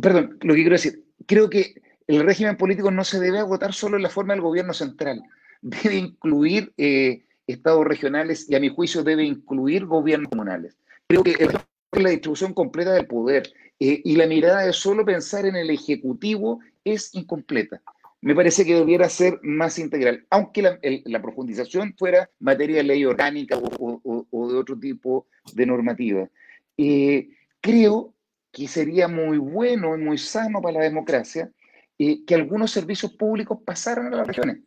perdón, 0.00 0.38
lo 0.42 0.54
que 0.54 0.60
quiero 0.60 0.74
decir, 0.74 1.04
creo 1.26 1.48
que 1.48 1.74
el 2.06 2.24
régimen 2.24 2.56
político 2.56 2.90
no 2.90 3.04
se 3.04 3.20
debe 3.20 3.38
agotar 3.38 3.72
solo 3.72 3.96
en 3.96 4.02
la 4.02 4.10
forma 4.10 4.34
del 4.34 4.42
gobierno 4.42 4.72
central, 4.72 5.22
debe 5.62 5.96
incluir 5.96 6.72
eh, 6.76 7.24
estados 7.50 7.84
regionales 7.84 8.48
y 8.48 8.54
a 8.54 8.60
mi 8.60 8.68
juicio 8.68 9.02
debe 9.02 9.24
incluir 9.24 9.86
gobiernos 9.86 10.30
comunales. 10.30 10.76
Creo 11.06 11.22
que 11.22 11.32
es 11.38 11.48
la 11.92 12.10
distribución 12.10 12.54
completa 12.54 12.92
del 12.92 13.06
poder 13.06 13.52
y 13.78 14.14
la 14.16 14.26
mirada 14.26 14.64
de 14.64 14.72
solo 14.72 15.04
pensar 15.04 15.46
en 15.46 15.56
el 15.56 15.70
ejecutivo 15.70 16.60
es 16.84 17.14
incompleta 17.14 17.82
me 18.22 18.34
parece 18.34 18.64
que 18.64 18.74
debiera 18.74 19.08
ser 19.08 19.40
más 19.42 19.78
integral, 19.78 20.26
aunque 20.30 20.62
la, 20.62 21.22
profundización 21.22 21.94
fuera 21.96 22.30
materia 22.38 22.78
de 22.78 22.82
ley 22.84 23.04
orgánica 23.04 23.56
o, 23.58 24.48
de 24.52 24.58
otro 24.58 24.78
tipo 24.78 25.26
de 25.54 25.66
normativa. 25.66 26.28
Eh, 26.76 27.30
creo 27.60 28.14
que 28.52 28.68
sería 28.68 29.08
muy 29.08 29.38
bueno 29.38 29.96
y 29.96 30.00
muy 30.00 30.18
sano 30.18 30.60
para 30.60 30.78
la 30.78 30.84
democracia 30.84 31.50
eh, 31.98 32.24
que 32.26 32.34
algunos 32.34 32.70
servicios 32.70 33.12
públicos 33.12 33.58
pasaran 33.64 34.12
a 34.12 34.16
las 34.16 34.26
regiones. 34.26 34.58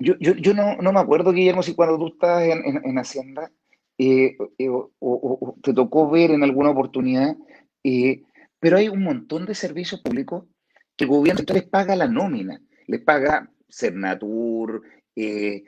Eh, 0.00 0.16
yo, 0.20 0.54
no, 0.54 0.92
me 0.92 1.00
acuerdo, 1.00 1.32
Guillermo, 1.32 1.62
si 1.62 1.74
cuando 1.74 1.98
tú 1.98 2.08
estás 2.08 2.42
en, 2.44 2.98
Hacienda 2.98 3.50
o, 5.00 5.56
te 5.62 5.72
tocó 5.72 6.10
ver 6.10 6.30
en 6.30 6.42
alguna 6.42 6.70
oportunidad, 6.70 7.36
pero 8.60 8.76
hay 8.76 8.88
un 8.88 9.02
montón 9.02 9.46
de 9.46 9.54
servicios 9.54 10.00
públicos 10.00 10.44
que 10.96 11.04
el 11.04 11.10
gobierno 11.10 11.44
les 11.46 11.68
paga 11.68 11.94
la 11.94 12.08
nómina, 12.08 12.60
les 12.86 13.00
paga 13.02 13.50
Cernatur, 13.68 14.82
eh, 15.14 15.62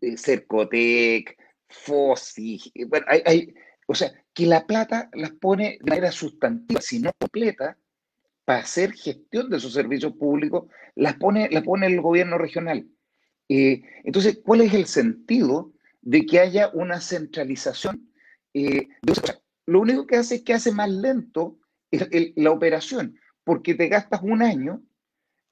eh 0.00 0.16
Cercotec, 0.16 1.36
FOSI, 1.68 2.72
bueno, 2.86 3.06
hay, 3.08 3.54
o 3.86 3.94
sea, 3.94 4.12
que 4.34 4.46
la 4.46 4.66
plata 4.66 5.08
las 5.14 5.32
pone 5.32 5.78
de 5.80 5.90
manera 5.90 6.12
sustantiva, 6.12 6.80
si 6.80 7.00
no 7.00 7.10
completa, 7.18 7.78
para 8.44 8.60
hacer 8.60 8.92
gestión 8.92 9.48
de 9.48 9.56
esos 9.56 9.72
servicios 9.72 10.12
públicos, 10.12 10.70
las 10.94 11.14
pone, 11.14 11.48
la 11.50 11.62
pone 11.62 11.86
el 11.86 12.00
gobierno 12.00 12.38
regional. 12.38 12.86
Eh, 13.48 13.82
entonces, 14.04 14.40
¿cuál 14.44 14.62
es 14.62 14.74
el 14.74 14.86
sentido 14.86 15.72
de 16.02 16.26
que 16.26 16.40
haya 16.40 16.70
una 16.72 17.00
centralización? 17.00 18.10
Eh, 18.54 18.88
lo 19.66 19.80
único 19.80 20.06
que 20.06 20.16
hace 20.16 20.36
es 20.36 20.42
que 20.42 20.54
hace 20.54 20.72
más 20.72 20.90
lento 20.90 21.58
la 21.90 22.50
operación 22.50 23.18
porque 23.46 23.74
te 23.74 23.86
gastas 23.86 24.22
un 24.24 24.42
año 24.42 24.82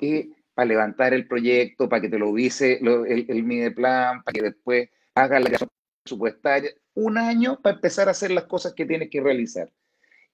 eh, 0.00 0.28
para 0.52 0.66
levantar 0.66 1.14
el 1.14 1.28
proyecto, 1.28 1.88
para 1.88 2.02
que 2.02 2.08
te 2.08 2.18
lo 2.18 2.34
dice 2.34 2.80
el, 2.82 3.26
el 3.28 3.74
plan, 3.74 4.24
para 4.24 4.32
que 4.32 4.42
después 4.42 4.88
hagas 5.14 5.42
la 5.44 5.68
presupuestaria, 6.02 6.72
un 6.94 7.18
año 7.18 7.60
para 7.62 7.76
empezar 7.76 8.08
a 8.08 8.10
hacer 8.10 8.32
las 8.32 8.46
cosas 8.46 8.74
que 8.74 8.84
tienes 8.84 9.10
que 9.10 9.20
realizar. 9.20 9.72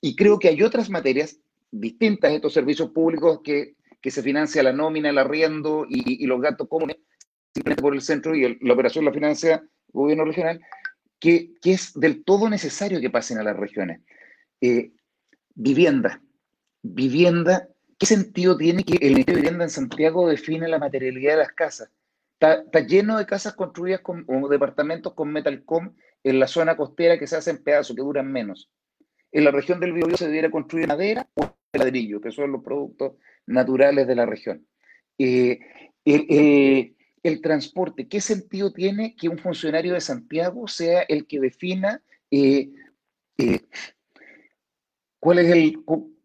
Y 0.00 0.16
creo 0.16 0.38
que 0.38 0.48
hay 0.48 0.62
otras 0.62 0.88
materias 0.88 1.38
distintas 1.70 2.32
estos 2.32 2.54
servicios 2.54 2.90
públicos 2.92 3.40
que, 3.44 3.76
se 4.02 4.22
financia 4.22 4.62
la 4.62 4.72
nómina, 4.72 5.10
el 5.10 5.18
arriendo 5.18 5.84
y, 5.86 6.26
los 6.26 6.40
gastos 6.40 6.66
comunes, 6.66 6.96
simplemente 7.54 7.82
por 7.82 7.94
el 7.94 8.02
centro 8.02 8.34
y 8.34 8.58
la 8.60 8.74
operación 8.74 9.04
la 9.04 9.12
financia 9.12 9.56
el 9.56 9.92
gobierno 9.92 10.24
regional, 10.24 10.60
que, 11.18 11.52
que, 11.60 11.72
es 11.72 11.92
del 11.94 12.24
todo 12.24 12.48
necesario 12.48 13.00
que 13.00 13.10
pasen 13.10 13.38
a 13.38 13.42
las 13.42 13.56
regiones. 13.56 14.00
Eh, 14.60 14.92
vivienda 15.54 16.20
vivienda, 16.82 17.68
¿qué 17.98 18.06
sentido 18.06 18.56
tiene 18.56 18.84
que 18.84 18.94
el 18.94 19.12
Ministerio 19.12 19.36
de 19.36 19.42
Vivienda 19.42 19.64
en 19.64 19.70
Santiago 19.70 20.28
define 20.28 20.68
la 20.68 20.78
materialidad 20.78 21.32
de 21.32 21.38
las 21.38 21.52
casas? 21.52 21.90
Está, 22.38 22.80
lleno 22.86 23.18
de 23.18 23.26
casas 23.26 23.54
construidas 23.54 24.00
con, 24.00 24.24
o 24.26 24.48
departamentos 24.48 25.12
con 25.12 25.30
metalcom 25.30 25.94
en 26.22 26.40
la 26.40 26.46
zona 26.46 26.76
costera 26.76 27.18
que 27.18 27.26
se 27.26 27.36
hacen 27.36 27.62
pedazos, 27.62 27.94
que 27.94 28.02
duran 28.02 28.30
menos. 28.30 28.70
En 29.32 29.44
la 29.44 29.50
región 29.50 29.78
del 29.78 29.92
Biobío 29.92 30.16
se 30.16 30.26
debiera 30.26 30.50
construir 30.50 30.88
madera 30.88 31.28
o 31.34 31.54
ladrillo, 31.72 32.20
que 32.20 32.32
son 32.32 32.52
los 32.52 32.64
productos 32.64 33.12
naturales 33.46 34.06
de 34.06 34.14
la 34.14 34.26
región. 34.26 34.66
Eh, 35.18 35.60
el, 37.22 37.40
transporte, 37.40 38.08
¿qué 38.08 38.20
sentido 38.20 38.72
tiene 38.72 39.14
que 39.16 39.28
un 39.28 39.38
funcionario 39.38 39.94
de 39.94 40.00
Santiago 40.00 40.68
sea 40.68 41.02
el 41.02 41.26
que 41.26 41.40
defina 41.40 42.02
eh, 42.30 42.70
eh, 43.38 43.60
cuál 45.18 45.38
es 45.40 45.50
el, 45.50 45.76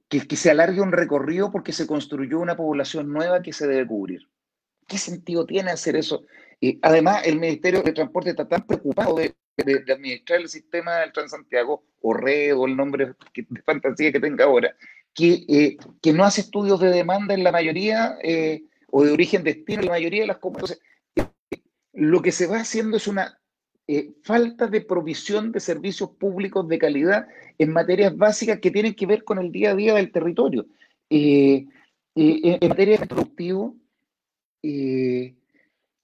que, 0.07 0.35
se 0.35 0.51
alargue 0.51 0.81
un 0.81 0.91
recorrido 0.91 1.51
porque 1.51 1.73
se 1.73 1.87
construyó 1.87 2.39
una 2.39 2.55
población 2.55 3.11
nueva 3.11 3.41
que 3.41 3.53
se 3.53 3.67
debe 3.67 3.87
cubrir. 3.87 4.27
¿Qué 4.87 4.97
sentido 4.97 5.45
tiene 5.45 5.71
hacer 5.71 5.95
eso? 5.95 6.25
Y 6.59 6.79
además, 6.81 7.25
el 7.25 7.39
Ministerio 7.39 7.81
de 7.81 7.91
Transporte 7.91 8.29
está 8.29 8.47
tan 8.47 8.65
preocupado 8.65 9.15
de, 9.15 9.35
administrar 9.57 10.41
el 10.41 10.49
sistema 10.49 10.97
del 10.97 11.13
Transantiago, 11.13 11.85
o 12.01 12.13
RED, 12.13 12.57
o 12.57 12.65
el 12.65 12.75
nombre 12.75 13.07
de 13.33 13.61
fantasía 13.65 14.11
que 14.11 14.19
tenga 14.19 14.45
ahora, 14.45 14.75
que, 15.13 15.45
eh, 15.47 15.77
que 16.01 16.13
no 16.13 16.25
hace 16.25 16.41
estudios 16.41 16.79
de 16.81 16.89
demanda 16.89 17.33
en 17.33 17.43
la 17.43 17.53
mayoría, 17.53 18.17
eh, 18.21 18.63
o 18.91 19.03
de 19.03 19.11
origen-destino 19.11 19.81
en 19.81 19.85
la 19.85 19.93
mayoría 19.93 20.21
de 20.21 20.27
las 20.27 20.37
comunidades. 20.37 20.81
lo 21.93 22.21
que 22.21 22.31
se 22.31 22.47
va 22.47 22.59
haciendo 22.59 22.97
es 22.97 23.07
una 23.07 23.39
eh, 23.87 24.13
falta 24.23 24.67
de 24.67 24.81
provisión 24.81 25.51
de 25.51 25.59
servicios 25.59 26.09
públicos 26.11 26.67
de 26.67 26.79
calidad 26.79 27.27
en 27.57 27.71
materias 27.71 28.15
básicas 28.15 28.59
que 28.59 28.71
tienen 28.71 28.95
que 28.95 29.05
ver 29.05 29.23
con 29.23 29.39
el 29.39 29.51
día 29.51 29.71
a 29.71 29.75
día 29.75 29.93
del 29.95 30.11
territorio. 30.11 30.65
en 31.09 31.69
materia 32.69 32.97
de 32.97 33.07
productivo, 33.07 33.75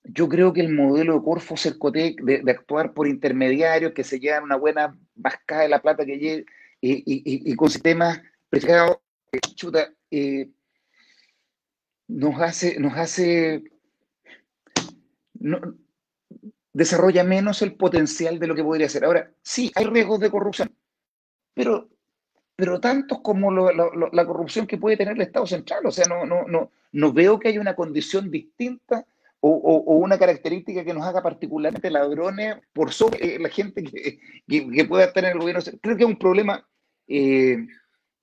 yo 0.03 0.27
creo 0.27 0.53
que 0.53 0.61
el 0.61 0.73
modelo 0.73 1.15
de 1.15 1.23
Corfo 1.23 1.57
Cercotec 1.57 2.21
de, 2.21 2.51
actuar 2.51 2.93
por 2.93 3.07
intermediarios 3.07 3.93
que 3.93 4.03
se 4.03 4.19
llevan 4.19 4.43
una 4.43 4.55
buena 4.55 4.97
vascada 5.15 5.61
de 5.61 5.69
la 5.69 5.81
plata 5.81 6.05
que 6.05 6.17
llega 6.17 6.43
y, 6.81 7.55
con 7.55 7.69
sistemas 7.69 8.21
prefijados, 8.49 8.97
eh, 9.31 9.39
chuta, 9.55 9.93
eh, 10.09 10.49
nos 12.11 12.41
hace, 12.41 12.79
nos 12.79 12.97
hace 12.97 13.63
desarrolla 16.73 17.23
menos 17.23 17.61
el 17.61 17.75
potencial 17.75 18.37
de 18.39 18.47
lo 18.47 18.55
que 18.55 18.63
podría 18.63 18.89
ser. 18.89 19.05
Ahora, 19.05 19.31
sí, 19.41 19.71
hay 19.75 19.85
riesgos 19.85 20.19
de 20.19 20.29
corrupción, 20.29 20.75
pero, 21.53 21.89
pero 22.55 22.79
tantos 22.79 23.21
como 23.21 23.51
la 23.51 24.25
corrupción 24.25 24.67
que 24.67 24.77
puede 24.77 24.97
tener 24.97 25.15
el 25.15 25.21
Estado 25.21 25.47
central. 25.47 25.85
O 25.85 25.91
sea, 25.91 26.05
no, 26.05 26.25
no, 26.25 26.45
no, 26.47 26.71
no 26.91 27.13
veo 27.13 27.39
que 27.39 27.47
haya 27.47 27.61
una 27.61 27.75
condición 27.75 28.29
distinta 28.29 29.05
o, 29.43 29.95
una 29.95 30.19
característica 30.19 30.83
que 30.83 30.93
nos 30.93 31.03
haga 31.03 31.23
particularmente 31.23 31.89
ladrones 31.89 32.57
por 32.73 32.93
sobre 32.93 33.35
eh, 33.35 33.39
la 33.39 33.49
gente 33.49 33.83
que, 33.83 34.19
que, 34.47 34.85
pueda 34.85 35.05
estar 35.05 35.23
en 35.23 35.31
el 35.31 35.39
gobierno. 35.39 35.63
Creo 35.81 35.97
que 35.97 36.03
es 36.03 36.09
un 36.09 36.19
problema, 36.19 36.67
eh, 37.07 37.57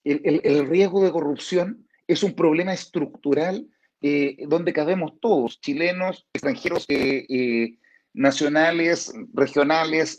el, 0.04 0.68
riesgo 0.68 1.02
de 1.02 1.10
corrupción 1.10 1.88
es 2.06 2.22
un 2.22 2.34
problema 2.34 2.72
estructural 2.72 3.66
eh, 4.00 4.36
donde 4.46 4.72
cabemos 4.72 5.18
todos, 5.20 5.60
chilenos, 5.60 6.26
extranjeros, 6.32 6.86
nacionales, 8.14 9.12
regionales. 9.34 10.18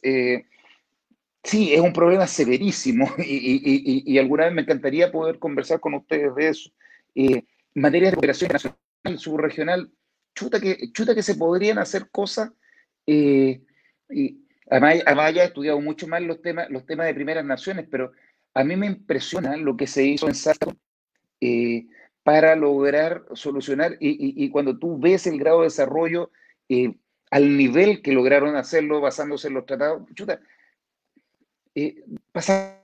sí, 1.43 1.73
es 1.73 1.79
un 1.81 1.93
problema 1.93 2.27
severísimo 2.27 3.09
y, 3.17 4.03
y, 4.05 4.17
alguna 4.17 4.45
vez 4.45 4.53
me 4.53 4.61
encantaría 4.61 5.11
poder 5.11 5.39
conversar 5.39 5.79
con 5.79 5.93
ustedes 5.93 6.35
de 6.35 6.47
eso. 6.49 6.69
en 7.15 7.45
materia 7.75 8.09
de 8.09 8.15
cooperación 8.15 8.51
nacional, 8.51 9.17
subregional, 9.17 9.91
chuta 10.39 10.59
que, 10.59 10.91
chuta 10.93 11.15
que 11.15 11.23
se 11.23 11.35
podrían 11.35 11.77
hacer 11.77 12.09
cosas. 12.09 12.51
Eh, 13.05 13.61
y 14.09 14.45
además, 14.69 15.03
además, 15.05 15.33
ya 15.33 15.43
he 15.43 15.47
estudiado 15.47 15.81
mucho 15.81 16.07
más 16.07 16.21
los 16.21 16.41
temas, 16.41 16.69
los 16.69 16.85
temas 16.85 17.07
de 17.07 17.13
primeras 17.13 17.45
naciones, 17.45 17.87
pero 17.89 18.11
a 18.53 18.63
mí 18.63 18.75
me 18.75 18.87
impresiona 18.87 19.57
lo 19.57 19.75
que 19.75 19.87
se 19.87 20.05
hizo 20.05 20.27
en 20.27 20.35
Sato 20.35 20.75
eh, 21.41 21.87
para 22.29 22.55
lograr 22.55 23.25
solucionar, 23.33 23.97
y, 23.99 24.47
cuando 24.51 24.77
tú 24.77 24.99
ves 24.99 25.25
el 25.25 25.39
grado 25.39 25.61
de 25.61 25.63
desarrollo 25.63 26.29
eh, 26.69 26.93
al 27.31 27.57
nivel 27.57 28.03
que 28.03 28.11
lograron 28.11 28.55
hacerlo 28.55 29.01
basándose 29.01 29.47
en 29.47 29.55
los 29.55 29.65
tratados, 29.65 30.03
chuta, 30.13 30.39
eh, 31.73 32.03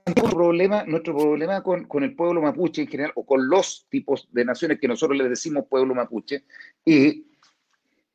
nuestro 0.04 0.30
problema, 0.30 0.82
nuestro 0.82 1.16
problema 1.16 1.62
con, 1.62 1.84
con, 1.84 2.02
el 2.02 2.16
pueblo 2.16 2.42
mapuche 2.42 2.82
en 2.82 2.88
general, 2.88 3.12
o 3.14 3.24
con 3.24 3.48
los 3.48 3.86
tipos 3.88 4.28
de 4.32 4.44
naciones 4.44 4.80
que 4.80 4.88
nosotros 4.88 5.16
le 5.16 5.28
decimos 5.28 5.66
pueblo 5.68 5.94
mapuche, 5.94 6.42
eh, 6.84 7.22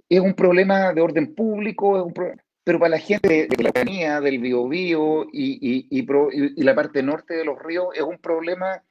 es 0.10 0.20
un 0.20 0.34
problema 0.34 0.92
de 0.92 1.00
orden 1.00 1.34
público, 1.34 2.04
un 2.04 2.14
pero 2.62 2.78
para 2.78 2.90
la 2.90 3.00
gente 3.00 3.48
de, 3.48 3.64
la 3.64 3.72
Canía, 3.72 4.20
del 4.20 4.40
Biobío 4.40 5.30
y, 5.32 5.88
y, 5.90 5.98
y, 5.98 6.62
la 6.62 6.76
parte 6.76 7.02
norte 7.02 7.36
de 7.36 7.46
los 7.46 7.58
ríos 7.58 7.88
es 7.96 8.02
un 8.02 8.18
problema 8.18 8.84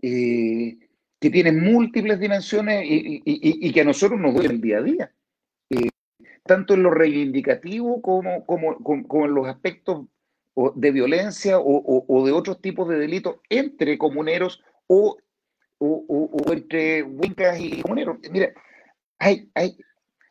eh, 0.00 0.83
que 1.24 1.30
tiene 1.30 1.52
múltiples 1.52 2.20
dimensiones 2.20 2.84
y, 2.86 3.72
que 3.72 3.80
a 3.80 3.84
nosotros 3.84 4.20
nos 4.20 4.34
duele 4.34 4.50
el 4.50 4.60
día 4.60 4.76
a 4.76 4.82
día, 4.82 5.12
eh, 5.70 5.88
tanto 6.42 6.74
en 6.74 6.82
lo 6.82 6.90
reivindicativo 6.90 8.02
como, 8.02 8.44
como, 8.44 8.76
como, 8.82 9.24
en 9.24 9.34
los 9.34 9.48
aspectos 9.48 10.04
de 10.74 10.90
violencia 10.90 11.58
o, 11.58 12.04
o, 12.06 12.26
de 12.26 12.32
otros 12.32 12.60
tipos 12.60 12.90
de 12.90 12.98
delitos 12.98 13.36
entre 13.48 13.96
comuneros 13.96 14.62
o, 14.86 15.16
o 15.78 16.52
entre 16.52 17.02
huincas 17.02 17.58
y 17.58 17.80
comuneros. 17.80 18.18
Mira, 18.30 18.52
hay, 19.18 19.50
hay, 19.54 19.78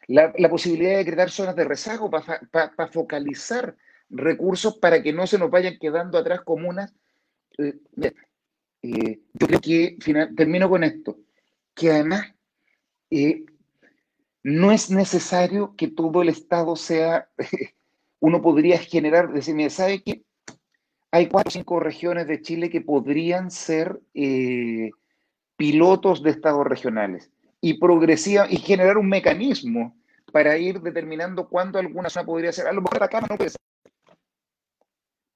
la, 0.06 0.32
posibilidad 0.48 0.98
de 0.98 1.12
crear 1.12 1.32
zonas 1.32 1.56
de 1.56 1.64
rezago 1.64 2.12
para 2.12 2.88
focalizar 2.92 3.76
recursos 4.12 4.78
para 4.78 5.02
que 5.02 5.12
no 5.12 5.26
se 5.26 5.40
nos 5.40 5.50
vayan 5.50 5.80
quedando 5.80 6.20
atrás 6.20 6.42
comunas. 6.42 6.94
Eh, 7.58 7.80
eh, 8.84 9.22
yo 9.34 9.48
creo 9.48 9.62
que, 9.62 9.98
termino 10.36 10.70
con 10.70 10.84
esto, 10.84 11.18
que 11.74 11.90
además 11.90 12.34
eh, 13.10 13.46
no 14.44 14.72
es 14.72 14.92
necesario 14.92 15.74
que 15.76 15.88
todo 15.88 16.22
el 16.22 16.30
Estado 16.30 16.76
sea, 16.76 17.30
uno 18.20 18.42
podría 18.42 18.78
generar, 18.78 19.32
decirme, 19.32 19.70
¿sabe 19.70 20.04
qué? 20.04 20.24
Hay 21.12 21.28
cuatro 21.28 21.50
o 21.50 21.52
cinco 21.52 21.80
regiones 21.80 22.28
de 22.28 22.42
Chile 22.42 22.70
que 22.70 22.82
podrían 22.82 23.52
ser 23.52 24.02
pilotos 25.56 26.24
de 26.24 26.32
estados 26.32 26.66
regionales 26.66 27.32
y 27.62 27.76
progresiva 27.76 28.48
y 28.50 28.58
generar 28.58 28.98
un 28.98 29.08
mecanismo 29.08 29.96
para 30.34 30.58
ir 30.58 30.82
determinando 30.82 31.48
cuándo 31.48 31.80
alguna 31.80 32.10
zona 32.10 32.26
podría 32.26 32.52
ser. 32.52 32.68
A 32.68 32.74
lo 32.74 32.82
mejor 32.82 33.04
acá 33.04 33.22
no 33.22 33.38
puede 33.38 33.52
ser. 33.52 33.62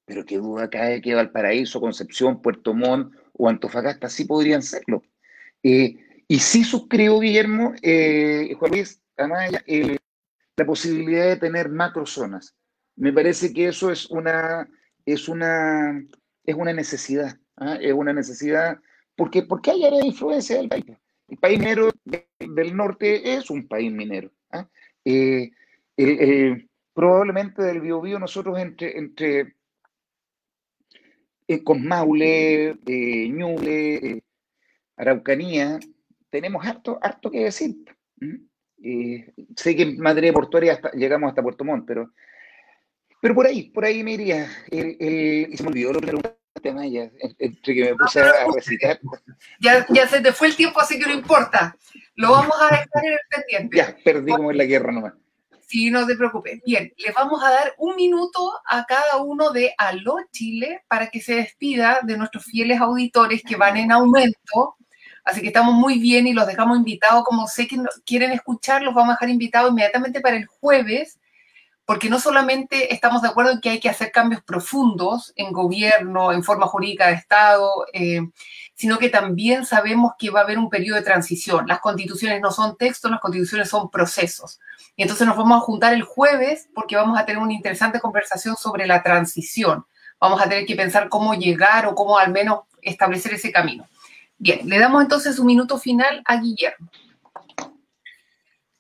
Pero 0.08 0.26
qué 0.26 0.38
duda 0.38 0.70
cae 0.70 1.02
que 1.02 1.14
Valparaíso, 1.14 1.82
Concepción, 1.82 2.42
Puerto 2.42 2.74
Montt 2.74 3.14
o 3.34 3.50
Antofagasta 3.50 4.08
sí 4.08 4.24
podrían 4.24 4.64
serlo. 4.64 5.04
Eh, 5.62 5.98
y 6.30 6.40
sí 6.40 6.64
suscribo, 6.64 7.20
Guillermo, 7.20 7.74
eh, 7.82 8.56
Juan 8.58 8.72
Luis 8.72 9.02
Amaya, 9.18 9.62
la 10.56 10.66
posibilidad 10.66 11.26
de 11.26 11.36
tener 11.36 11.68
macrozonas. 11.70 12.56
Me 12.96 13.12
parece 13.12 13.54
que 13.54 13.68
eso 13.68 13.92
es 13.92 14.10
una, 14.10 14.70
es 15.06 15.28
una, 15.28 16.02
es 16.46 16.56
una 16.56 16.72
necesidad. 16.72 17.38
¿ah? 17.58 17.78
Es 17.82 17.92
una 17.92 18.14
necesidad 18.14 18.80
porque, 19.18 19.44
porque 19.44 19.72
hay 19.72 19.84
área 19.84 20.00
de 20.00 20.08
influencia 20.08 20.56
del 20.56 20.70
país. 20.70 20.86
El 21.28 21.38
país 21.38 21.60
minero 21.60 21.92
del 22.40 22.78
norte 22.78 23.34
es 23.36 23.50
un 23.50 23.68
país 23.68 23.92
minero. 23.92 24.32
¿ah? 24.52 24.70
Eh, 25.04 25.52
probablemente 26.94 27.62
del 27.62 27.82
Biobío 27.82 28.20
nosotros 28.20 28.58
entre 28.58 29.57
eh, 31.48 31.64
con 31.64 31.86
Maule, 31.86 32.78
eh, 32.86 33.30
Ñuble, 33.30 33.96
eh, 33.96 34.24
Araucanía, 34.98 35.80
tenemos 36.30 36.66
harto, 36.66 37.00
harto 37.02 37.32
que 37.32 37.46
decir. 37.46 37.76
sé 39.56 39.76
que 39.76 39.84
en 39.84 40.00
materia 40.00 40.34
portuaria 40.34 40.80
llegamos 40.94 41.30
hasta 41.30 41.42
Puerto 41.42 41.64
Montt, 41.64 41.86
pero, 41.88 42.12
pero 43.22 43.34
por 43.34 43.48
ahí, 43.48 43.70
por 43.70 43.86
ahí 43.86 44.04
me 44.04 44.14
iría. 44.14 44.48
El, 44.70 45.56
se 45.56 45.64
me 45.64 45.70
olvidó 45.70 45.94
lo 45.94 46.02
que 46.02 46.12
entre 47.40 47.76
que 47.76 47.84
me 47.84 47.96
puse 47.96 48.22
a 48.22 48.46
recitar. 48.54 49.00
Ya, 49.60 49.86
ya 49.90 50.08
se 50.08 50.20
te 50.22 50.34
fue 50.34 50.48
el 50.48 50.56
tiempo, 50.56 50.80
así 50.80 51.00
que 51.00 51.06
no 51.06 51.14
importa. 51.14 51.78
Lo 52.16 52.32
vamos 52.32 52.56
a 52.60 52.66
dejar 52.66 52.88
en 53.04 53.14
el 53.14 53.20
pendiente. 53.30 53.78
Ya, 53.78 53.96
perdimos 54.04 54.52
en 54.52 54.58
la 54.58 54.66
guerra 54.66 54.92
nomás. 54.92 55.14
Sí, 55.68 55.92
no 55.92 56.08
te 56.08 56.16
preocupes. 56.16 56.62
Bien, 56.66 56.94
les 56.98 57.14
vamos 57.14 57.44
a 57.44 57.52
dar 57.52 57.76
un 57.78 57.98
minuto 57.98 58.54
a 58.66 58.86
cada 58.86 59.18
uno 59.22 59.52
de 59.52 59.74
Aló 59.78 60.16
Chile 60.32 60.84
para 60.88 61.08
que 61.10 61.20
se 61.20 61.36
despida 61.36 62.00
de 62.04 62.18
nuestros 62.18 62.46
fieles 62.46 62.80
auditores 62.80 63.44
que 63.44 63.58
van 63.58 63.76
en 63.76 63.92
aumento. 63.92 64.78
Así 65.26 65.42
que 65.42 65.48
estamos 65.48 65.74
muy 65.74 66.00
bien 66.00 66.26
y 66.26 66.34
los 66.34 66.48
dejamos 66.48 66.78
invitados. 66.78 67.26
Como 67.26 67.48
sé 67.48 67.68
que 67.68 67.78
quieren 68.06 68.32
escuchar, 68.32 68.82
los 68.82 68.94
vamos 68.96 69.10
a 69.10 69.14
dejar 69.16 69.30
invitados 69.30 69.72
inmediatamente 69.72 70.22
para 70.22 70.38
el 70.38 70.46
jueves 70.46 71.20
porque 71.88 72.10
no 72.10 72.20
solamente 72.20 72.94
estamos 72.94 73.22
de 73.22 73.30
acuerdo 73.30 73.52
en 73.52 73.62
que 73.62 73.70
hay 73.70 73.80
que 73.80 73.88
hacer 73.88 74.12
cambios 74.12 74.44
profundos 74.44 75.32
en 75.38 75.54
gobierno, 75.54 76.34
en 76.34 76.44
forma 76.44 76.68
jurídica 76.68 77.08
de 77.08 77.14
Estado, 77.14 77.86
eh, 77.94 78.20
sino 78.76 78.98
que 78.98 79.08
también 79.08 79.66
sabemos 79.66 80.12
que 80.20 80.30
va 80.30 80.42
a 80.42 80.44
haber 80.44 80.58
un 80.60 80.70
periodo 80.70 80.98
de 80.98 81.06
transición. 81.06 81.66
Las 81.66 81.80
constituciones 81.80 82.42
no 82.42 82.52
son 82.52 82.76
textos, 82.76 83.10
las 83.10 83.22
constituciones 83.22 83.70
son 83.70 83.90
procesos. 83.90 84.60
Y 84.98 85.04
entonces 85.04 85.28
nos 85.28 85.38
vamos 85.38 85.58
a 85.58 85.66
juntar 85.66 85.94
el 85.94 86.02
jueves 86.02 86.70
porque 86.74 86.96
vamos 86.96 87.20
a 87.20 87.26
tener 87.26 87.42
una 87.42 87.54
interesante 87.54 88.00
conversación 88.00 88.56
sobre 88.58 88.88
la 88.88 89.04
transición. 89.04 89.86
Vamos 90.20 90.42
a 90.42 90.50
tener 90.50 90.66
que 90.66 90.76
pensar 90.76 91.08
cómo 91.08 91.36
llegar 91.36 91.86
o 91.86 91.94
cómo 91.94 92.18
al 92.18 92.32
menos 92.32 92.62
establecer 92.82 93.36
ese 93.36 93.52
camino. 93.52 93.88
Bien, 94.40 94.68
le 94.68 94.80
damos 94.80 95.04
entonces 95.04 95.38
un 95.38 95.46
minuto 95.46 95.78
final 95.78 96.24
a 96.26 96.42
Guillermo. 96.42 96.90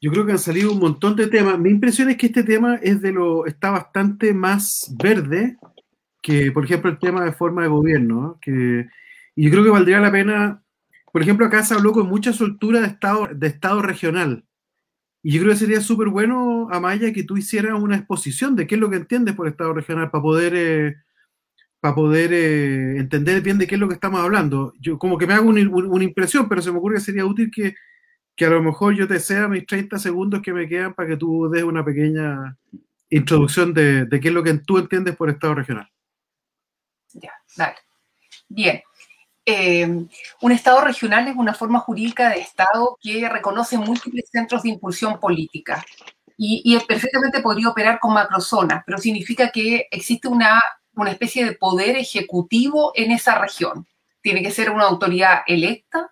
Yo 0.01 0.11
creo 0.11 0.25
que 0.25 0.31
han 0.31 0.39
salido 0.39 0.71
un 0.71 0.79
montón 0.79 1.15
de 1.15 1.27
temas. 1.27 1.59
Mi 1.59 1.69
impresión 1.69 2.09
es 2.09 2.17
que 2.17 2.27
este 2.27 2.43
tema 2.43 2.79
es 2.81 2.99
de 2.99 3.11
lo 3.11 3.45
está 3.45 3.69
bastante 3.69 4.33
más 4.33 4.91
verde 4.97 5.57
que, 6.23 6.51
por 6.51 6.65
ejemplo, 6.65 6.89
el 6.89 6.97
tema 6.97 7.23
de 7.25 7.31
forma 7.31 7.61
de 7.61 7.67
gobierno. 7.67 8.39
Que, 8.41 8.87
y 9.35 9.45
yo 9.45 9.51
creo 9.51 9.63
que 9.63 9.69
valdría 9.69 9.99
la 9.99 10.11
pena, 10.11 10.63
por 11.11 11.21
ejemplo, 11.21 11.45
acá 11.45 11.63
se 11.63 11.75
habló 11.75 11.91
con 11.91 12.07
mucha 12.07 12.33
soltura 12.33 12.81
de 12.81 12.87
estado, 12.87 13.27
de 13.31 13.47
estado 13.47 13.83
regional. 13.83 14.46
Y 15.27 15.33
yo 15.33 15.41
creo 15.41 15.51
que 15.51 15.59
sería 15.59 15.81
súper 15.81 16.07
bueno, 16.07 16.69
Amaya, 16.71 17.11
que 17.11 17.25
tú 17.25 17.35
hicieras 17.35 17.73
una 17.73 17.97
exposición 17.97 18.55
de 18.55 18.65
qué 18.65 18.75
es 18.75 18.79
lo 18.79 18.89
que 18.89 18.95
entiendes 18.95 19.35
por 19.35 19.45
Estado 19.49 19.73
regional 19.73 20.09
para 20.09 20.21
poder, 20.21 20.53
eh, 20.55 20.95
para 21.81 21.95
poder 21.95 22.31
eh, 22.31 22.97
entender 22.97 23.41
bien 23.41 23.57
de 23.57 23.67
qué 23.67 23.75
es 23.75 23.81
lo 23.81 23.89
que 23.89 23.95
estamos 23.95 24.21
hablando. 24.21 24.71
Yo 24.79 24.97
como 24.97 25.17
que 25.17 25.27
me 25.27 25.33
hago 25.33 25.49
una, 25.49 26.03
impresión, 26.05 26.47
pero 26.47 26.61
se 26.61 26.71
me 26.71 26.77
ocurre 26.77 26.95
que 26.95 27.01
sería 27.01 27.25
útil 27.25 27.51
que, 27.51 27.75
que 28.37 28.45
a 28.45 28.49
lo 28.51 28.63
mejor 28.63 28.95
yo 28.95 29.05
te 29.05 29.19
sea 29.19 29.49
mis 29.49 29.65
30 29.65 29.99
segundos 29.99 30.41
que 30.41 30.53
me 30.53 30.65
quedan 30.65 30.93
para 30.93 31.09
que 31.09 31.17
tú 31.17 31.49
des 31.49 31.63
una 31.63 31.83
pequeña 31.83 32.57
introducción 33.09 33.73
de, 33.73 34.05
de 34.05 34.19
qué 34.21 34.29
es 34.29 34.33
lo 34.33 34.43
que 34.43 34.53
tú 34.59 34.77
entiendes 34.77 35.17
por 35.17 35.29
Estado 35.29 35.55
regional. 35.55 35.91
Ya, 37.15 37.33
dale. 37.57 37.75
Bien. 38.47 38.81
Eh, 39.49 39.87
un 40.41 40.51
Estado 40.51 40.81
regional 40.81 41.25
es 41.29 41.37
una 41.37 41.53
forma 41.53 41.79
jurídica 41.79 42.29
de 42.29 42.41
Estado 42.41 42.97
que 43.01 43.29
reconoce 43.29 43.77
múltiples 43.77 44.29
centros 44.29 44.63
de 44.63 44.69
impulsión 44.71 45.21
política 45.21 45.85
y, 46.35 46.61
y 46.65 46.77
perfectamente 46.81 47.39
podría 47.39 47.69
operar 47.69 47.97
con 47.97 48.13
macrozonas, 48.13 48.83
pero 48.85 48.97
significa 48.97 49.49
que 49.49 49.87
existe 49.89 50.27
una, 50.27 50.61
una 50.95 51.11
especie 51.11 51.45
de 51.45 51.53
poder 51.53 51.95
ejecutivo 51.95 52.91
en 52.93 53.11
esa 53.11 53.39
región. 53.39 53.87
Tiene 54.21 54.43
que 54.43 54.51
ser 54.51 54.69
una 54.69 54.83
autoridad 54.83 55.43
electa 55.47 56.11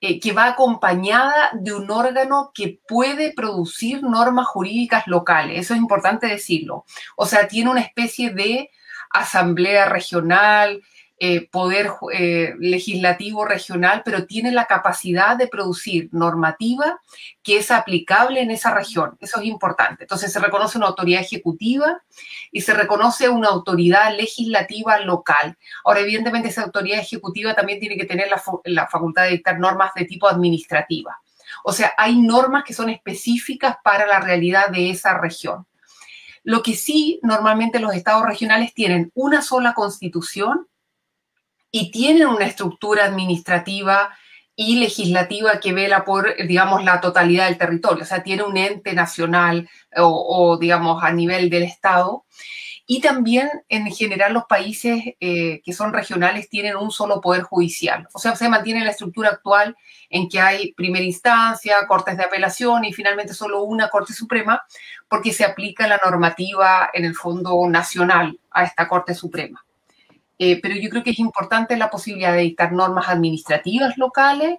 eh, 0.00 0.18
que 0.18 0.32
va 0.32 0.46
acompañada 0.46 1.50
de 1.52 1.72
un 1.72 1.88
órgano 1.88 2.50
que 2.52 2.80
puede 2.88 3.32
producir 3.32 4.02
normas 4.02 4.48
jurídicas 4.48 5.06
locales. 5.06 5.60
Eso 5.60 5.74
es 5.74 5.78
importante 5.78 6.26
decirlo. 6.26 6.84
O 7.16 7.26
sea, 7.26 7.46
tiene 7.46 7.70
una 7.70 7.82
especie 7.82 8.30
de 8.30 8.70
asamblea 9.10 9.86
regional, 9.86 10.82
eh, 11.18 11.48
poder 11.48 11.92
eh, 12.12 12.54
legislativo 12.58 13.46
regional, 13.46 14.02
pero 14.04 14.26
tiene 14.26 14.52
la 14.52 14.66
capacidad 14.66 15.34
de 15.34 15.48
producir 15.48 16.10
normativa 16.12 17.00
que 17.42 17.56
es 17.56 17.70
aplicable 17.70 18.42
en 18.42 18.50
esa 18.50 18.74
región. 18.74 19.16
Eso 19.18 19.40
es 19.40 19.46
importante. 19.46 20.04
Entonces 20.04 20.30
se 20.30 20.40
reconoce 20.40 20.76
una 20.76 20.88
autoridad 20.88 21.22
ejecutiva 21.22 22.02
y 22.52 22.60
se 22.60 22.74
reconoce 22.74 23.30
una 23.30 23.48
autoridad 23.48 24.14
legislativa 24.14 24.98
local. 24.98 25.56
Ahora, 25.84 26.00
evidentemente, 26.00 26.48
esa 26.48 26.64
autoridad 26.64 27.00
ejecutiva 27.00 27.54
también 27.54 27.80
tiene 27.80 27.96
que 27.96 28.04
tener 28.04 28.28
la, 28.28 28.42
la 28.64 28.86
facultad 28.86 29.24
de 29.24 29.30
dictar 29.30 29.58
normas 29.58 29.92
de 29.94 30.04
tipo 30.04 30.28
administrativa. 30.28 31.18
O 31.64 31.72
sea, 31.72 31.94
hay 31.96 32.16
normas 32.16 32.62
que 32.64 32.74
son 32.74 32.90
específicas 32.90 33.76
para 33.82 34.06
la 34.06 34.20
realidad 34.20 34.68
de 34.68 34.90
esa 34.90 35.16
región. 35.16 35.66
Lo 36.42 36.62
que 36.62 36.76
sí, 36.76 37.20
normalmente 37.22 37.80
los 37.80 37.94
estados 37.94 38.26
regionales 38.26 38.74
tienen 38.74 39.10
una 39.14 39.40
sola 39.40 39.72
constitución 39.72 40.68
y 41.70 41.90
tienen 41.90 42.28
una 42.28 42.46
estructura 42.46 43.04
administrativa 43.04 44.10
y 44.56 44.76
legislativa 44.76 45.60
que 45.60 45.74
vela 45.74 46.04
por, 46.04 46.34
digamos, 46.46 46.82
la 46.82 47.00
totalidad 47.00 47.46
del 47.46 47.58
territorio. 47.58 48.04
O 48.04 48.06
sea, 48.06 48.22
tiene 48.22 48.42
un 48.42 48.56
ente 48.56 48.94
nacional 48.94 49.68
o, 49.96 50.56
digamos, 50.58 51.04
a 51.04 51.12
nivel 51.12 51.50
del 51.50 51.64
Estado. 51.64 52.24
Y 52.86 53.00
también, 53.00 53.50
en 53.68 53.92
general, 53.92 54.32
los 54.32 54.44
países 54.44 55.02
eh, 55.20 55.60
que 55.62 55.72
son 55.72 55.92
regionales 55.92 56.48
tienen 56.48 56.76
un 56.76 56.90
solo 56.90 57.20
poder 57.20 57.42
judicial. 57.42 58.08
O 58.14 58.18
sea, 58.18 58.36
se 58.36 58.48
mantiene 58.48 58.84
la 58.84 58.92
estructura 58.92 59.30
actual 59.30 59.76
en 60.08 60.28
que 60.28 60.40
hay 60.40 60.72
primera 60.72 61.04
instancia, 61.04 61.86
cortes 61.88 62.16
de 62.16 62.24
apelación 62.24 62.84
y 62.84 62.92
finalmente 62.92 63.34
solo 63.34 63.64
una 63.64 63.88
Corte 63.90 64.12
Suprema, 64.12 64.62
porque 65.08 65.32
se 65.32 65.44
aplica 65.44 65.88
la 65.88 66.00
normativa 66.02 66.88
en 66.94 67.04
el 67.04 67.14
fondo 67.14 67.68
nacional 67.68 68.38
a 68.52 68.64
esta 68.64 68.88
Corte 68.88 69.14
Suprema. 69.14 69.65
Eh, 70.38 70.60
pero 70.60 70.74
yo 70.76 70.90
creo 70.90 71.02
que 71.02 71.10
es 71.10 71.18
importante 71.18 71.76
la 71.76 71.90
posibilidad 71.90 72.32
de 72.32 72.42
dictar 72.42 72.72
normas 72.72 73.08
administrativas 73.08 73.96
locales 73.96 74.58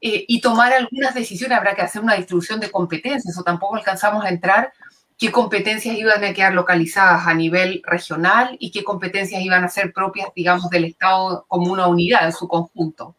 eh, 0.00 0.24
y 0.26 0.40
tomar 0.40 0.72
algunas 0.72 1.14
decisiones. 1.14 1.58
Habrá 1.58 1.74
que 1.74 1.82
hacer 1.82 2.02
una 2.02 2.14
distribución 2.14 2.60
de 2.60 2.70
competencias, 2.70 3.36
o 3.38 3.42
tampoco 3.42 3.76
alcanzamos 3.76 4.24
a 4.24 4.30
entrar 4.30 4.72
qué 5.18 5.30
competencias 5.30 5.96
iban 5.96 6.24
a 6.24 6.32
quedar 6.32 6.54
localizadas 6.54 7.26
a 7.26 7.34
nivel 7.34 7.82
regional 7.84 8.56
y 8.58 8.70
qué 8.70 8.82
competencias 8.82 9.42
iban 9.42 9.64
a 9.64 9.68
ser 9.68 9.92
propias, 9.92 10.28
digamos, 10.34 10.70
del 10.70 10.84
Estado 10.84 11.44
como 11.48 11.72
una 11.72 11.86
unidad 11.86 12.24
en 12.24 12.32
su 12.32 12.48
conjunto. 12.48 13.16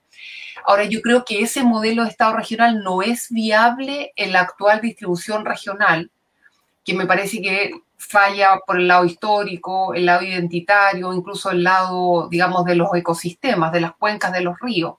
Ahora, 0.68 0.86
yo 0.86 1.02
creo 1.02 1.24
que 1.24 1.42
ese 1.42 1.64
modelo 1.64 2.04
de 2.04 2.10
Estado 2.10 2.36
regional 2.36 2.82
no 2.84 3.04
es 3.04 3.28
viable 3.30 4.14
en 4.16 4.34
la 4.34 4.42
actual 4.42 4.82
distribución 4.82 5.46
regional, 5.46 6.12
que 6.84 6.96
me 6.96 7.06
parece 7.06 7.42
que 7.42 7.72
falla 8.08 8.60
por 8.66 8.78
el 8.80 8.88
lado 8.88 9.06
histórico, 9.06 9.94
el 9.94 10.06
lado 10.06 10.24
identitario, 10.24 11.14
incluso 11.14 11.52
el 11.52 11.64
lado, 11.64 12.28
digamos, 12.30 12.66
de 12.66 12.76
los 12.76 12.90
ecosistemas, 12.96 13.72
de 13.72 13.82
las 13.82 13.96
cuencas 13.96 14.32
de 14.34 14.42
los 14.42 14.60
ríos. 14.60 14.96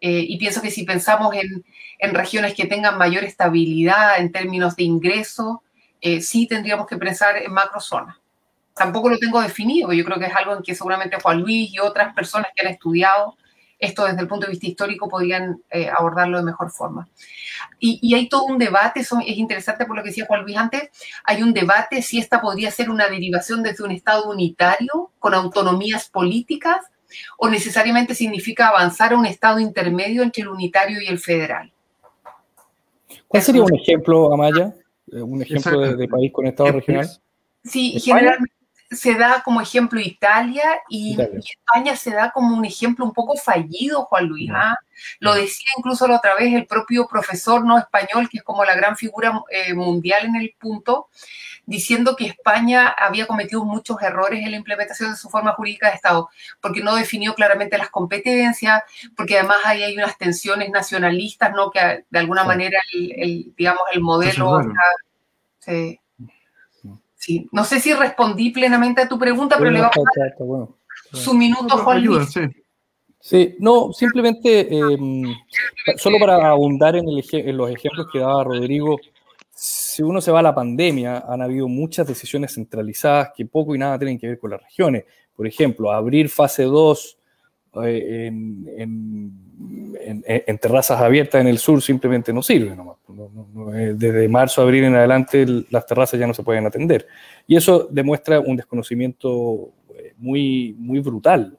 Eh, 0.00 0.24
y 0.28 0.36
pienso 0.36 0.60
que 0.60 0.70
si 0.70 0.84
pensamos 0.84 1.34
en, 1.34 1.64
regiones 2.12 2.54
que 2.54 2.66
tengan 2.66 2.98
mayor 2.98 3.22
estabilidad 3.22 4.18
en 4.18 4.32
términos 4.32 4.74
de 4.74 4.82
ingreso, 4.82 5.62
eh, 6.00 6.20
sí 6.20 6.48
tendríamos 6.48 6.86
que 6.88 6.96
pensar 6.96 7.36
en 7.36 7.52
macrozonas. 7.52 8.16
Tampoco 8.74 9.08
lo 9.08 9.18
tengo 9.18 9.40
definido, 9.40 9.92
yo 9.92 10.04
creo 10.04 10.18
que 10.18 10.26
es 10.26 10.34
algo 10.34 10.56
en 10.56 10.62
que 10.62 10.74
seguramente 10.74 11.20
Juan 11.20 11.40
Luis 11.40 11.72
y 11.72 11.78
otras 11.78 12.12
personas 12.14 12.48
que 12.54 12.66
han 12.66 12.72
estudiado 12.72 13.36
esto 13.82 14.04
desde 14.04 14.20
el 14.20 14.28
punto 14.28 14.46
de 14.46 14.52
vista 14.52 14.66
histórico 14.68 15.08
podrían 15.08 15.60
eh, 15.68 15.90
abordarlo 15.90 16.38
de 16.38 16.44
mejor 16.44 16.70
forma. 16.70 17.08
Y, 17.80 18.14
hay 18.14 18.28
todo 18.28 18.44
un 18.44 18.56
debate, 18.56 19.00
eso 19.00 19.18
es 19.26 19.36
interesante 19.36 19.84
por 19.86 19.96
lo 19.96 20.04
que 20.04 20.10
decía 20.10 20.26
Juan 20.26 20.42
Luis 20.42 20.56
antes, 20.56 20.90
hay 21.24 21.42
un 21.42 21.52
debate 21.52 22.00
si 22.00 22.18
esta 22.18 22.40
podría 22.40 22.70
ser 22.70 22.90
una 22.90 23.08
derivación 23.08 23.60
desde 23.62 23.82
un 23.82 23.90
Estado 23.90 24.30
unitario 24.30 25.10
con 25.18 25.34
autonomías 25.34 26.08
políticas 26.08 26.76
o 27.36 27.48
necesariamente 27.48 28.14
significa 28.14 28.68
avanzar 28.68 29.12
a 29.12 29.18
un 29.18 29.26
Estado 29.26 29.58
intermedio 29.58 30.22
entre 30.22 30.42
el 30.42 30.48
unitario 30.48 31.00
y 31.00 31.08
el 31.08 31.18
federal. 31.18 31.72
¿Cuál 33.26 33.42
sería 33.42 33.64
un 33.64 33.74
ejemplo, 33.74 34.32
Amaya? 34.32 34.72
Eh, 35.10 35.20
un 35.20 35.42
ejemplo 35.42 35.80
de, 35.80 36.08
país 36.08 36.32
con 36.32 36.46
Estado 36.46 36.70
regional. 36.70 37.08
Sí, 37.64 37.98
generalmente 37.98 38.61
se 38.92 39.14
da 39.14 39.42
como 39.42 39.60
ejemplo 39.60 40.00
Italia 40.00 40.80
y, 40.88 41.16
España 41.20 41.96
se 41.96 42.10
da 42.10 42.30
como 42.30 42.56
un 42.56 42.64
ejemplo 42.64 43.04
un 43.04 43.12
poco 43.12 43.36
fallido, 43.36 44.04
Juan 44.04 44.26
Luis. 44.26 44.50
¿ah? 44.54 44.76
Lo 45.20 45.34
decía 45.34 45.68
incluso 45.76 46.06
la 46.06 46.16
otra 46.16 46.34
vez 46.34 46.52
el 46.54 46.66
propio 46.66 47.06
profesor 47.06 47.64
no 47.64 47.78
español, 47.78 48.28
que 48.28 48.38
es 48.38 48.44
como 48.44 48.64
la 48.64 48.74
gran 48.74 48.96
figura 48.96 49.42
eh, 49.50 49.74
mundial 49.74 50.26
en 50.26 50.36
el 50.36 50.54
punto, 50.58 51.08
diciendo 51.64 52.16
que 52.16 52.26
España 52.26 52.88
había 52.88 53.26
cometido 53.26 53.64
muchos 53.64 54.00
errores 54.02 54.42
en 54.42 54.50
la 54.50 54.56
implementación 54.56 55.12
de 55.12 55.16
su 55.16 55.30
forma 55.30 55.52
jurídica 55.52 55.88
de 55.88 55.94
Estado, 55.94 56.28
porque 56.60 56.82
no 56.82 56.94
definió 56.94 57.34
claramente 57.34 57.78
las 57.78 57.90
competencias, 57.90 58.82
porque 59.16 59.38
además 59.38 59.58
ahí 59.64 59.82
hay 59.82 59.96
unas 59.96 60.18
tensiones 60.18 60.70
nacionalistas, 60.70 61.52
¿no? 61.52 61.70
Que 61.70 62.04
de 62.10 62.18
alguna 62.18 62.44
manera 62.44 62.80
el, 62.92 63.54
digamos, 63.56 63.82
el 63.92 64.00
modelo... 64.00 64.60
Está, 64.60 66.01
Sí, 67.22 67.48
no 67.52 67.64
sé 67.64 67.78
si 67.78 67.94
respondí 67.94 68.50
plenamente 68.50 69.00
a 69.00 69.08
tu 69.08 69.16
pregunta, 69.16 69.56
pero 69.56 69.70
le 69.70 69.80
vamos 69.80 69.96
a 69.96 70.20
dar 70.20 70.34
su 71.12 71.32
minuto, 71.34 71.78
Juan 71.78 72.04
Luis. 72.04 72.34
Sí. 73.20 73.54
no, 73.60 73.92
simplemente, 73.92 74.74
em, 74.74 75.32
solo 75.98 76.18
para 76.18 76.50
abundar 76.50 76.96
en, 76.96 77.04
en, 77.08 77.56
los 77.56 77.70
ejemplos 77.70 78.08
que 78.12 78.18
daba 78.18 78.42
Rodrigo, 78.42 78.98
si 79.52 80.02
uno 80.02 80.20
se 80.20 80.32
va 80.32 80.40
a 80.40 80.42
la 80.42 80.52
pandemia, 80.52 81.24
han 81.28 81.42
habido 81.42 81.68
muchas 81.68 82.08
decisiones 82.08 82.54
centralizadas 82.54 83.30
que 83.36 83.46
poco 83.46 83.76
y 83.76 83.78
nada 83.78 84.00
tienen 84.00 84.18
que 84.18 84.26
ver 84.26 84.40
con 84.40 84.50
las 84.50 84.60
regiones. 84.60 85.04
Por 85.36 85.46
ejemplo, 85.46 85.92
abrir 85.92 86.28
fase 86.28 86.64
2 86.64 87.18
eh, 87.74 88.26
en, 88.26 89.32
terrazas 90.60 91.00
abiertas 91.00 91.40
en 91.40 91.46
el 91.46 91.56
sur 91.58 91.80
simplemente 91.80 92.32
no 92.32 92.42
sirve. 92.42 92.76
Eh, 93.74 93.94
desde 93.96 94.28
marzo, 94.28 94.60
abril 94.60 94.84
en 94.84 94.94
adelante 94.94 95.46
las 95.70 95.86
terrazas 95.86 96.20
ya 96.20 96.26
no 96.26 96.34
se 96.34 96.42
pueden 96.42 96.66
atender. 96.66 97.06
Y 97.46 97.56
eso 97.56 97.88
demuestra 97.90 98.40
un 98.40 98.56
desconocimiento 98.56 99.70
eh, 99.96 100.12
muy, 100.18 100.74
muy 100.78 101.00
brutal 101.00 101.58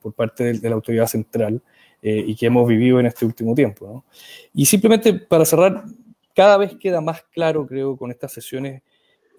por 0.00 0.12
parte 0.12 0.52
de, 0.52 0.68
la 0.68 0.76
autoridad 0.76 1.08
central 1.08 1.60
y 2.00 2.36
que 2.36 2.46
hemos 2.46 2.68
vivido 2.68 3.00
en 3.00 3.06
este 3.06 3.26
último 3.26 3.52
tiempo. 3.52 4.04
Y 4.54 4.64
simplemente 4.64 5.12
para 5.12 5.44
cerrar, 5.44 5.82
cada 6.32 6.56
vez 6.56 6.76
queda 6.76 7.00
más 7.00 7.24
claro, 7.32 7.66
creo, 7.66 7.96
con 7.96 8.12
estas 8.12 8.32
sesiones 8.32 8.82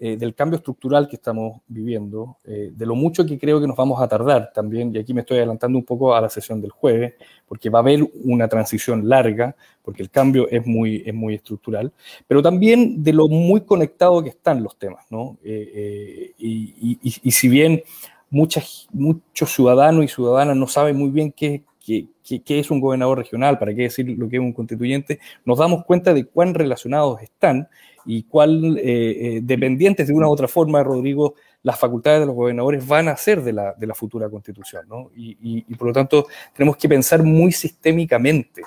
eh, 0.00 0.16
del 0.16 0.34
cambio 0.34 0.58
estructural 0.58 1.08
que 1.08 1.16
estamos 1.16 1.60
viviendo, 1.66 2.36
eh, 2.44 2.70
de 2.72 2.86
lo 2.86 2.94
mucho 2.94 3.26
que 3.26 3.36
creo 3.36 3.60
que 3.60 3.66
nos 3.66 3.76
vamos 3.76 4.00
a 4.00 4.06
tardar 4.06 4.52
también, 4.54 4.94
y 4.94 4.98
aquí 4.98 5.12
me 5.12 5.22
estoy 5.22 5.38
adelantando 5.38 5.76
un 5.76 5.84
poco 5.84 6.14
a 6.14 6.20
la 6.20 6.28
sesión 6.28 6.60
del 6.60 6.70
jueves, 6.70 7.14
porque 7.48 7.68
va 7.68 7.80
a 7.80 7.82
haber 7.82 8.08
una 8.22 8.46
transición 8.46 9.08
larga, 9.08 9.56
porque 9.82 10.02
el 10.02 10.10
cambio 10.10 10.48
es 10.50 10.64
muy, 10.64 11.02
es 11.04 11.12
muy 11.12 11.34
estructural, 11.34 11.92
pero 12.28 12.40
también 12.42 13.02
de 13.02 13.12
lo 13.12 13.26
muy 13.26 13.62
conectado 13.62 14.22
que 14.22 14.28
están 14.28 14.62
los 14.62 14.76
temas, 14.76 15.04
¿no? 15.10 15.36
Eh, 15.42 16.32
y, 16.38 16.98
y, 17.02 17.30
si 17.32 17.48
bien 17.48 17.82
muchas, 18.30 18.86
muchos 18.92 19.52
ciudadanos 19.52 20.04
y 20.04 20.08
ciudadanas 20.08 20.56
no 20.56 20.68
saben 20.68 20.96
muy 20.96 21.10
bien 21.10 21.32
qué, 21.32 21.64
qué, 21.84 22.06
qué, 22.44 22.58
es 22.58 22.70
un 22.70 22.80
gobernador 22.80 23.18
regional, 23.18 23.58
para 23.58 23.74
qué 23.74 23.82
decir 23.82 24.08
lo 24.18 24.28
que 24.28 24.36
es 24.36 24.42
un 24.42 24.52
constituyente, 24.52 25.18
nos 25.44 25.58
damos 25.58 25.84
cuenta 25.84 26.12
de 26.12 26.24
cuán 26.24 26.54
relacionados 26.54 27.22
están 27.22 27.68
y 28.08 28.22
cuál, 28.22 28.78
eh, 28.78 28.82
eh, 28.86 29.40
dependientes 29.42 30.08
de 30.08 30.14
una 30.14 30.28
u 30.28 30.30
otra 30.30 30.48
forma, 30.48 30.82
Rodrigo, 30.82 31.34
las 31.62 31.78
facultades 31.78 32.20
de 32.20 32.26
los 32.26 32.34
gobernadores 32.34 32.88
van 32.88 33.06
a 33.06 33.16
ser 33.18 33.42
de 33.42 33.52
la, 33.52 33.74
de 33.74 33.86
la 33.86 33.94
futura 33.94 34.30
constitución. 34.30 34.86
¿no? 34.88 35.10
Y, 35.14 35.62
por 35.74 35.88
lo 35.88 35.92
tanto, 35.92 36.26
tenemos 36.56 36.78
que 36.78 36.88
pensar 36.88 37.22
muy 37.22 37.52
sistémicamente 37.52 38.62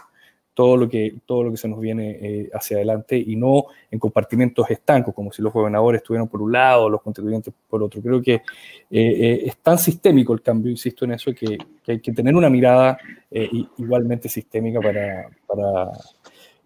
todo 0.54 0.78
lo 0.78 0.88
que, 0.88 1.16
todo 1.26 1.46
lo 1.46 1.50
que 1.52 1.58
se 1.58 1.68
nos 1.68 1.80
viene 1.80 2.20
eh, 2.22 2.50
hacia 2.54 2.78
adelante 2.78 3.18
y 3.18 3.36
no 3.36 3.66
en 3.90 3.98
compartimentos 3.98 4.70
estancos, 4.70 5.16
como 5.16 5.32
si 5.32 5.42
los 5.42 5.52
gobernadores 5.52 6.02
estuvieran 6.04 6.28
por 6.28 6.44
un 6.44 6.52
lado, 6.52 6.88
los 6.88 7.02
contribuyentes 7.02 7.52
por 7.68 7.82
otro. 7.82 8.00
Creo 8.00 8.22
que 8.22 8.44
eh, 8.92 9.42
es 9.44 9.58
tan 9.58 9.80
sistémico 9.80 10.34
el 10.34 10.44
cambio, 10.44 10.70
insisto 10.70 11.06
en 11.06 11.14
eso, 11.14 11.32
que, 11.34 11.58
hay 11.88 12.00
que 12.00 12.12
tener 12.14 12.36
una 12.36 12.50
mirada 12.50 13.00
igualmente 13.32 14.30
sistémica 14.30 14.80
para, 14.82 15.30
para, 15.48 15.90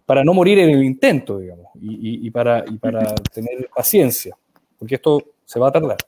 para, 0.06 0.24
no 0.24 0.32
morir 0.32 0.58
en 0.60 0.70
el 0.70 0.84
intento, 0.84 1.38
digamos, 1.38 1.66
y, 1.74 2.26
y, 2.26 2.30
para, 2.30 2.64
y 2.66 2.78
para 2.78 3.14
tener 3.34 3.68
paciencia, 3.74 4.36
porque 4.78 4.94
esto 4.94 5.22
se 5.44 5.58
va 5.58 5.68
a 5.68 5.72
tardar. 5.72 5.98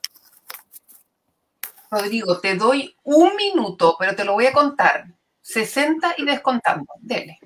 Rodrigo, 1.91 2.39
te 2.39 2.55
doy 2.55 2.95
un 3.03 3.35
minuto, 3.35 3.95
pero 3.99 4.15
te 4.15 4.23
lo 4.23 4.33
voy 4.33 4.45
a 4.45 4.53
contar. 4.53 5.05
60 5.41 6.15
y 6.17 6.25
descontando. 6.25 6.85
Dele. 6.99 7.39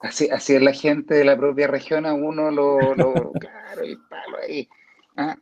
Así, 0.00 0.28
así 0.30 0.56
es 0.56 0.62
la 0.62 0.72
gente 0.72 1.14
de 1.14 1.24
la 1.24 1.36
propia 1.36 1.68
región, 1.68 2.06
a 2.06 2.14
uno 2.14 2.50
lo, 2.50 2.94
lo 2.94 3.32
claro, 3.40 3.82
el 3.82 3.98
palo 4.08 4.38
ahí. 4.38 4.68
¿ah? 5.16 5.36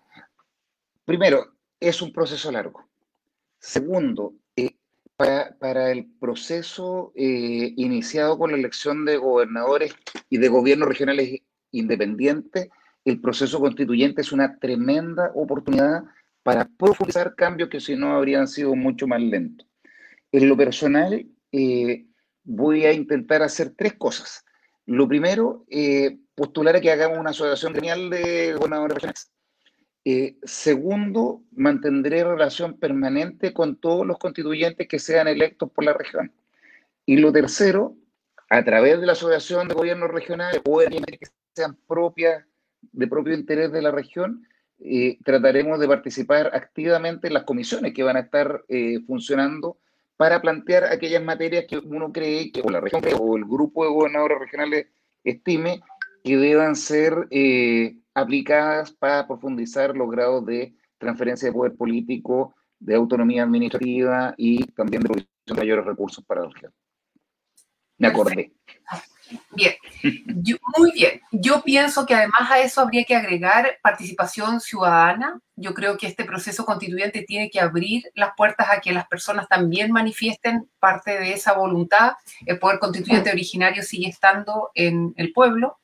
Primero, 1.05 1.55
es 1.81 2.03
un 2.03 2.13
proceso 2.13 2.53
largo. 2.53 2.87
Segundo, 3.59 4.35
para, 5.19 5.91
el 5.91 6.07
proceso 6.21 7.13
eh, 7.17 7.75
iniciado 7.77 8.39
con 8.39 8.53
la 8.53 8.57
elección 8.57 9.05
de 9.05 9.17
gobernadores 9.17 9.93
y 10.31 10.39
de 10.39 10.49
gobiernos 10.49 10.89
regionales 10.89 11.41
independientes, 11.73 12.69
el 13.05 13.21
proceso 13.21 13.59
constituyente 13.59 14.21
es 14.21 14.31
una 14.31 14.59
tremenda 14.59 15.33
oportunidad 15.35 16.05
para 16.45 16.69
profundizar 16.69 17.35
cambios 17.35 17.69
que 17.69 17.81
si 17.81 17.97
no 17.97 18.15
habrían 18.15 18.47
sido 18.47 18.77
mucho 18.77 19.09
más 19.09 19.21
lentos. 19.21 19.67
En 20.31 20.49
lo 20.49 20.57
personal, 20.57 21.27
eh, 21.51 22.07
voy 22.45 22.85
a 22.85 22.93
intentar 22.93 23.43
hacer 23.43 23.75
tres 23.77 23.95
cosas. 23.95 24.45
Lo 24.87 25.09
primero, 25.09 25.67
eh, 25.69 26.19
postular 26.37 26.77
a 26.77 26.81
que 26.81 26.93
hagamos 26.93 27.19
una 27.19 27.31
asociación 27.31 27.75
genial 27.75 28.09
de 28.09 28.53
gobernadores 28.55 28.95
regionales. 28.95 29.33
Eh, 30.05 30.37
segundo, 30.43 31.43
mantendré 31.53 32.25
relación 32.25 32.79
permanente 32.79 33.53
con 33.53 33.77
todos 33.77 34.07
los 34.07 34.19
constituyentes 34.19 34.89
que 34.89 34.99
sean 34.99 35.29
electos 35.29 35.71
por 35.71 35.85
la 35.85 35.93
región. 35.93 36.33
Y 37.05 37.17
lo 37.17 37.33
tercero, 37.33 37.97
a 38.49 38.65
través 38.65 39.01
de 39.01 39.07
la 39.07 39.13
asociación 39.13 39.69
de 39.69 39.75
gobiernos 39.75 40.11
regionales 40.11 40.61
o 40.65 40.79
que 40.79 41.29
sean 41.55 41.77
propias 41.87 42.45
de 42.93 43.07
propio 43.07 43.35
interés 43.35 43.73
de 43.73 43.83
la 43.83 43.91
región, 43.91 44.47
eh, 44.81 45.19
trataremos 45.25 45.81
de 45.81 45.89
participar 45.89 46.51
activamente 46.55 47.27
en 47.27 47.35
las 47.35 47.43
comisiones 47.43 47.93
que 47.93 48.05
van 48.05 48.17
a 48.17 48.21
estar 48.21 48.65
eh, 48.69 49.01
funcionando 49.07 49.79
para 50.17 50.41
plantear 50.41 50.85
aquellas 50.85 51.23
materias 51.23 51.65
que 51.69 51.79
uno 51.79 52.13
cree 52.13 52.53
que 52.53 52.61
o 52.61 52.71
la 52.71 52.81
región 52.81 53.03
o 53.19 53.37
el 53.37 53.45
grupo 53.45 53.85
de 53.85 53.91
gobernadores 53.91 54.39
regionales 54.39 54.87
estime 55.25 55.81
que 56.23 56.37
deban 56.37 56.77
ser 56.77 57.27
aplicadas 58.21 58.93
para 58.93 59.27
profundizar 59.27 59.97
los 59.97 60.11
grados 60.11 60.45
de 60.47 60.75
transferencia 60.99 61.49
de 61.49 61.55
poder 61.55 61.75
político, 61.77 62.55
de 62.79 62.95
autonomía 62.95 63.43
administrativa 63.43 64.35
y 64.37 64.65
también 64.73 65.03
de 65.03 65.09
provisión 65.09 65.31
de 65.47 65.55
mayores 65.55 65.85
recursos 65.85 66.25
para 66.25 66.43
la 66.43 66.51
región. 66.51 66.73
Me 67.99 68.09
acordé. 68.09 68.53
Bien, 69.51 69.75
muy 70.79 70.93
bien. 70.93 71.21
Yo 71.33 71.63
pienso 71.63 72.07
que 72.07 72.15
además 72.15 72.51
a 72.51 72.61
eso 72.61 72.81
habría 72.81 73.05
que 73.05 73.15
agregar 73.15 73.79
participación 73.83 74.61
ciudadana. 74.61 75.41
Yo 75.57 75.75
creo 75.75 75.99
que 75.99 76.07
este 76.07 76.25
proceso 76.25 76.65
constituyente 76.65 77.23
tiene 77.23 77.51
que 77.51 77.61
abrir 77.61 78.05
las 78.15 78.31
puertas 78.37 78.69
a 78.71 78.81
que 78.81 78.93
las 78.93 79.07
personas 79.07 79.49
también 79.49 79.93
manifiesten 79.93 80.71
parte 80.79 81.19
de 81.19 81.33
esa 81.33 81.53
voluntad. 81.53 82.13
El 82.47 82.59
poder 82.59 82.79
constituyente 82.79 83.31
originario 83.31 83.83
sigue 83.83 84.09
estando 84.09 84.71
en 84.75 85.13
el 85.17 85.33
pueblo. 85.33 85.79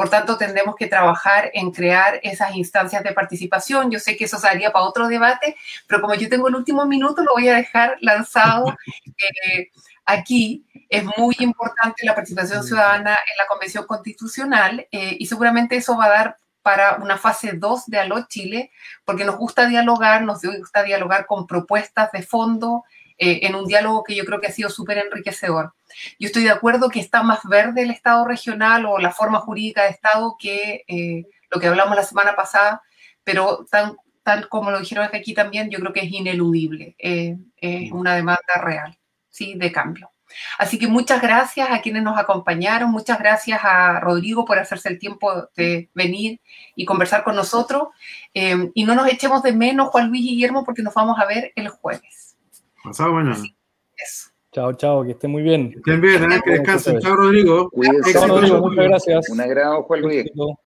Por 0.00 0.08
tanto, 0.08 0.38
tendremos 0.38 0.76
que 0.76 0.86
trabajar 0.86 1.50
en 1.52 1.72
crear 1.72 2.20
esas 2.22 2.56
instancias 2.56 3.04
de 3.04 3.12
participación. 3.12 3.90
Yo 3.90 3.98
sé 3.98 4.16
que 4.16 4.24
eso 4.24 4.38
sería 4.38 4.72
para 4.72 4.86
otro 4.86 5.08
debate, 5.08 5.56
pero 5.86 6.00
como 6.00 6.14
yo 6.14 6.26
tengo 6.30 6.48
el 6.48 6.54
último 6.54 6.86
minuto, 6.86 7.22
lo 7.22 7.34
voy 7.34 7.50
a 7.50 7.56
dejar 7.56 7.98
lanzado 8.00 8.74
eh, 9.04 9.68
aquí 10.06 10.64
es 10.88 11.04
muy 11.18 11.36
importante 11.40 12.06
la 12.06 12.14
participación 12.14 12.64
ciudadana 12.64 13.10
en 13.10 13.36
la 13.36 13.46
Convención 13.46 13.84
Constitucional 13.86 14.88
eh, 14.90 15.16
y 15.18 15.26
seguramente 15.26 15.76
eso 15.76 15.98
va 15.98 16.06
a 16.06 16.08
dar 16.08 16.36
para 16.62 16.96
una 16.96 17.18
fase 17.18 17.52
2 17.52 17.84
de 17.88 17.98
ALO 17.98 18.26
Chile, 18.26 18.70
porque 19.04 19.26
nos 19.26 19.36
gusta 19.36 19.66
dialogar, 19.66 20.22
nos 20.22 20.40
gusta 20.40 20.82
dialogar 20.82 21.26
con 21.26 21.46
propuestas 21.46 22.10
de 22.10 22.22
fondo, 22.22 22.84
eh, 23.20 23.40
en 23.42 23.54
un 23.54 23.66
diálogo 23.66 24.02
que 24.02 24.16
yo 24.16 24.24
creo 24.24 24.40
que 24.40 24.48
ha 24.48 24.52
sido 24.52 24.70
súper 24.70 24.98
enriquecedor. 24.98 25.74
Yo 26.18 26.26
estoy 26.26 26.44
de 26.44 26.50
acuerdo 26.50 26.88
que 26.88 27.00
está 27.00 27.22
más 27.22 27.40
verde 27.44 27.82
el 27.82 27.90
Estado 27.90 28.24
regional 28.24 28.86
o 28.86 28.98
la 28.98 29.12
forma 29.12 29.40
jurídica 29.40 29.84
de 29.84 29.90
Estado 29.90 30.36
que 30.38 30.84
eh, 30.88 31.26
lo 31.50 31.60
que 31.60 31.66
hablamos 31.66 31.94
la 31.94 32.02
semana 32.02 32.34
pasada, 32.34 32.82
pero 33.22 33.66
tan, 33.70 33.96
tan 34.22 34.44
como 34.48 34.70
lo 34.70 34.80
dijeron 34.80 35.08
aquí 35.12 35.34
también, 35.34 35.70
yo 35.70 35.78
creo 35.78 35.92
que 35.92 36.00
es 36.00 36.10
ineludible, 36.10 36.96
es 36.98 37.92
una 37.92 38.14
demanda 38.14 38.54
real, 38.62 38.98
¿sí? 39.28 39.54
De 39.54 39.70
cambio. 39.70 40.10
Así 40.58 40.78
que 40.78 40.86
muchas 40.86 41.20
gracias 41.20 41.68
a 41.70 41.80
quienes 41.80 42.02
nos 42.02 42.18
acompañaron, 42.18 42.90
muchas 42.90 43.18
gracias 43.18 43.60
a 43.62 44.00
Rodrigo 44.00 44.44
por 44.44 44.58
hacerse 44.58 44.88
el 44.88 44.98
tiempo 44.98 45.48
de 45.56 45.90
venir 45.94 46.40
y 46.74 46.84
conversar 46.84 47.24
con 47.24 47.36
nosotros. 47.36 47.88
Eh, 48.34 48.70
y 48.74 48.84
no 48.84 48.94
nos 48.94 49.08
echemos 49.08 49.42
de 49.42 49.52
menos, 49.52 49.88
Juan 49.90 50.08
Luis 50.08 50.22
y 50.22 50.30
Guillermo, 50.30 50.64
porque 50.64 50.82
nos 50.82 50.94
vamos 50.94 51.18
a 51.18 51.26
ver 51.26 51.52
el 51.56 51.68
jueves. 51.68 52.29
Pasado 52.82 53.12
mañana. 53.12 53.42
Chao, 54.52 54.72
chao, 54.72 55.04
que 55.04 55.12
estén 55.12 55.30
muy 55.30 55.42
bien. 55.42 55.72
estén 55.76 56.00
bien, 56.00 56.32
¿eh? 56.32 56.40
que 56.44 56.50
descansen. 56.52 56.98
Chao, 57.00 57.14
Rodrigo. 57.14 57.70
Cuídense. 57.70 58.12
Chao, 58.12 58.26
Rodrigo, 58.26 58.58
muchas 58.60 58.84
gracias. 58.84 59.28
Un 59.28 59.40
agrado, 59.40 59.82
Juan 59.84 60.00
Luis. 60.00 60.24